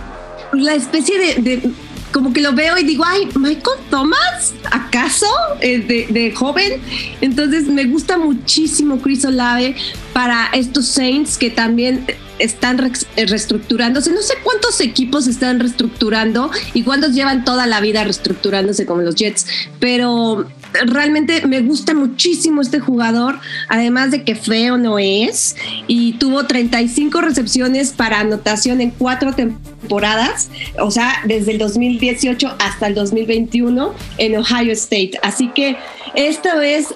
la 0.53 0.75
especie 0.75 1.19
de 1.19 1.73
como 2.13 2.33
que 2.33 2.41
lo 2.41 2.53
veo 2.53 2.79
y 2.79 2.85
digo, 2.85 3.05
ay, 3.07 3.29
Michael 3.35 3.79
Thomas, 3.91 4.55
¿acaso? 4.71 5.27
Eh, 5.61 5.79
de, 5.79 6.07
de, 6.13 6.33
joven. 6.33 6.81
Entonces 7.21 7.69
me 7.69 7.85
gusta 7.85 8.19
muchísimo 8.19 8.99
Chris 9.01 9.25
Olave 9.25 9.77
para 10.13 10.47
estos 10.53 10.87
Saints 10.87 11.37
que 11.37 11.51
también 11.51 12.07
están 12.39 12.79
reestructurándose. 13.17 14.13
No 14.13 14.23
sé 14.23 14.35
cuántos 14.43 14.81
equipos 14.81 15.27
están 15.27 15.61
reestructurando 15.61 16.51
y 16.75 16.83
cuántos 16.83 17.15
llevan 17.15 17.45
toda 17.45 17.67
la 17.67 17.81
vida 17.81 18.05
reestructurándose 18.05 18.87
como 18.87 19.03
los 19.03 19.15
Jets, 19.15 19.47
pero 19.81 20.47
realmente 20.87 21.47
me 21.47 21.61
gusta 21.61 21.95
muchísimo 21.95 22.61
este 22.61 22.81
jugador, 22.81 23.39
además 23.69 24.11
de 24.11 24.25
que 24.25 24.35
feo 24.35 24.79
no 24.79 24.99
es, 24.99 25.57
y 25.87 26.15
tuvo 26.15 26.47
35 26.47 27.21
recepciones 27.21 27.93
para 27.93 28.21
anotación 28.21 28.81
en 28.81 28.91
cuatro 28.91 29.33
temporadas, 29.35 30.51
o 30.79 30.91
sea, 30.91 31.15
desde 31.25 31.53
el 31.53 31.59
2018 31.59 32.57
hasta 32.59 32.87
el 32.87 32.95
2021 32.95 33.95
en 34.19 34.37
Ohio 34.37 34.73
State. 34.73 35.13
Así 35.23 35.49
que 35.49 35.77
esta 36.15 36.57
vez 36.57 36.95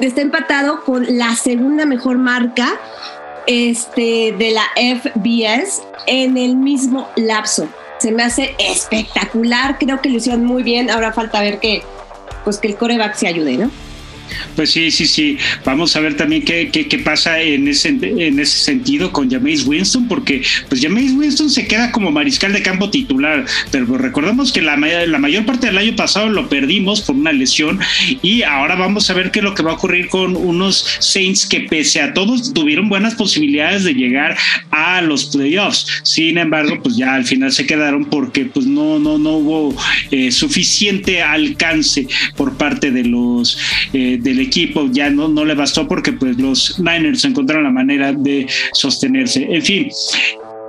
está 0.00 0.20
empatado 0.20 0.82
con 0.84 1.18
la 1.18 1.34
segunda 1.36 1.84
mejor 1.84 2.18
marca 2.18 2.68
este, 3.46 4.34
de 4.38 4.50
la 4.50 4.64
FBS 4.76 5.82
en 6.06 6.36
el 6.36 6.56
mismo 6.56 7.08
lapso. 7.16 7.68
Se 7.98 8.12
me 8.12 8.22
hace 8.22 8.54
espectacular, 8.58 9.78
creo 9.78 10.00
que 10.00 10.10
lo 10.10 10.16
hicieron 10.16 10.44
muy 10.44 10.62
bien. 10.62 10.90
Ahora 10.90 11.12
falta 11.12 11.40
ver 11.40 11.60
que, 11.60 11.82
pues 12.46 12.58
que 12.58 12.68
el 12.68 12.76
coreback 12.76 13.16
se 13.16 13.26
ayude, 13.26 13.56
¿no? 13.56 13.72
Pues 14.54 14.70
sí, 14.70 14.90
sí, 14.90 15.06
sí. 15.06 15.38
Vamos 15.64 15.96
a 15.96 16.00
ver 16.00 16.16
también 16.16 16.42
qué, 16.42 16.70
qué, 16.70 16.98
pasa 16.98 17.40
en 17.40 17.68
ese, 17.68 17.88
en 17.88 18.38
ese 18.38 18.58
sentido 18.58 19.12
con 19.12 19.30
Jameis 19.30 19.64
Winston, 19.66 20.08
porque 20.08 20.42
pues 20.68 20.80
Jameis 20.80 21.12
Winston 21.12 21.50
se 21.50 21.66
queda 21.66 21.92
como 21.92 22.10
mariscal 22.10 22.52
de 22.52 22.62
campo 22.62 22.90
titular, 22.90 23.44
pero 23.70 23.86
pues, 23.86 24.00
recordemos 24.00 24.52
que 24.52 24.62
la, 24.62 24.76
mayor 24.76 25.44
parte 25.44 25.66
del 25.66 25.78
año 25.78 25.96
pasado 25.96 26.28
lo 26.28 26.48
perdimos 26.48 27.00
por 27.00 27.16
una 27.16 27.32
lesión 27.32 27.78
y 28.22 28.42
ahora 28.42 28.74
vamos 28.74 29.10
a 29.10 29.14
ver 29.14 29.30
qué 29.30 29.40
es 29.40 29.44
lo 29.44 29.54
que 29.54 29.62
va 29.62 29.72
a 29.72 29.74
ocurrir 29.74 30.08
con 30.08 30.36
unos 30.36 30.86
Saints 31.00 31.46
que 31.46 31.60
pese 31.60 32.00
a 32.00 32.14
todos 32.14 32.52
tuvieron 32.52 32.88
buenas 32.88 33.14
posibilidades 33.14 33.84
de 33.84 33.94
llegar 33.94 34.36
a 34.70 35.00
los 35.02 35.26
playoffs. 35.26 35.86
Sin 36.02 36.38
embargo, 36.38 36.80
pues 36.82 36.96
ya 36.96 37.14
al 37.14 37.24
final 37.24 37.52
se 37.52 37.66
quedaron 37.66 38.04
porque 38.04 38.46
pues 38.46 38.66
no, 38.66 38.98
no, 38.98 39.18
no 39.18 39.30
hubo 39.36 39.76
eh, 40.10 40.30
suficiente 40.30 41.22
alcance 41.22 42.06
por 42.36 42.56
parte 42.56 42.90
de 42.90 43.04
los 43.04 43.58
eh, 43.92 44.15
del 44.18 44.40
equipo 44.40 44.88
ya 44.90 45.10
no, 45.10 45.28
no 45.28 45.44
le 45.44 45.54
bastó 45.54 45.86
porque 45.86 46.12
pues 46.12 46.36
los 46.38 46.78
Niners 46.78 47.24
encontraron 47.24 47.64
la 47.64 47.70
manera 47.70 48.12
de 48.12 48.46
sostenerse. 48.72 49.46
En 49.50 49.62
fin, 49.62 49.88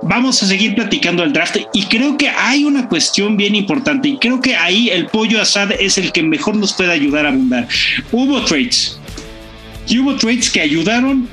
vamos 0.02 0.42
a 0.42 0.46
seguir 0.46 0.74
platicando 0.74 1.22
el 1.22 1.32
draft 1.32 1.56
y 1.72 1.84
creo 1.84 2.16
que 2.16 2.28
hay 2.28 2.64
una 2.64 2.88
cuestión 2.88 3.36
bien 3.36 3.54
importante 3.54 4.08
y 4.08 4.16
creo 4.18 4.40
que 4.40 4.56
ahí 4.56 4.88
el 4.90 5.06
pollo 5.06 5.40
asad 5.40 5.72
es 5.72 5.98
el 5.98 6.12
que 6.12 6.22
mejor 6.22 6.56
nos 6.56 6.72
puede 6.72 6.92
ayudar 6.92 7.26
a 7.26 7.30
abundar. 7.30 7.68
Hubo 8.12 8.44
trades 8.44 8.98
y 9.88 9.98
hubo 9.98 10.16
trades 10.16 10.50
que 10.50 10.60
ayudaron 10.60 11.28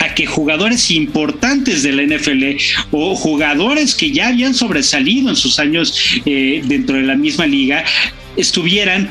a 0.00 0.14
que 0.14 0.26
jugadores 0.26 0.90
importantes 0.90 1.82
de 1.82 1.92
la 1.92 2.02
NFL 2.02 2.44
o 2.90 3.14
jugadores 3.14 3.94
que 3.94 4.10
ya 4.10 4.28
habían 4.28 4.54
sobresalido 4.54 5.30
en 5.30 5.36
sus 5.36 5.58
años 5.58 6.20
eh, 6.26 6.62
dentro 6.64 6.96
de 6.96 7.02
la 7.02 7.16
misma 7.16 7.46
liga 7.46 7.84
estuvieran 8.36 9.08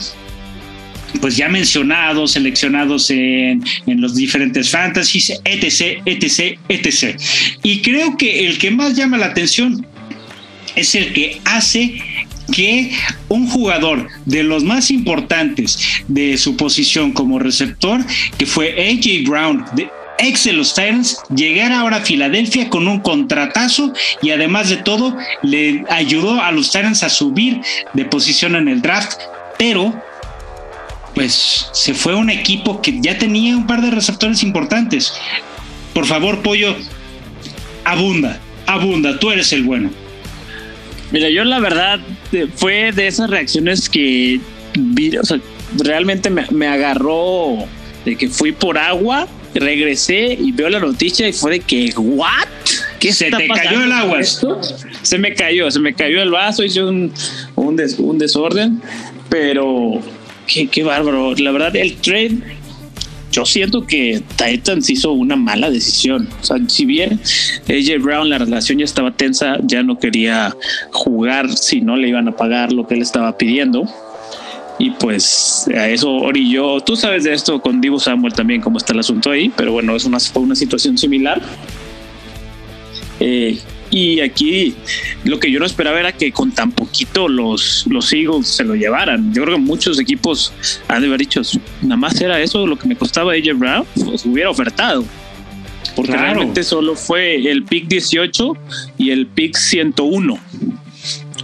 pues 1.22 1.38
ya 1.38 1.49
mencionados, 1.49 2.32
seleccionados 2.32 3.09
en, 3.09 3.64
los 3.86 4.16
diferentes 4.16 4.70
fantasies, 4.70 5.32
etc, 5.45 6.01
etc, 6.05 6.59
etc. 6.70 7.20
Y 7.64 7.82
creo 7.82 8.18
que 8.18 8.47
el 8.47 8.57
que 8.57 8.72
más 8.72 8.95
llama 8.95 9.18
la 9.18 9.28
atención 9.28 9.86
es 10.76 10.95
el 10.95 11.14
que 11.14 11.39
hace 11.45 12.01
que 12.51 12.91
un 13.30 13.47
jugador 13.47 14.09
de 14.26 14.43
los 14.43 14.64
más 14.64 14.91
importantes 14.91 16.03
de 16.07 16.38
su 16.38 16.57
posición 16.57 17.14
como 17.14 17.39
receptor, 17.39 18.03
que 18.38 18.45
fue 18.45 18.72
AJ 18.72 19.30
Brown, 19.30 19.66
de, 19.76 19.89
ex 20.20 20.43
de 20.43 20.53
los 20.53 20.74
Titans, 20.74 21.20
llegara 21.34 21.80
ahora 21.80 21.97
a 21.97 22.01
Filadelfia 22.01 22.70
con 22.70 22.88
un 22.88 22.99
contratazo 22.99 23.93
y 24.22 24.32
además 24.32 24.70
de 24.70 24.78
todo 24.78 25.16
le 25.41 25.84
ayudó 25.89 26.41
a 26.41 26.51
los 26.51 26.72
Titans 26.72 27.03
a 27.03 27.09
subir 27.09 27.61
de 27.93 28.05
posición 28.05 28.55
en 28.55 28.68
el 28.68 28.82
draft, 28.82 29.20
pero 29.57 29.93
pues 31.14 31.70
se 31.72 31.93
fue 31.93 32.16
un 32.16 32.30
equipo 32.30 32.82
que 32.82 32.99
ya 32.99 33.18
tenía 33.18 33.55
un 33.55 33.68
par 33.68 33.82
de 33.82 33.91
receptores 33.91 34.43
importantes. 34.43 35.14
Por 35.93 36.05
favor, 36.05 36.41
Pollo, 36.41 36.76
abunda, 37.86 38.39
abunda, 38.66 39.20
tú 39.20 39.32
eres 39.32 39.53
el 39.53 39.64
bueno. 39.64 39.91
Mira, 41.11 41.30
yo 41.30 41.43
la 41.43 41.59
verdad 41.59 41.99
fue 42.55 42.91
de 42.91 43.07
esas 43.07 43.30
reacciones 43.30 43.88
que 43.88 44.39
vi, 44.76 45.16
o 45.18 45.24
sea, 45.24 45.39
realmente 45.78 46.30
me, 46.30 46.68
agarró 46.68 47.66
de 48.03 48.16
que 48.16 48.30
fui 48.30 48.51
por 48.51 48.80
agua, 48.80 49.28
regresé 49.53 50.34
y 50.34 50.51
veo 50.51 50.70
la 50.70 50.80
noticia 50.80 51.28
y 51.28 51.34
fue 51.34 51.51
de 51.51 51.59
que, 51.59 51.93
¿what? 51.95 52.47
¿Qué 52.99 53.14
se 53.14 53.30
te 53.30 53.47
cayó 53.47 53.84
el 53.84 53.91
agua? 53.91 54.24
Se 54.24 55.18
me 55.20 55.36
cayó, 55.36 55.70
se 55.70 55.80
me 55.80 55.93
cayó 55.93 56.22
el 56.24 56.32
vaso, 56.32 56.64
hice 56.64 56.84
un, 56.84 57.14
un, 57.55 57.80
un 57.99 58.18
desorden, 58.18 58.82
pero 59.30 60.01
Qué, 60.48 60.84
bárbaro. 60.84 61.34
La 61.36 61.52
verdad, 61.52 61.76
el 61.76 61.96
trade, 61.96 62.38
yo 63.32 63.46
siento 63.46 63.86
que 63.86 64.22
Titans 64.36 64.89
hizo 64.89 65.12
una 65.12 65.36
mala 65.36 65.70
decisión. 65.70 66.30
O 66.41 66.44
sea, 66.44 66.58
si 66.68 66.86
bien 66.86 67.20
AJ 67.68 68.02
Brown, 68.02 68.30
la 68.30 68.38
relación 68.38 68.80
ya 68.80 68.86
estaba 68.86 69.12
tensa, 69.12 69.58
ya 69.64 69.84
no 69.84 69.98
quería 69.98 70.56
jugar 70.91 71.50
si 71.50 71.82
no 71.82 71.96
le 71.96 72.10
iban 72.10 72.28
a 72.28 72.36
pagar 72.36 72.72
lo 72.72 72.88
que 72.88 72.96
él 72.96 73.02
estaba 73.02 73.38
pidiendo. 73.38 73.88
Y 74.80 74.91
pues 74.91 75.68
a 75.76 75.89
eso 75.89 76.12
orilló. 76.12 76.80
Tú 76.82 76.96
sabes 76.96 77.24
de 77.24 77.34
esto 77.34 77.62
con 77.62 77.80
Divo 77.80 78.00
Samuel 78.00 78.34
también, 78.34 78.62
cómo 78.62 78.78
está 78.78 78.94
el 78.94 79.00
asunto 79.00 79.32
ahí, 79.32 79.52
pero 79.56 79.72
bueno, 79.72 79.96
es 79.96 80.06
una, 80.06 80.18
una 80.36 80.56
situación 80.56 80.98
similar. 80.98 81.41
Eh, 83.20 83.58
Y 83.94 84.22
aquí 84.22 84.74
lo 85.24 85.39
que 85.39 85.52
yo 85.52 85.60
no 85.60 85.68
esperaba 85.68 86.00
era 86.00 86.12
que 86.12 86.32
con 86.32 86.52
tan 86.52 86.72
poquito 86.72 87.28
los, 87.28 87.86
los 87.88 88.12
Eagles 88.12 88.48
se 88.48 88.64
lo 88.64 88.74
llevaran. 88.74 89.32
Yo 89.32 89.44
creo 89.44 89.56
que 89.56 89.62
muchos 89.62 90.00
equipos 90.00 90.52
han 90.88 91.02
de 91.02 91.08
haber 91.10 91.20
dicho, 91.20 91.41
nada 91.84 91.98
más 91.98 92.20
era 92.20 92.41
eso 92.41 92.66
lo 92.66 92.76
que 92.76 92.88
me 92.88 92.96
costaba 92.96 93.34
AJ 93.34 93.54
Brown, 93.54 93.86
pues 94.04 94.26
hubiera 94.26 94.50
ofertado. 94.50 95.06
Porque 95.96 96.14
realmente 96.14 96.64
solo 96.64 96.96
fue 96.96 97.36
el 97.52 97.66
pick 97.66 97.88
18 97.88 98.58
y 98.98 99.12
el 99.12 99.28
pick 99.28 99.56
101. 99.56 100.39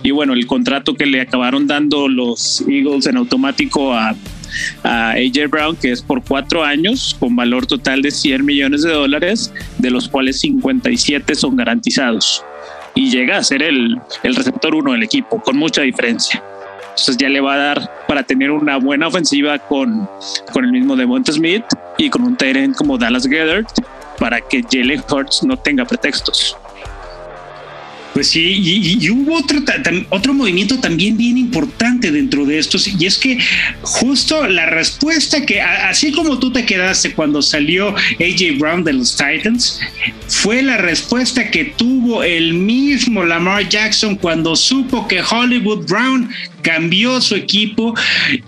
Y 0.01 0.09
bueno, 0.09 0.33
el 0.33 0.47
contrato 0.47 0.95
que 0.95 1.05
le 1.05 1.21
acabaron 1.21 1.67
dando 1.67 2.07
los 2.07 2.63
Eagles 2.67 3.05
en 3.05 3.17
automático 3.17 3.93
a 3.93 4.15
a 4.83 5.11
AJ 5.11 5.49
Brown, 5.49 5.75
que 5.75 5.91
es 5.91 6.01
por 6.01 6.23
cuatro 6.23 6.63
años, 6.63 7.15
con 7.19 7.35
valor 7.35 7.65
total 7.65 8.01
de 8.01 8.11
100 8.11 8.45
millones 8.45 8.83
de 8.83 8.91
dólares, 8.91 9.53
de 9.77 9.91
los 9.91 10.07
cuales 10.07 10.39
57 10.39 11.35
son 11.35 11.55
garantizados. 11.55 12.43
Y 12.95 13.09
llega 13.09 13.37
a 13.37 13.43
ser 13.43 13.63
el, 13.63 13.97
el 14.23 14.35
receptor 14.35 14.75
uno 14.75 14.93
del 14.93 15.03
equipo, 15.03 15.41
con 15.41 15.57
mucha 15.57 15.81
diferencia. 15.81 16.43
Entonces 16.89 17.17
ya 17.17 17.29
le 17.29 17.39
va 17.39 17.53
a 17.53 17.57
dar 17.57 18.05
para 18.07 18.23
tener 18.23 18.51
una 18.51 18.77
buena 18.77 19.07
ofensiva 19.07 19.57
con, 19.57 20.09
con 20.51 20.65
el 20.65 20.71
mismo 20.71 20.95
Devonta 20.97 21.31
Smith 21.31 21.63
y 21.97 22.09
con 22.09 22.23
un 22.23 22.35
Tyrant 22.35 22.75
como 22.75 22.97
Dallas 22.97 23.25
Gethert 23.25 23.69
para 24.17 24.41
que 24.41 24.63
Jalen 24.69 25.01
Hurts 25.09 25.43
no 25.43 25.55
tenga 25.57 25.85
pretextos. 25.85 26.57
Pues 28.19 28.31
sí, 28.31 28.97
y, 28.99 29.09
hubo 29.11 29.37
otro, 29.37 29.61
otro 30.09 30.33
movimiento 30.33 30.77
también 30.81 31.15
bien 31.15 31.37
importante 31.37 32.11
dentro 32.11 32.45
de 32.45 32.59
estos, 32.59 32.85
y 32.85 33.05
es 33.05 33.17
que 33.17 33.37
justo 33.81 34.45
la 34.45 34.65
respuesta 34.65 35.45
que, 35.45 35.61
así 35.61 36.11
como 36.11 36.37
tú 36.37 36.51
te 36.51 36.65
quedaste 36.65 37.13
cuando 37.13 37.41
salió 37.41 37.95
AJ 37.95 38.57
Brown 38.59 38.83
de 38.83 38.91
los 38.91 39.15
Titans, 39.15 39.79
fue 40.27 40.61
la 40.61 40.75
respuesta 40.75 41.49
que 41.49 41.63
tuvo 41.63 42.21
el 42.21 42.55
mismo 42.55 43.23
Lamar 43.23 43.69
Jackson 43.69 44.17
cuando 44.17 44.53
supo 44.57 45.07
que 45.07 45.21
Hollywood 45.21 45.87
Brown 45.87 46.29
cambió 46.61 47.21
su 47.21 47.35
equipo 47.35 47.95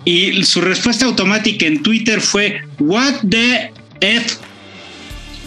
y 0.04 0.44
su 0.44 0.60
respuesta 0.60 1.06
automática 1.06 1.66
en 1.66 1.82
Twitter 1.82 2.20
fue 2.20 2.60
What 2.78 3.22
the 3.30 3.72
F 4.02 4.36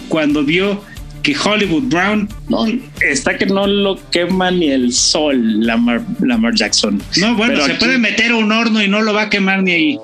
cuando 0.08 0.42
vio 0.44 0.82
que 1.24 1.34
Hollywood 1.34 1.84
Brown 1.84 2.28
no, 2.50 2.66
está 3.00 3.36
que 3.36 3.46
no 3.46 3.66
lo 3.66 3.98
quema 4.10 4.50
ni 4.50 4.68
el 4.70 4.92
sol 4.92 5.66
Lamar, 5.66 6.02
Lamar 6.20 6.54
Jackson. 6.54 7.02
No, 7.16 7.34
bueno, 7.34 7.64
se 7.64 7.74
puede 7.74 7.96
meter 7.96 8.32
a 8.32 8.36
un 8.36 8.52
horno 8.52 8.82
y 8.82 8.88
no 8.88 9.00
lo 9.00 9.14
va 9.14 9.22
a 9.22 9.30
quemar 9.30 9.62
ni 9.62 9.72
ahí. 9.72 9.98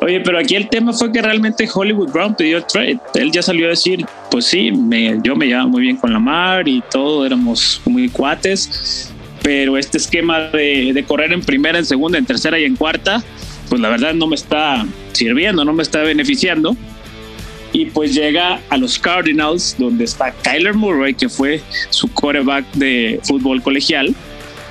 Oye, 0.00 0.20
pero 0.20 0.38
aquí 0.38 0.54
el 0.54 0.68
tema 0.68 0.92
fue 0.92 1.12
que 1.12 1.20
realmente 1.20 1.68
Hollywood 1.72 2.12
Brown 2.12 2.36
pidió 2.36 2.62
trade. 2.62 3.00
Él 3.14 3.32
ya 3.32 3.42
salió 3.42 3.66
a 3.66 3.70
decir, 3.70 4.06
pues 4.30 4.46
sí, 4.46 4.70
me, 4.70 5.18
yo 5.24 5.34
me 5.34 5.46
llevaba 5.46 5.66
muy 5.66 5.82
bien 5.82 5.96
con 5.96 6.12
Lamar 6.12 6.68
y 6.68 6.80
todo, 6.92 7.26
éramos 7.26 7.82
muy 7.84 8.08
cuates, 8.08 9.12
pero 9.42 9.76
este 9.76 9.98
esquema 9.98 10.42
de, 10.42 10.92
de 10.94 11.04
correr 11.04 11.32
en 11.32 11.42
primera, 11.42 11.76
en 11.76 11.84
segunda, 11.84 12.18
en 12.18 12.24
tercera 12.24 12.56
y 12.56 12.64
en 12.64 12.76
cuarta, 12.76 13.22
pues 13.68 13.80
la 13.80 13.88
verdad 13.88 14.14
no 14.14 14.28
me 14.28 14.36
está 14.36 14.86
sirviendo, 15.12 15.64
no 15.64 15.72
me 15.72 15.82
está 15.82 16.02
beneficiando 16.02 16.76
y 17.72 17.86
pues 17.86 18.14
llega 18.14 18.60
a 18.68 18.76
los 18.76 18.98
Cardinals, 18.98 19.76
donde 19.78 20.04
está 20.04 20.32
Kyler 20.42 20.74
Murray, 20.74 21.14
que 21.14 21.28
fue 21.28 21.60
su 21.90 22.08
quarterback 22.08 22.64
de 22.74 23.20
fútbol 23.22 23.62
colegial. 23.62 24.14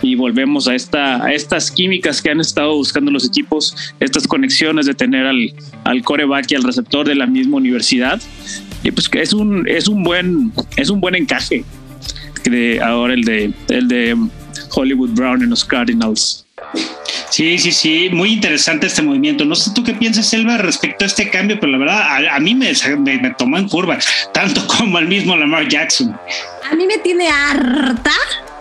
Y 0.02 0.16
volvemos 0.16 0.70
a, 0.70 0.76
esta, 0.76 1.24
a 1.24 1.34
estas 1.34 1.70
químicas 1.70 2.22
que 2.22 2.30
han 2.30 2.40
estado 2.40 2.74
buscando 2.74 3.12
los 3.12 3.28
equipos, 3.28 3.94
estas 4.00 4.28
conexiones 4.28 4.86
de 4.86 4.94
tener 4.94 5.26
al, 5.26 5.54
al 5.84 6.02
coreback 6.04 6.52
y 6.52 6.56
al 6.56 6.64
receptor 6.64 7.06
de 7.06 7.16
la 7.16 7.26
misma 7.26 7.58
universidad. 7.58 8.22
Y 8.84 8.92
pues 8.92 9.10
es 9.14 9.34
un, 9.34 9.68
es 9.68 9.90
un, 9.90 10.04
buen, 10.04 10.54
es 10.78 10.90
un 10.90 11.02
buen 11.02 11.16
encaje 11.16 11.66
de 12.46 12.82
ahora 12.82 13.14
el 13.14 13.24
de, 13.26 13.54
el 13.68 13.88
de 13.90 14.16
Hollywood 14.72 15.10
Brown 15.12 15.44
en 15.44 15.50
los 15.50 15.66
Cardinals. 15.66 16.46
Sí, 17.30 17.58
sí, 17.60 17.72
sí, 17.72 18.10
muy 18.12 18.34
interesante 18.34 18.88
este 18.88 19.02
movimiento. 19.02 19.46
No 19.46 19.56
sé 19.56 19.72
tú 19.74 19.84
qué 19.84 19.94
piensas, 19.94 20.34
Elba, 20.34 20.58
respecto 20.58 21.06
a 21.06 21.08
este 21.08 21.30
cambio, 21.30 21.60
pero 21.60 21.72
la 21.72 21.78
verdad 21.78 22.26
a, 22.32 22.40
mí 22.40 22.56
me, 22.56 22.72
me, 22.98 23.34
tomó 23.38 23.58
en 23.58 23.70
curva, 23.70 23.98
tanto 24.34 24.66
como 24.78 24.98
al 24.98 25.08
mismo 25.08 25.36
Lamar 25.36 25.68
Jackson. 25.68 26.18
A 26.70 26.76
mí 26.76 26.86
me 26.88 26.98
tiene 26.98 27.30
harta 27.30 28.12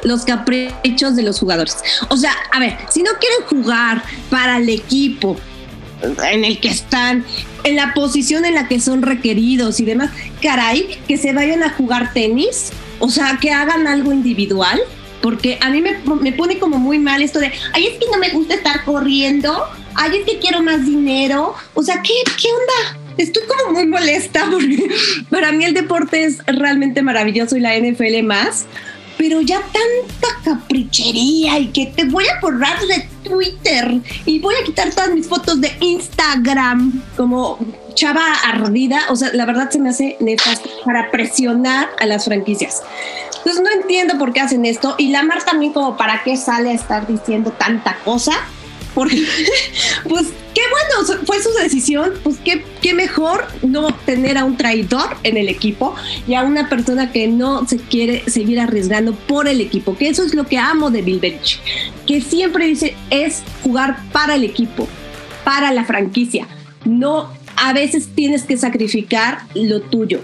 los 0.04 0.24
caprichos 0.24 1.16
de 1.16 1.22
los 1.22 1.38
jugadores. 1.40 1.76
O 2.08 2.16
sea, 2.16 2.32
a 2.52 2.60
ver, 2.60 2.76
si 2.90 3.02
no 3.02 3.10
quieren 3.18 3.46
jugar 3.48 4.02
para 4.30 4.58
el 4.58 4.68
equipo 4.68 5.36
en 6.30 6.44
el 6.44 6.60
que 6.60 6.68
están, 6.68 7.24
en 7.64 7.76
la 7.76 7.92
posición 7.94 8.44
en 8.44 8.54
la 8.54 8.68
que 8.68 8.80
son 8.80 9.02
requeridos 9.02 9.80
y 9.80 9.84
demás, 9.84 10.10
caray, 10.40 10.98
que 11.08 11.16
se 11.16 11.32
vayan 11.32 11.62
a 11.62 11.70
jugar 11.70 12.12
tenis, 12.12 12.70
o 13.00 13.08
sea, 13.08 13.38
que 13.40 13.50
hagan 13.50 13.86
algo 13.86 14.12
individual 14.12 14.78
porque 15.20 15.58
a 15.60 15.70
mí 15.70 15.80
me, 15.80 15.98
me, 16.20 16.32
pone 16.32 16.58
como 16.58 16.78
muy 16.78 16.98
mal 16.98 17.22
esto 17.22 17.38
de, 17.38 17.52
ay, 17.72 17.86
es 17.86 17.98
que 17.98 18.06
no 18.10 18.18
me 18.18 18.30
gusta 18.30 18.54
estar 18.54 18.84
corriendo, 18.84 19.64
ay, 19.94 20.18
es 20.18 20.24
que 20.24 20.38
quiero 20.38 20.62
más 20.62 20.84
dinero, 20.84 21.54
o 21.74 21.82
sea, 21.82 22.02
¿qué, 22.02 22.12
qué 22.40 22.48
onda? 22.48 22.98
Estoy 23.16 23.42
como 23.46 23.72
muy 23.72 23.86
molesta 23.86 24.46
porque 24.50 24.88
para 25.28 25.52
mí 25.52 25.64
el 25.64 25.74
deporte 25.74 26.24
es 26.24 26.38
realmente 26.46 27.02
maravilloso 27.02 27.56
y 27.56 27.60
la 27.60 27.76
NFL 27.76 28.22
más, 28.22 28.66
pero 29.18 29.40
ya 29.40 29.60
tanta 29.60 30.28
caprichería 30.44 31.58
y 31.58 31.66
que 31.66 31.86
te 31.86 32.04
voy 32.04 32.24
a 32.26 32.40
borrar 32.40 32.78
de 32.80 33.06
Twitter 33.24 34.00
y 34.24 34.38
voy 34.38 34.54
a 34.54 34.64
quitar 34.64 34.90
todas 34.90 35.10
mis 35.10 35.26
fotos 35.26 35.60
de 35.60 35.70
Instagram 35.80 37.02
como 37.16 37.58
chava 37.94 38.32
ardida, 38.46 39.02
o 39.10 39.16
sea, 39.16 39.30
la 39.34 39.44
verdad 39.44 39.70
se 39.70 39.80
me 39.80 39.90
hace 39.90 40.16
nefasto 40.20 40.70
para 40.84 41.10
presionar 41.10 41.88
a 42.00 42.06
las 42.06 42.24
franquicias. 42.24 42.82
Entonces 43.38 43.62
no 43.62 43.70
entiendo 43.82 44.18
por 44.18 44.32
qué 44.32 44.40
hacen 44.40 44.64
esto. 44.64 44.94
Y 44.98 45.08
Lamar 45.08 45.44
también 45.44 45.72
como 45.72 45.96
para 45.96 46.22
qué 46.22 46.36
sale 46.36 46.70
a 46.70 46.74
estar 46.74 47.06
diciendo 47.06 47.50
tanta 47.50 47.96
cosa. 48.04 48.32
Porque, 48.94 49.16
pues, 50.08 50.26
qué 50.54 50.60
bueno, 50.70 51.24
fue 51.24 51.42
su 51.42 51.50
decisión. 51.54 52.12
Pues 52.22 52.36
qué, 52.44 52.64
qué 52.82 52.94
mejor 52.94 53.46
no 53.62 53.92
tener 54.06 54.38
a 54.38 54.44
un 54.44 54.56
traidor 54.56 55.16
en 55.22 55.36
el 55.36 55.48
equipo 55.48 55.94
y 56.26 56.34
a 56.34 56.42
una 56.42 56.68
persona 56.68 57.12
que 57.12 57.28
no 57.28 57.66
se 57.66 57.78
quiere 57.78 58.28
seguir 58.28 58.60
arriesgando 58.60 59.14
por 59.14 59.48
el 59.48 59.60
equipo. 59.60 59.96
Que 59.96 60.08
eso 60.08 60.24
es 60.24 60.34
lo 60.34 60.44
que 60.44 60.58
amo 60.58 60.90
de 60.90 61.02
Bill 61.02 61.20
Belichick. 61.20 61.60
Que 62.06 62.20
siempre 62.20 62.66
dice 62.66 62.94
es 63.10 63.42
jugar 63.62 63.98
para 64.12 64.34
el 64.34 64.44
equipo, 64.44 64.88
para 65.44 65.72
la 65.72 65.84
franquicia. 65.84 66.46
No, 66.84 67.30
a 67.56 67.72
veces 67.72 68.08
tienes 68.14 68.44
que 68.44 68.56
sacrificar 68.56 69.42
lo 69.54 69.80
tuyo. 69.80 70.20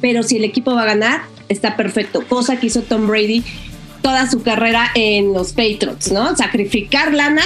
Pero 0.00 0.22
si 0.22 0.36
el 0.36 0.44
equipo 0.44 0.74
va 0.74 0.82
a 0.82 0.86
ganar, 0.86 1.22
está 1.48 1.76
perfecto, 1.76 2.24
cosa 2.26 2.58
que 2.58 2.68
hizo 2.68 2.82
Tom 2.82 3.06
Brady 3.06 3.44
toda 4.02 4.30
su 4.30 4.42
carrera 4.42 4.90
en 4.94 5.32
los 5.32 5.52
Patriots, 5.52 6.10
¿no? 6.10 6.34
Sacrificar 6.36 7.12
lana 7.12 7.42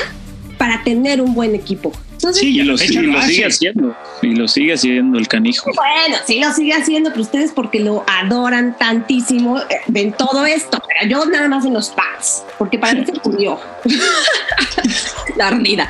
para 0.65 0.83
tener 0.83 1.21
un 1.21 1.35
buen 1.35 1.55
equipo. 1.55 1.93
sí, 2.33 2.59
y 2.59 2.63
lo, 2.63 2.79
sigue 2.79 3.45
haciendo. 3.45 3.95
Y 4.23 4.35
lo 4.35 4.49
sigue 4.49 4.73
haciendo 4.73 5.19
el 5.19 5.29
canijo. 5.29 5.71
Bueno, 5.75 6.17
sí 6.27 6.41
lo 6.41 6.55
sigue 6.55 6.73
haciendo, 6.73 7.11
pero 7.11 7.21
ustedes 7.21 7.53
porque 7.53 7.81
lo 7.81 8.03
adoran 8.07 8.79
tantísimo, 8.79 9.59
eh, 9.59 9.81
ven 9.89 10.15
todo 10.15 10.47
esto. 10.47 10.83
Pero 10.89 11.11
yo 11.11 11.27
nada 11.27 11.49
más 11.49 11.67
en 11.67 11.75
los 11.75 11.91
pads, 11.91 12.45
porque 12.57 12.79
para 12.79 12.95
mí 12.95 13.05
se 13.05 13.13
murió. 13.29 13.61
La 15.37 15.49
ardida. 15.49 15.87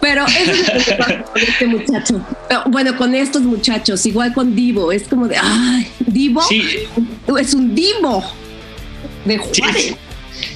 Pero 0.00 0.24
eso 0.24 0.52
es 0.52 0.72
lo 0.72 0.84
que 0.84 0.92
pasa 0.92 1.24
con 1.24 1.42
este 1.42 1.66
muchacho. 1.66 2.26
Bueno, 2.68 2.96
con 2.96 3.16
estos 3.16 3.42
muchachos, 3.42 4.06
igual 4.06 4.32
con 4.34 4.54
Divo, 4.54 4.92
es 4.92 5.08
como 5.08 5.26
de, 5.26 5.36
ay, 5.36 5.88
Divo 6.06 6.42
es 7.40 7.54
un 7.54 7.74
Divo 7.74 8.22
de 9.24 9.36
Juárez. 9.36 9.82
Sí, 9.82 9.96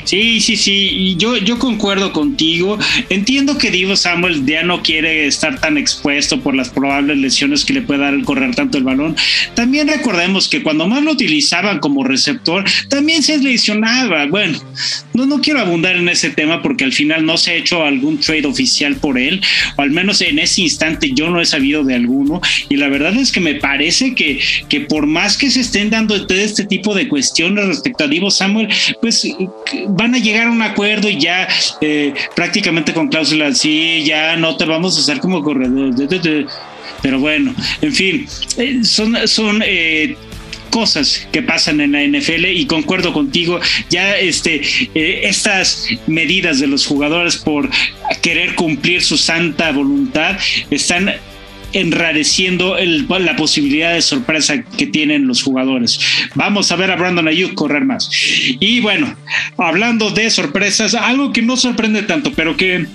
sí, 0.06 0.56
sí, 0.56 1.16
yo, 1.18 1.36
yo 1.36 1.58
concuerdo 1.58 2.12
contigo. 2.12 2.78
Entiendo 3.08 3.58
que 3.58 3.70
Divo 3.70 3.96
Samuel 3.96 4.46
ya 4.46 4.62
no 4.62 4.82
quiere 4.82 5.26
estar 5.26 5.60
tan 5.60 5.76
expuesto 5.76 6.40
por 6.40 6.54
las 6.54 6.68
probables 6.68 7.18
lesiones 7.18 7.64
que 7.64 7.72
le 7.72 7.82
puede 7.82 8.00
dar 8.00 8.14
el 8.14 8.24
correr 8.24 8.54
tanto 8.54 8.78
el 8.78 8.84
balón. 8.84 9.16
También 9.54 9.88
recordemos 9.88 10.48
que 10.48 10.62
cuando 10.62 10.86
más 10.86 11.02
lo 11.02 11.12
utilizaban 11.12 11.80
como 11.80 12.04
receptor, 12.04 12.64
también 12.88 13.22
se 13.22 13.38
lesionaba. 13.38 14.26
Bueno, 14.26 14.58
no, 15.14 15.26
no 15.26 15.40
quiero 15.40 15.60
abundar 15.60 15.96
en 15.96 16.08
ese 16.08 16.30
tema 16.30 16.62
porque 16.62 16.84
al 16.84 16.92
final 16.92 17.24
no 17.26 17.36
se 17.36 17.52
ha 17.52 17.54
hecho 17.54 17.82
algún 17.82 18.18
trade 18.18 18.46
oficial 18.46 18.96
por 18.96 19.18
él, 19.18 19.40
o 19.76 19.82
al 19.82 19.90
menos 19.90 20.20
en 20.20 20.38
ese 20.38 20.62
instante 20.62 21.12
yo 21.14 21.30
no 21.30 21.40
he 21.40 21.46
sabido 21.46 21.84
de 21.84 21.94
alguno. 21.94 22.40
Y 22.68 22.76
la 22.76 22.88
verdad 22.88 23.16
es 23.16 23.32
que 23.32 23.40
me 23.40 23.54
parece 23.54 24.14
que, 24.14 24.40
que 24.68 24.80
por 24.80 25.06
más 25.06 25.36
que 25.36 25.50
se 25.50 25.60
estén 25.60 25.90
dando 25.90 26.26
todo 26.26 26.38
este 26.38 26.64
tipo 26.64 26.94
de 26.94 27.08
cuestiones 27.08 27.66
respecto 27.66 28.04
a 28.04 28.08
Divo 28.08 28.30
Samuel, 28.30 28.68
pues 29.00 29.26
van 29.96 30.14
a 30.14 30.18
llegar 30.18 30.46
a 30.46 30.50
un 30.50 30.62
acuerdo 30.62 31.08
y 31.08 31.18
ya 31.18 31.48
eh, 31.80 32.12
prácticamente 32.34 32.92
con 32.92 33.08
cláusulas, 33.08 33.58
sí, 33.58 34.04
ya 34.04 34.36
no 34.36 34.56
te 34.56 34.64
vamos 34.66 34.96
a 34.96 35.00
hacer 35.00 35.18
como 35.20 35.42
corredor. 35.42 35.94
Pero 37.02 37.18
bueno, 37.18 37.54
en 37.80 37.92
fin, 37.92 38.26
eh, 38.58 38.80
son, 38.84 39.16
son 39.26 39.62
eh, 39.64 40.16
cosas 40.70 41.26
que 41.32 41.42
pasan 41.42 41.80
en 41.80 41.92
la 41.92 42.02
NFL 42.02 42.44
y 42.46 42.66
concuerdo 42.66 43.12
contigo, 43.12 43.58
ya 43.88 44.16
este, 44.18 44.60
estas 44.94 45.88
medidas 46.06 46.60
de 46.60 46.66
los 46.66 46.86
jugadores 46.86 47.36
por 47.36 47.70
querer 48.22 48.54
cumplir 48.54 49.02
su 49.02 49.16
santa 49.16 49.72
voluntad 49.72 50.36
están 50.70 51.14
enrareciendo 51.76 52.76
la 52.78 53.36
posibilidad 53.36 53.92
de 53.92 54.00
sorpresa 54.00 54.62
que 54.62 54.86
tienen 54.86 55.26
los 55.26 55.42
jugadores. 55.42 56.00
Vamos 56.34 56.72
a 56.72 56.76
ver 56.76 56.90
a 56.90 56.96
Brandon 56.96 57.28
Ayuk 57.28 57.54
correr 57.54 57.84
más. 57.84 58.10
Y 58.60 58.80
bueno, 58.80 59.14
hablando 59.58 60.10
de 60.10 60.30
sorpresas, 60.30 60.94
algo 60.94 61.32
que 61.32 61.42
no 61.42 61.56
sorprende 61.56 62.02
tanto, 62.02 62.32
pero 62.32 62.56
que 62.56 62.86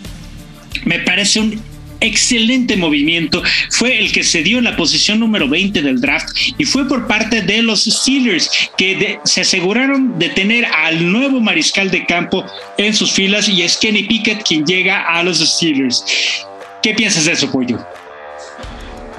me 0.85 0.99
parece 0.99 1.39
un 1.39 1.61
excelente 1.99 2.75
movimiento. 2.75 3.43
Fue 3.69 3.99
el 3.99 4.11
que 4.11 4.23
se 4.23 4.41
dio 4.41 4.57
en 4.57 4.63
la 4.63 4.75
posición 4.75 5.19
número 5.19 5.47
20 5.47 5.83
del 5.83 6.01
draft 6.01 6.29
y 6.57 6.65
fue 6.65 6.87
por 6.87 7.05
parte 7.05 7.43
de 7.43 7.61
los 7.61 7.83
Steelers 7.83 8.49
que 8.79 9.19
se 9.25 9.41
aseguraron 9.41 10.17
de 10.17 10.29
tener 10.29 10.65
al 10.65 11.11
nuevo 11.11 11.39
mariscal 11.39 11.91
de 11.91 12.07
campo 12.07 12.43
en 12.79 12.95
sus 12.95 13.11
filas 13.11 13.47
y 13.47 13.61
es 13.61 13.77
Kenny 13.77 14.03
Pickett 14.03 14.43
quien 14.43 14.65
llega 14.65 15.03
a 15.03 15.21
los 15.21 15.37
Steelers. 15.37 16.03
¿Qué 16.81 16.95
piensas 16.95 17.25
de 17.25 17.33
eso, 17.33 17.51
Pollo? 17.51 17.79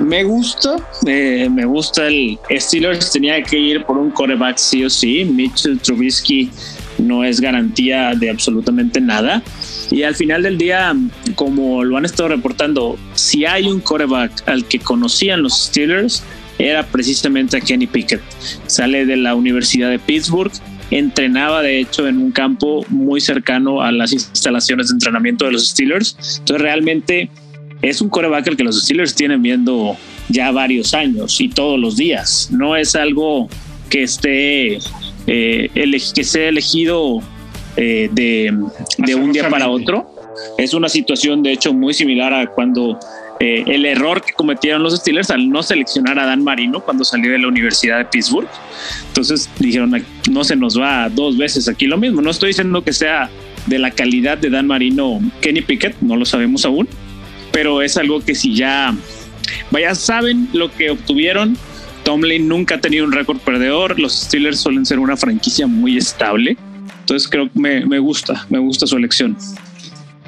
Me 0.03 0.24
gusta, 0.24 0.76
eh, 1.07 1.48
me 1.48 1.64
gusta 1.64 2.09
el 2.09 2.36
Steelers 2.50 3.12
tenía 3.12 3.40
que 3.42 3.57
ir 3.57 3.84
por 3.84 3.96
un 3.96 4.11
coreback 4.11 4.59
sí 4.59 4.84
o 4.84 4.90
sí. 4.90 5.24
Mitchell 5.24 5.78
Trubisky 5.78 6.50
no 6.98 7.22
es 7.22 7.40
garantía 7.40 8.12
de 8.14 8.28
absolutamente 8.28 9.00
nada. 9.00 9.42
Y 9.90 10.03
al 10.03 10.16
final 10.16 10.42
del 10.42 10.59
día, 10.59 10.94
como 11.36 11.84
lo 11.84 11.96
han 11.96 12.05
estado 12.05 12.30
reportando, 12.30 12.98
si 13.14 13.44
hay 13.44 13.68
un 13.68 13.80
coreback 13.80 14.48
al 14.48 14.64
que 14.66 14.80
conocían 14.80 15.42
los 15.42 15.66
Steelers, 15.66 16.24
era 16.59 16.84
precisamente 16.84 17.57
a 17.57 17.61
Kenny 17.61 17.86
Pickett. 17.86 18.22
Sale 18.66 19.07
de 19.07 19.16
la 19.16 19.34
Universidad 19.36 19.88
de 19.88 19.98
Pittsburgh, 20.00 20.53
entrenaba 20.90 21.62
de 21.62 21.78
hecho 21.78 22.09
en 22.09 22.18
un 22.18 22.32
campo 22.32 22.84
muy 22.88 23.20
cercano 23.20 23.82
a 23.82 23.92
las 23.92 24.12
instalaciones 24.12 24.88
de 24.88 24.94
entrenamiento 24.94 25.44
de 25.44 25.53
los 25.53 25.68
Steelers. 25.68 26.16
Entonces 26.38 26.61
realmente 26.61 27.30
es 27.83 28.01
un 28.01 28.09
coreback 28.09 28.49
al 28.49 28.57
que 28.57 28.64
los 28.64 28.80
Steelers 28.83 29.14
tienen 29.14 29.43
viendo 29.43 29.97
ya 30.28 30.51
varios 30.53 30.95
años 30.95 31.41
y 31.41 31.49
todos 31.49 31.78
los 31.78 31.97
días. 31.97 32.49
No 32.53 32.76
es 32.76 32.95
algo 32.95 33.49
que 33.91 34.05
esté 34.05 34.78
eh, 35.26 35.68
que 36.14 36.24
sea 36.24 36.49
elegido 36.49 37.20
eh, 37.76 38.09
de, 38.12 38.57
de 38.99 39.14
un 39.14 39.33
día 39.33 39.49
para 39.51 39.68
otro. 39.68 40.09
Es 40.57 40.72
una 40.72 40.89
situación, 40.89 41.43
de 41.43 41.53
hecho, 41.53 41.74
muy 41.74 41.93
similar 41.93 42.33
a 42.33 42.47
cuando 42.47 42.99
eh, 43.41 43.64
el 43.66 43.85
error 43.85 44.22
que 44.24 44.33
cometieron 44.33 44.83
los 44.83 44.97
Steelers 44.97 45.30
al 45.30 45.51
no 45.51 45.62
seleccionar 45.62 46.18
a 46.18 46.26
Dan 46.26 46.45
Marino 46.45 46.80
cuando 46.80 47.03
salió 47.05 47.33
de 47.33 47.39
la 47.39 47.49
Universidad 47.49 47.99
de 47.99 48.05
Pittsburgh. 48.05 48.49
Entonces 49.09 49.51
dijeron, 49.59 49.93
no 50.30 50.45
se 50.45 50.55
nos 50.55 50.78
va 50.78 51.09
dos 51.09 51.37
veces 51.37 51.68
aquí 51.68 51.87
lo 51.87 51.99
mismo. 51.99 52.22
No 52.22 52.30
estoy 52.30 52.49
diciendo 52.49 52.83
que 52.83 52.93
sea 52.93 53.28
de 53.66 53.78
la 53.78 53.91
calidad 53.91 54.39
de 54.39 54.51
Dan 54.51 54.68
Marino 54.68 55.20
Kenny 55.41 55.61
Pickett, 55.62 56.01
no 56.01 56.16
lo 56.16 56.24
sabemos 56.24 56.64
aún, 56.64 56.89
pero 57.53 57.82
es 57.82 57.96
algo 57.96 58.20
que 58.24 58.34
si 58.34 58.55
ya, 58.55 58.94
vaya, 59.70 59.94
saben 59.94 60.48
lo 60.53 60.70
que 60.70 60.90
obtuvieron. 60.90 61.57
Tomlin 62.05 62.48
nunca 62.48 62.76
ha 62.76 62.80
tenido 62.80 63.05
un 63.05 63.12
récord 63.12 63.38
perdedor. 63.38 64.00
Los 64.00 64.22
Steelers 64.22 64.59
suelen 64.59 64.84
ser 64.84 64.98
una 64.98 65.16
franquicia 65.16 65.66
muy 65.66 65.96
estable 65.96 66.57
entonces 67.03 67.28
creo 67.28 67.53
que 67.53 67.59
me, 67.59 67.84
me 67.84 67.98
gusta, 67.98 68.46
me 68.48 68.59
gusta 68.59 68.86
su 68.86 68.96
elección. 68.96 69.36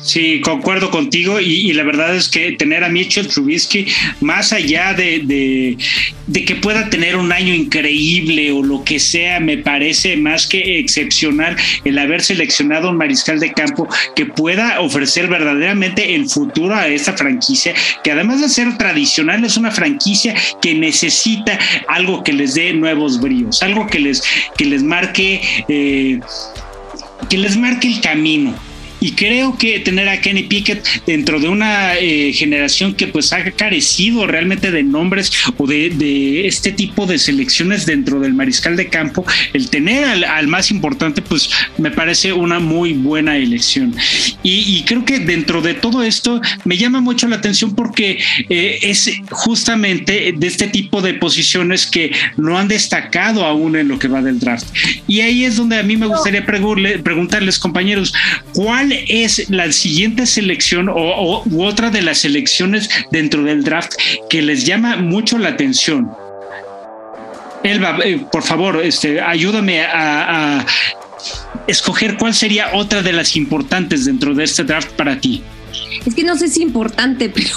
Sí, 0.05 0.43
concuerdo 0.43 0.91
contigo 0.91 1.41
y, 1.41 1.73
la 1.73 1.83
verdad 1.83 2.15
es 2.15 2.29
que 2.29 2.53
tener 2.53 2.85
a 2.85 2.91
Mitchell 2.91 3.27
Trubisky, 3.27 3.87
más 4.21 4.53
allá 4.53 4.93
de, 4.93 5.79
de, 6.27 6.45
que 6.45 6.57
pueda 6.57 6.91
tener 6.91 7.17
un 7.17 7.33
año 7.33 7.55
increíble 7.55 8.53
o 8.53 8.63
lo 8.63 8.85
que 8.85 9.01
sea, 9.01 9.41
me 9.41 9.57
parece 9.57 10.19
más 10.19 10.47
que 10.47 10.79
excepcional 10.79 11.57
el 11.87 11.99
haber 11.99 12.21
seleccionado 12.21 12.91
un 12.91 12.99
mariscal 12.99 13.41
de 13.41 13.55
campo 13.55 13.89
que 14.15 14.27
pueda 14.27 14.79
ofrecer 14.83 15.27
verdaderamente 15.27 16.15
el 16.15 16.29
futuro 16.29 16.75
a 16.75 16.87
esta 16.87 17.15
franquicia, 17.15 17.73
que 18.05 18.13
además 18.13 18.43
de 18.43 18.51
ser 18.51 18.77
tradicional 18.77 19.43
es 19.43 19.57
una 19.57 19.71
franquicia 19.71 20.35
que 20.61 20.75
necesita 20.75 21.59
algo 21.89 22.23
que 22.23 22.35
les 22.35 22.53
dé 22.53 22.75
nuevos 22.75 23.19
bríos, 23.19 23.63
algo 23.63 23.87
que 23.87 24.01
les, 24.01 24.23
que 24.59 24.67
les 24.67 24.83
marque... 24.83 25.41
Eh, 25.69 26.21
que 27.31 27.39
les 27.39 27.57
marque 27.57 27.89
el 27.89 28.03
camino 28.03 28.55
y 29.05 29.13
creo 29.13 29.59
que 29.59 29.81
tener 29.81 30.09
a 30.09 30.19
Kenny 30.19 30.45
Pickett 30.45 30.83
dentro 31.07 31.39
de 31.39 31.47
una 31.47 31.95
eh, 31.99 32.33
generación 32.33 32.95
que 32.95 33.07
pues 33.07 33.35
ha 33.35 33.45
carecido 33.51 34.27
realmente 34.27 34.71
de 34.71 34.83
nombres 34.83 35.31
o 35.59 35.67
de, 35.67 36.47
este 36.47 36.73
tipo 36.73 37.05
de 37.05 37.19
selecciones 37.19 37.85
dentro 37.85 38.19
del 38.19 38.33
mariscal 38.33 38.77
de 38.77 38.89
campo, 38.89 39.27
el 39.53 39.69
tener 39.69 40.25
al, 40.25 40.49
más 40.49 40.71
importante 40.71 41.21
pues 41.21 41.51
me 41.77 41.91
parece 41.91 42.33
una 42.33 42.61
muy 42.61 42.95
buena 42.95 43.37
elección. 43.37 43.95
Y, 44.43 44.83
creo 44.85 45.05
que 45.05 45.19
dentro 45.19 45.61
de 45.61 45.75
todo 45.75 46.03
esto 46.03 46.41
me 46.65 46.79
llama 46.79 47.03
mucho 47.03 47.29
la 47.29 47.37
atención 47.37 47.75
porque 47.75 48.19
eh, 48.49 48.79
es 48.81 49.11
justamente 49.31 50.33
de 50.35 50.47
este 50.47 50.69
tipo 50.69 51.03
de 51.03 51.13
posiciones 51.15 51.87
que 51.87 52.11
no 52.39 52.59
han 52.59 52.69
destacado 52.69 53.45
aún 53.45 53.77
en 53.77 53.89
lo 53.89 53.99
que 53.99 54.09
va 54.09 54.23
del 54.23 54.41
draft. 54.41 54.67
Y 55.07 55.21
ahí 55.21 55.45
es 55.45 55.57
donde 55.57 55.79
a 55.79 55.83
mí 55.83 55.99
me 55.99 56.07
gustaría 56.07 56.47
preguntarles, 56.47 57.59
compañeros, 57.59 58.15
¿cuál 58.55 58.93
es 59.09 59.51
la 59.51 59.70
siguiente 59.72 60.26
selección 60.26 60.88
o, 60.88 61.42
u 61.45 61.64
otra 61.64 61.90
de 61.90 62.03
las 62.03 62.18
selecciones 62.18 62.88
dentro 63.11 63.42
del 63.42 63.64
draft 63.64 63.92
que 64.28 64.42
les 64.42 64.64
llama 64.64 64.97
mucho 64.97 65.38
la 65.38 65.51
atención? 65.51 66.11
Elba, 67.62 67.99
eh, 68.05 68.24
por 68.30 68.42
favor, 68.42 68.80
este, 68.84 69.20
ayúdame 69.20 69.82
a, 69.82 70.64
escoger 71.66 72.18
cuál 72.18 72.34
sería 72.34 72.74
otra 72.74 73.01
de 73.01 73.12
las 73.12 73.36
importantes 73.36 74.05
dentro 74.05 74.34
de 74.34 74.45
este 74.45 74.64
draft 74.64 74.90
para 74.92 75.18
ti. 75.18 75.42
Es 76.05 76.14
que 76.14 76.22
no 76.22 76.36
sé 76.36 76.49
si 76.49 76.61
importante, 76.62 77.28
pero, 77.34 77.57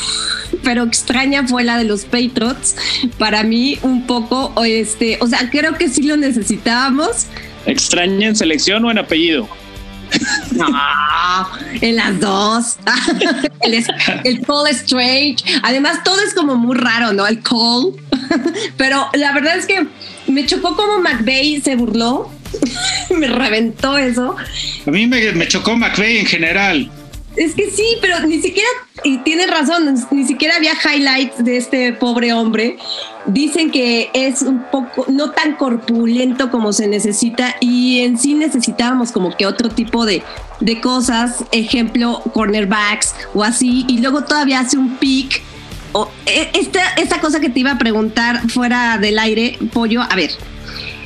pero 0.63 0.83
extraña 0.83 1.45
fue 1.45 1.65
la 1.65 1.77
de 1.77 1.83
los 1.83 2.05
Patriots. 2.05 2.77
Para 3.17 3.43
mí, 3.43 3.77
un 3.81 4.07
poco, 4.07 4.53
este, 4.63 5.17
o 5.19 5.27
sea, 5.27 5.49
creo 5.49 5.77
que 5.77 5.89
sí 5.89 6.03
lo 6.03 6.15
necesitábamos. 6.15 7.25
¿Extraña 7.65 8.29
en 8.29 8.35
selección 8.37 8.85
o 8.85 8.91
en 8.91 8.99
apellido? 8.99 9.49
En 11.81 11.95
las 11.95 12.19
dos. 12.19 12.77
el, 13.61 13.85
el 14.23 14.41
Call 14.41 14.67
Strange. 14.69 15.37
Además, 15.63 16.03
todo 16.03 16.19
es 16.21 16.33
como 16.33 16.55
muy 16.55 16.75
raro, 16.77 17.13
¿no? 17.13 17.27
El 17.27 17.41
Call. 17.41 17.93
Pero 18.77 19.09
la 19.13 19.33
verdad 19.33 19.57
es 19.57 19.65
que 19.65 19.87
me 20.27 20.45
chocó 20.45 20.75
como 20.75 20.99
McVeigh 20.99 21.61
se 21.61 21.75
burló. 21.75 22.31
me 23.17 23.27
reventó 23.27 23.97
eso. 23.97 24.35
A 24.85 24.91
mí 24.91 25.07
me 25.07 25.47
chocó 25.47 25.75
McVeigh 25.75 26.19
en 26.19 26.25
general. 26.25 26.91
Es 27.37 27.53
que 27.53 27.69
sí, 27.69 27.85
pero 28.01 28.19
ni 28.21 28.41
siquiera, 28.41 28.67
y 29.03 29.19
tiene 29.19 29.45
razón, 29.45 29.95
ni 30.09 30.25
siquiera 30.25 30.55
había 30.55 30.73
highlights 30.73 31.45
de 31.45 31.57
este 31.57 31.93
pobre 31.93 32.33
hombre. 32.33 32.77
Dicen 33.27 33.69
que 33.69 34.09
es 34.13 34.41
un 34.41 34.63
poco, 34.71 35.05
no 35.07 35.29
tan 35.29 35.55
corpulento 35.55 36.49
como 36.49 36.73
se 36.73 36.87
necesita 36.87 37.55
y 37.59 37.99
en 37.99 38.17
sí 38.17 38.33
necesitábamos 38.33 39.11
como 39.11 39.37
que 39.37 39.45
otro 39.45 39.69
tipo 39.69 40.03
de, 40.07 40.23
de 40.61 40.81
cosas, 40.81 41.45
ejemplo, 41.51 42.23
cornerbacks 42.33 43.13
o 43.35 43.43
así, 43.43 43.85
y 43.87 43.99
luego 43.99 44.23
todavía 44.23 44.61
hace 44.61 44.79
un 44.79 44.97
pick. 44.97 45.43
O, 45.91 46.09
e, 46.25 46.49
esta, 46.55 46.81
esta 46.95 47.21
cosa 47.21 47.39
que 47.39 47.49
te 47.49 47.59
iba 47.59 47.73
a 47.73 47.77
preguntar 47.77 48.49
fuera 48.49 48.97
del 48.97 49.19
aire, 49.19 49.59
pollo, 49.71 50.01
a 50.01 50.15
ver, 50.15 50.31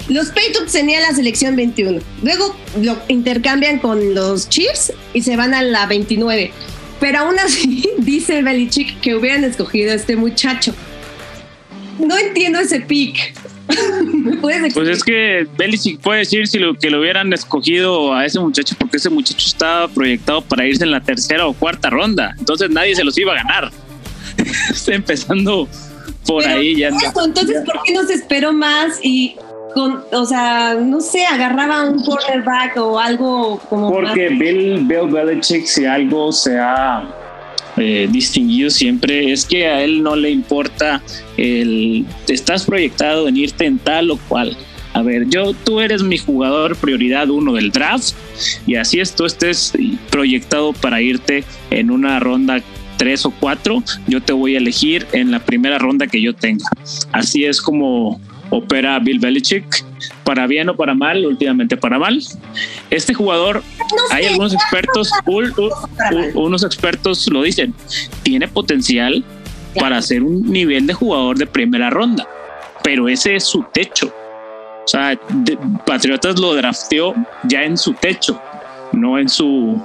los 0.09 0.27
Patriots 0.27 0.71
tenían 0.71 1.03
la 1.03 1.13
selección 1.13 1.55
21. 1.55 1.99
Luego 2.23 2.55
lo 2.81 2.97
intercambian 3.07 3.79
con 3.79 4.13
los 4.13 4.49
Chiefs 4.49 4.93
y 5.13 5.21
se 5.21 5.35
van 5.35 5.53
a 5.53 5.61
la 5.61 5.85
29. 5.85 6.51
Pero 6.99 7.19
aún 7.19 7.39
así 7.39 7.83
dice 7.97 8.41
Belichick 8.41 8.99
que 9.01 9.15
hubieran 9.15 9.43
escogido 9.43 9.91
a 9.91 9.95
este 9.95 10.15
muchacho. 10.15 10.73
No 11.99 12.17
entiendo 12.17 12.59
ese 12.59 12.81
pick. 12.81 13.33
pues 14.41 14.89
es 14.89 15.03
que 15.03 15.47
Belichick 15.57 15.99
puede 16.01 16.19
decir 16.19 16.47
si 16.47 16.59
lo, 16.59 16.75
que 16.75 16.89
lo 16.89 16.99
hubieran 16.99 17.31
escogido 17.31 18.13
a 18.13 18.25
ese 18.25 18.39
muchacho 18.39 18.75
porque 18.77 18.97
ese 18.97 19.09
muchacho 19.09 19.47
estaba 19.47 19.87
proyectado 19.87 20.41
para 20.41 20.67
irse 20.67 20.83
en 20.83 20.91
la 20.91 21.01
tercera 21.01 21.47
o 21.47 21.53
cuarta 21.53 21.89
ronda. 21.89 22.35
Entonces 22.37 22.69
nadie 22.69 22.95
se 22.95 23.03
los 23.03 23.17
iba 23.17 23.33
a 23.33 23.35
ganar. 23.35 23.71
Está 24.69 24.93
empezando 24.93 25.67
por 26.25 26.45
ahí 26.45 26.77
ya. 26.77 26.89
entonces, 26.89 27.63
¿por 27.65 27.81
qué 27.83 27.93
no 27.93 28.05
se 28.05 28.13
esperó 28.13 28.53
más 28.53 28.99
y 29.03 29.35
o 29.75 30.25
sea, 30.25 30.75
no 30.75 31.01
sé, 31.01 31.25
agarraba 31.25 31.83
un 31.83 32.03
quarterback 32.03 32.77
o 32.77 32.99
algo 32.99 33.59
como. 33.69 33.89
Porque 33.89 34.29
Bill, 34.29 34.85
Bill 34.85 35.07
Belichick, 35.09 35.65
si 35.65 35.85
algo 35.85 36.31
se 36.31 36.57
ha 36.59 37.03
eh, 37.77 38.07
distinguido 38.11 38.69
siempre, 38.69 39.31
es 39.31 39.45
que 39.45 39.67
a 39.67 39.81
él 39.81 40.03
no 40.03 40.15
le 40.15 40.29
importa 40.29 41.01
el. 41.37 42.05
Estás 42.27 42.65
proyectado 42.65 43.27
en 43.27 43.37
irte 43.37 43.65
en 43.65 43.79
tal 43.79 44.11
o 44.11 44.17
cual. 44.27 44.57
A 44.93 45.01
ver, 45.01 45.29
yo, 45.29 45.53
tú 45.53 45.79
eres 45.79 46.03
mi 46.03 46.17
jugador 46.17 46.75
prioridad 46.75 47.29
uno 47.29 47.53
del 47.53 47.71
draft 47.71 48.13
y 48.67 48.75
así 48.75 48.99
es, 48.99 49.15
tú 49.15 49.25
estés 49.25 49.71
proyectado 50.09 50.73
para 50.73 51.01
irte 51.01 51.45
en 51.69 51.91
una 51.91 52.19
ronda 52.19 52.61
tres 52.97 53.25
o 53.25 53.31
cuatro, 53.31 53.81
yo 54.07 54.21
te 54.21 54.31
voy 54.31 54.53
a 54.53 54.59
elegir 54.59 55.07
en 55.13 55.31
la 55.31 55.39
primera 55.39 55.79
ronda 55.79 56.05
que 56.05 56.21
yo 56.21 56.35
tenga. 56.35 56.69
Así 57.11 57.45
es 57.45 57.59
como 57.59 58.21
opera 58.51 58.99
Bill 58.99 59.19
Belichick, 59.19 59.83
para 60.23 60.45
bien 60.45 60.69
o 60.69 60.75
para 60.75 60.93
mal, 60.93 61.25
últimamente 61.25 61.75
para 61.75 61.97
mal. 61.97 62.21
Este 62.89 63.13
jugador, 63.13 63.63
hay 64.11 64.25
algunos 64.27 64.53
expertos, 64.53 65.11
unos 66.35 66.63
expertos 66.63 67.27
lo 67.31 67.41
dicen, 67.41 67.73
tiene 68.23 68.47
potencial, 68.47 69.23
para 69.79 70.01
ser 70.01 70.23
un 70.23 70.51
nivel 70.51 70.85
de 70.85 70.93
jugador 70.93 71.37
de 71.37 71.47
primera 71.47 71.89
ronda, 71.89 72.27
pero 72.83 73.07
ese 73.07 73.35
es 73.35 73.45
su 73.45 73.63
techo. 73.73 74.13
O 74.83 74.87
sea, 74.87 75.17
Patriotas 75.85 76.39
lo 76.39 76.53
drafteó 76.55 77.13
ya 77.43 77.63
en 77.63 77.77
su 77.77 77.93
techo, 77.93 78.41
no 78.91 79.17
en 79.17 79.29
su, 79.29 79.81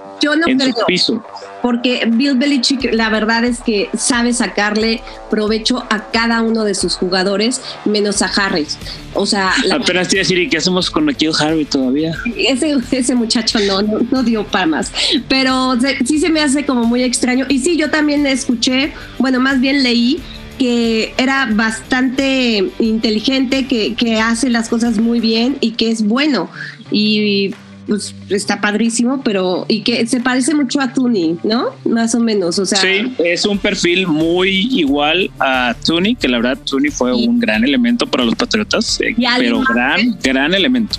en 0.47 0.61
su 0.61 0.75
piso 0.87 1.25
porque 1.67 2.09
Bill 2.09 2.37
Belichick 2.37 2.95
la 2.95 3.11
verdad 3.11 3.45
es 3.45 3.59
que 3.59 3.91
sabe 3.99 4.33
sacarle 4.33 5.03
provecho 5.29 5.83
a 5.91 6.13
cada 6.13 6.41
uno 6.43 6.63
de 6.63 6.77
sus 6.77 6.95
jugadores, 6.95 7.61
menos 7.85 8.23
a 8.23 8.27
Harris. 8.27 8.79
O 9.15 9.27
sea, 9.27 9.51
apenas 9.73 10.07
te 10.07 10.15
iba 10.15 10.21
a 10.21 10.23
decir, 10.23 10.39
¿y 10.39 10.49
qué 10.49 10.59
hacemos 10.59 10.89
con 10.89 11.07
Nikhil 11.07 11.33
Harry 11.41 11.65
todavía? 11.65 12.15
Ese, 12.37 12.77
ese 12.93 13.17
muchacho 13.17 13.59
no, 13.67 13.83
no, 13.83 14.23
dio 14.23 14.45
para 14.45 14.67
más, 14.67 14.93
pero 15.29 15.77
sí 16.05 16.21
se 16.21 16.29
me 16.29 16.41
hace 16.41 16.65
como 16.65 16.85
muy 16.85 17.03
extraño. 17.03 17.47
Y 17.49 17.59
sí, 17.59 17.77
yo 17.77 17.91
también 17.91 18.25
escuché, 18.29 18.93
bueno, 19.19 19.41
más 19.41 19.61
bien 19.61 19.83
leí 19.83 20.21
que 20.61 21.15
era 21.19 21.49
bastante 21.51 22.65
inteligente, 22.79 23.67
que, 23.67 23.97
que 23.97 24.21
hace 24.21 24.51
las 24.51 24.69
cosas 24.69 24.99
muy 24.99 25.19
bien 25.19 25.57
y 25.61 25.73
que 25.73 25.91
es 25.91 26.05
bueno. 26.05 26.49
Y 26.93 27.57
pues 27.87 28.15
está 28.29 28.61
padrísimo, 28.61 29.23
pero 29.23 29.65
y 29.69 29.83
que 29.83 30.07
se 30.07 30.21
parece 30.21 30.55
mucho 30.55 30.81
a 30.81 30.93
Tuni, 30.93 31.39
¿no? 31.45 31.71
Más 31.85 32.15
o 32.15 32.21
menos, 32.21 32.59
o 32.59 32.67
sea. 32.67 32.79
Sí, 32.79 33.15
es 33.19 33.47
un 33.47 33.59
perfil 33.59 34.07
muy 34.07 34.69
igual 34.73 35.31
a 35.39 35.75
Tuni, 35.85 36.17
que 36.17 36.29
la 36.29 36.39
verdad 36.39 36.59
Tuni 36.65 36.91
fue 36.91 37.15
un 37.15 37.39
gran 37.39 37.65
elemento 37.65 38.07
para 38.07 38.25
los 38.25 38.35
Patriotas, 38.35 39.01
eh, 39.01 39.15
pero 39.39 39.61
gran, 39.63 40.19
gran 40.23 40.55
elemento. 40.55 40.97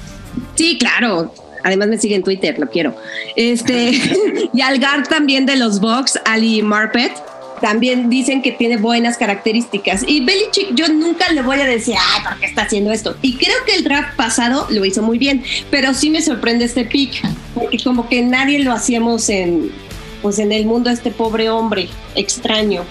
Sí, 0.55 0.77
claro. 0.77 1.33
Además 1.63 1.89
me 1.89 1.97
sigue 1.97 2.15
en 2.15 2.23
Twitter, 2.23 2.57
lo 2.57 2.69
quiero. 2.69 2.95
Este, 3.35 3.91
y 4.53 4.61
Algar 4.61 5.05
también 5.07 5.45
de 5.45 5.57
los 5.57 5.79
Bucks, 5.79 6.19
Ali 6.25 6.61
Marpet, 6.61 7.11
también 7.61 8.09
dicen 8.09 8.41
que 8.41 8.51
tiene 8.51 8.77
buenas 8.77 9.17
características. 9.17 10.03
Y 10.07 10.23
Belichick, 10.23 10.75
yo 10.75 10.87
nunca 10.89 11.31
le 11.31 11.41
voy 11.41 11.59
a 11.59 11.65
decir, 11.65 11.95
ay, 11.97 12.23
¿por 12.23 12.39
qué 12.39 12.45
está 12.45 12.63
haciendo 12.63 12.91
esto? 12.91 13.15
Y 13.21 13.35
creo 13.35 13.55
que 13.65 13.75
el 13.75 13.83
draft 13.83 14.15
pasado 14.15 14.67
lo 14.69 14.85
hizo 14.85 15.01
muy 15.01 15.17
bien, 15.17 15.43
pero 15.69 15.93
sí 15.93 16.09
me 16.09 16.21
sorprende 16.21 16.65
este 16.65 16.85
pick, 16.85 17.21
porque 17.53 17.77
como 17.83 18.07
que 18.09 18.21
nadie 18.21 18.59
lo 18.59 18.73
hacíamos 18.73 19.29
en, 19.29 19.71
pues 20.21 20.39
en 20.39 20.51
el 20.51 20.65
mundo 20.65 20.89
este 20.89 21.11
pobre 21.11 21.49
hombre 21.49 21.89
extraño. 22.15 22.83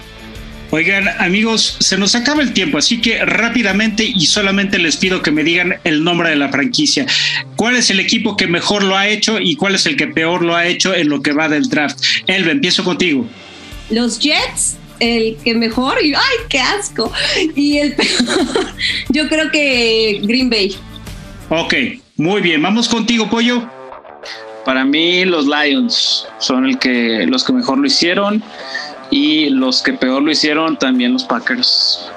Oigan, 0.69 1.07
amigos, 1.19 1.77
se 1.79 1.97
nos 1.97 2.13
acaba 2.13 2.41
el 2.41 2.51
tiempo, 2.51 2.77
así 2.77 2.99
que 2.99 3.23
rápidamente 3.23 4.03
y 4.03 4.25
solamente 4.25 4.77
les 4.79 4.97
pido 4.97 5.21
que 5.21 5.31
me 5.31 5.45
digan 5.45 5.75
el 5.85 6.03
nombre 6.03 6.29
de 6.29 6.35
la 6.35 6.49
franquicia. 6.49 7.05
¿Cuál 7.55 7.77
es 7.77 7.89
el 7.89 8.01
equipo 8.01 8.35
que 8.35 8.47
mejor 8.47 8.83
lo 8.83 8.97
ha 8.97 9.07
hecho 9.07 9.39
y 9.39 9.55
cuál 9.55 9.75
es 9.75 9.85
el 9.85 9.95
que 9.95 10.07
peor 10.07 10.43
lo 10.43 10.57
ha 10.57 10.67
hecho 10.67 10.93
en 10.93 11.07
lo 11.07 11.21
que 11.21 11.31
va 11.31 11.47
del 11.47 11.69
draft? 11.69 11.97
Elba, 12.27 12.51
empiezo 12.51 12.83
contigo. 12.83 13.29
Los 13.89 14.19
Jets, 14.19 14.77
el 14.99 15.37
que 15.43 15.53
mejor, 15.55 16.03
y 16.03 16.13
¡ay, 16.13 16.37
qué 16.49 16.59
asco! 16.59 17.11
Y 17.55 17.77
el 17.77 17.95
peor, 17.95 18.73
yo 19.09 19.27
creo 19.27 19.51
que 19.51 20.19
Green 20.23 20.49
Bay. 20.49 20.75
Ok, 21.49 21.73
muy 22.17 22.41
bien. 22.41 22.61
Vamos 22.61 22.89
contigo, 22.89 23.29
Pollo. 23.29 23.69
Para 24.65 24.83
mí, 24.83 25.23
los 25.23 25.47
Lions 25.47 26.27
son 26.39 26.65
el 26.65 26.77
que, 26.77 27.25
los 27.25 27.43
que 27.45 27.53
mejor 27.53 27.77
lo 27.77 27.87
hicieron 27.87 28.43
y 29.09 29.49
los 29.49 29.81
que 29.81 29.93
peor 29.93 30.21
lo 30.21 30.31
hicieron 30.31 30.77
también 30.77 31.13
los 31.13 31.23
Packers. 31.23 32.11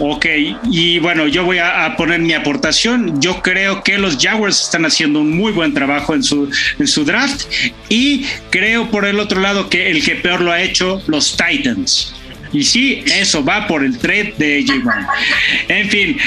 Ok, 0.00 0.26
y 0.70 0.98
bueno, 1.00 1.26
yo 1.26 1.44
voy 1.44 1.58
a, 1.58 1.94
poner 1.96 2.20
mi 2.20 2.32
aportación. 2.32 3.20
Yo 3.20 3.42
creo 3.42 3.82
que 3.82 3.98
los 3.98 4.16
Jaguars 4.18 4.62
están 4.62 4.84
haciendo 4.84 5.20
un 5.20 5.36
muy 5.36 5.52
buen 5.52 5.74
trabajo 5.74 6.14
en 6.14 6.22
su, 6.22 6.48
en 6.78 6.86
su 6.86 7.04
draft 7.04 7.46
y 7.88 8.24
creo 8.50 8.90
por 8.90 9.04
el 9.04 9.18
otro 9.18 9.40
lado 9.40 9.68
que 9.68 9.90
el 9.90 10.04
que 10.04 10.16
peor 10.16 10.40
lo 10.40 10.52
ha 10.52 10.62
hecho, 10.62 11.02
los 11.06 11.36
Titans. 11.36 12.14
Y 12.52 12.64
sí, 12.64 13.02
eso 13.06 13.44
va 13.44 13.66
por 13.66 13.84
el 13.84 13.98
trade 13.98 14.34
de 14.38 14.58
AJ 14.58 14.82
En 15.68 15.90
fin, 15.90 16.18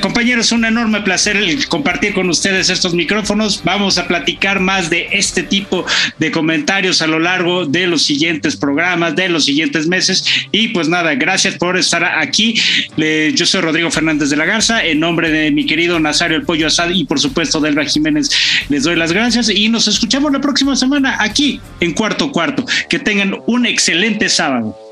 compañeros, 0.00 0.52
un 0.52 0.64
enorme 0.64 1.00
placer 1.02 1.38
compartir 1.68 2.12
con 2.12 2.28
ustedes 2.28 2.70
estos 2.70 2.94
micrófonos. 2.94 3.62
Vamos 3.64 3.98
a 3.98 4.06
platicar 4.08 4.60
más 4.60 4.90
de 4.90 5.08
este 5.12 5.42
tipo 5.42 5.84
de 6.18 6.30
comentarios 6.30 7.02
a 7.02 7.06
lo 7.06 7.18
largo 7.18 7.66
de 7.66 7.86
los 7.86 8.02
siguientes 8.02 8.56
programas, 8.56 9.16
de 9.16 9.28
los 9.28 9.44
siguientes 9.44 9.86
meses. 9.86 10.24
Y 10.52 10.68
pues 10.68 10.88
nada, 10.88 11.14
gracias 11.14 11.56
por 11.56 11.76
estar 11.76 12.04
aquí. 12.04 12.60
yo 12.96 13.46
soy 13.46 13.60
Rodrigo 13.60 13.90
Fernández 13.90 14.30
de 14.30 14.36
la 14.36 14.44
Garza. 14.44 14.84
En 14.84 15.00
nombre 15.00 15.30
de 15.30 15.50
mi 15.50 15.66
querido 15.66 15.98
Nazario 16.00 16.36
El 16.36 16.44
Pollo 16.44 16.66
Asad 16.66 16.90
y 16.90 17.04
por 17.04 17.20
supuesto 17.20 17.60
Delva 17.60 17.84
Jiménez, 17.84 18.30
les 18.68 18.84
doy 18.84 18.96
las 18.96 19.12
gracias 19.12 19.48
y 19.48 19.68
nos 19.68 19.88
escuchamos 19.88 20.32
la 20.32 20.40
próxima 20.40 20.76
semana 20.76 21.16
aquí 21.20 21.60
en 21.80 21.92
Cuarto 21.92 22.30
Cuarto. 22.32 22.64
Que 22.88 22.98
tengan 22.98 23.36
un 23.46 23.66
excelente 23.66 24.28
sábado. 24.28 24.76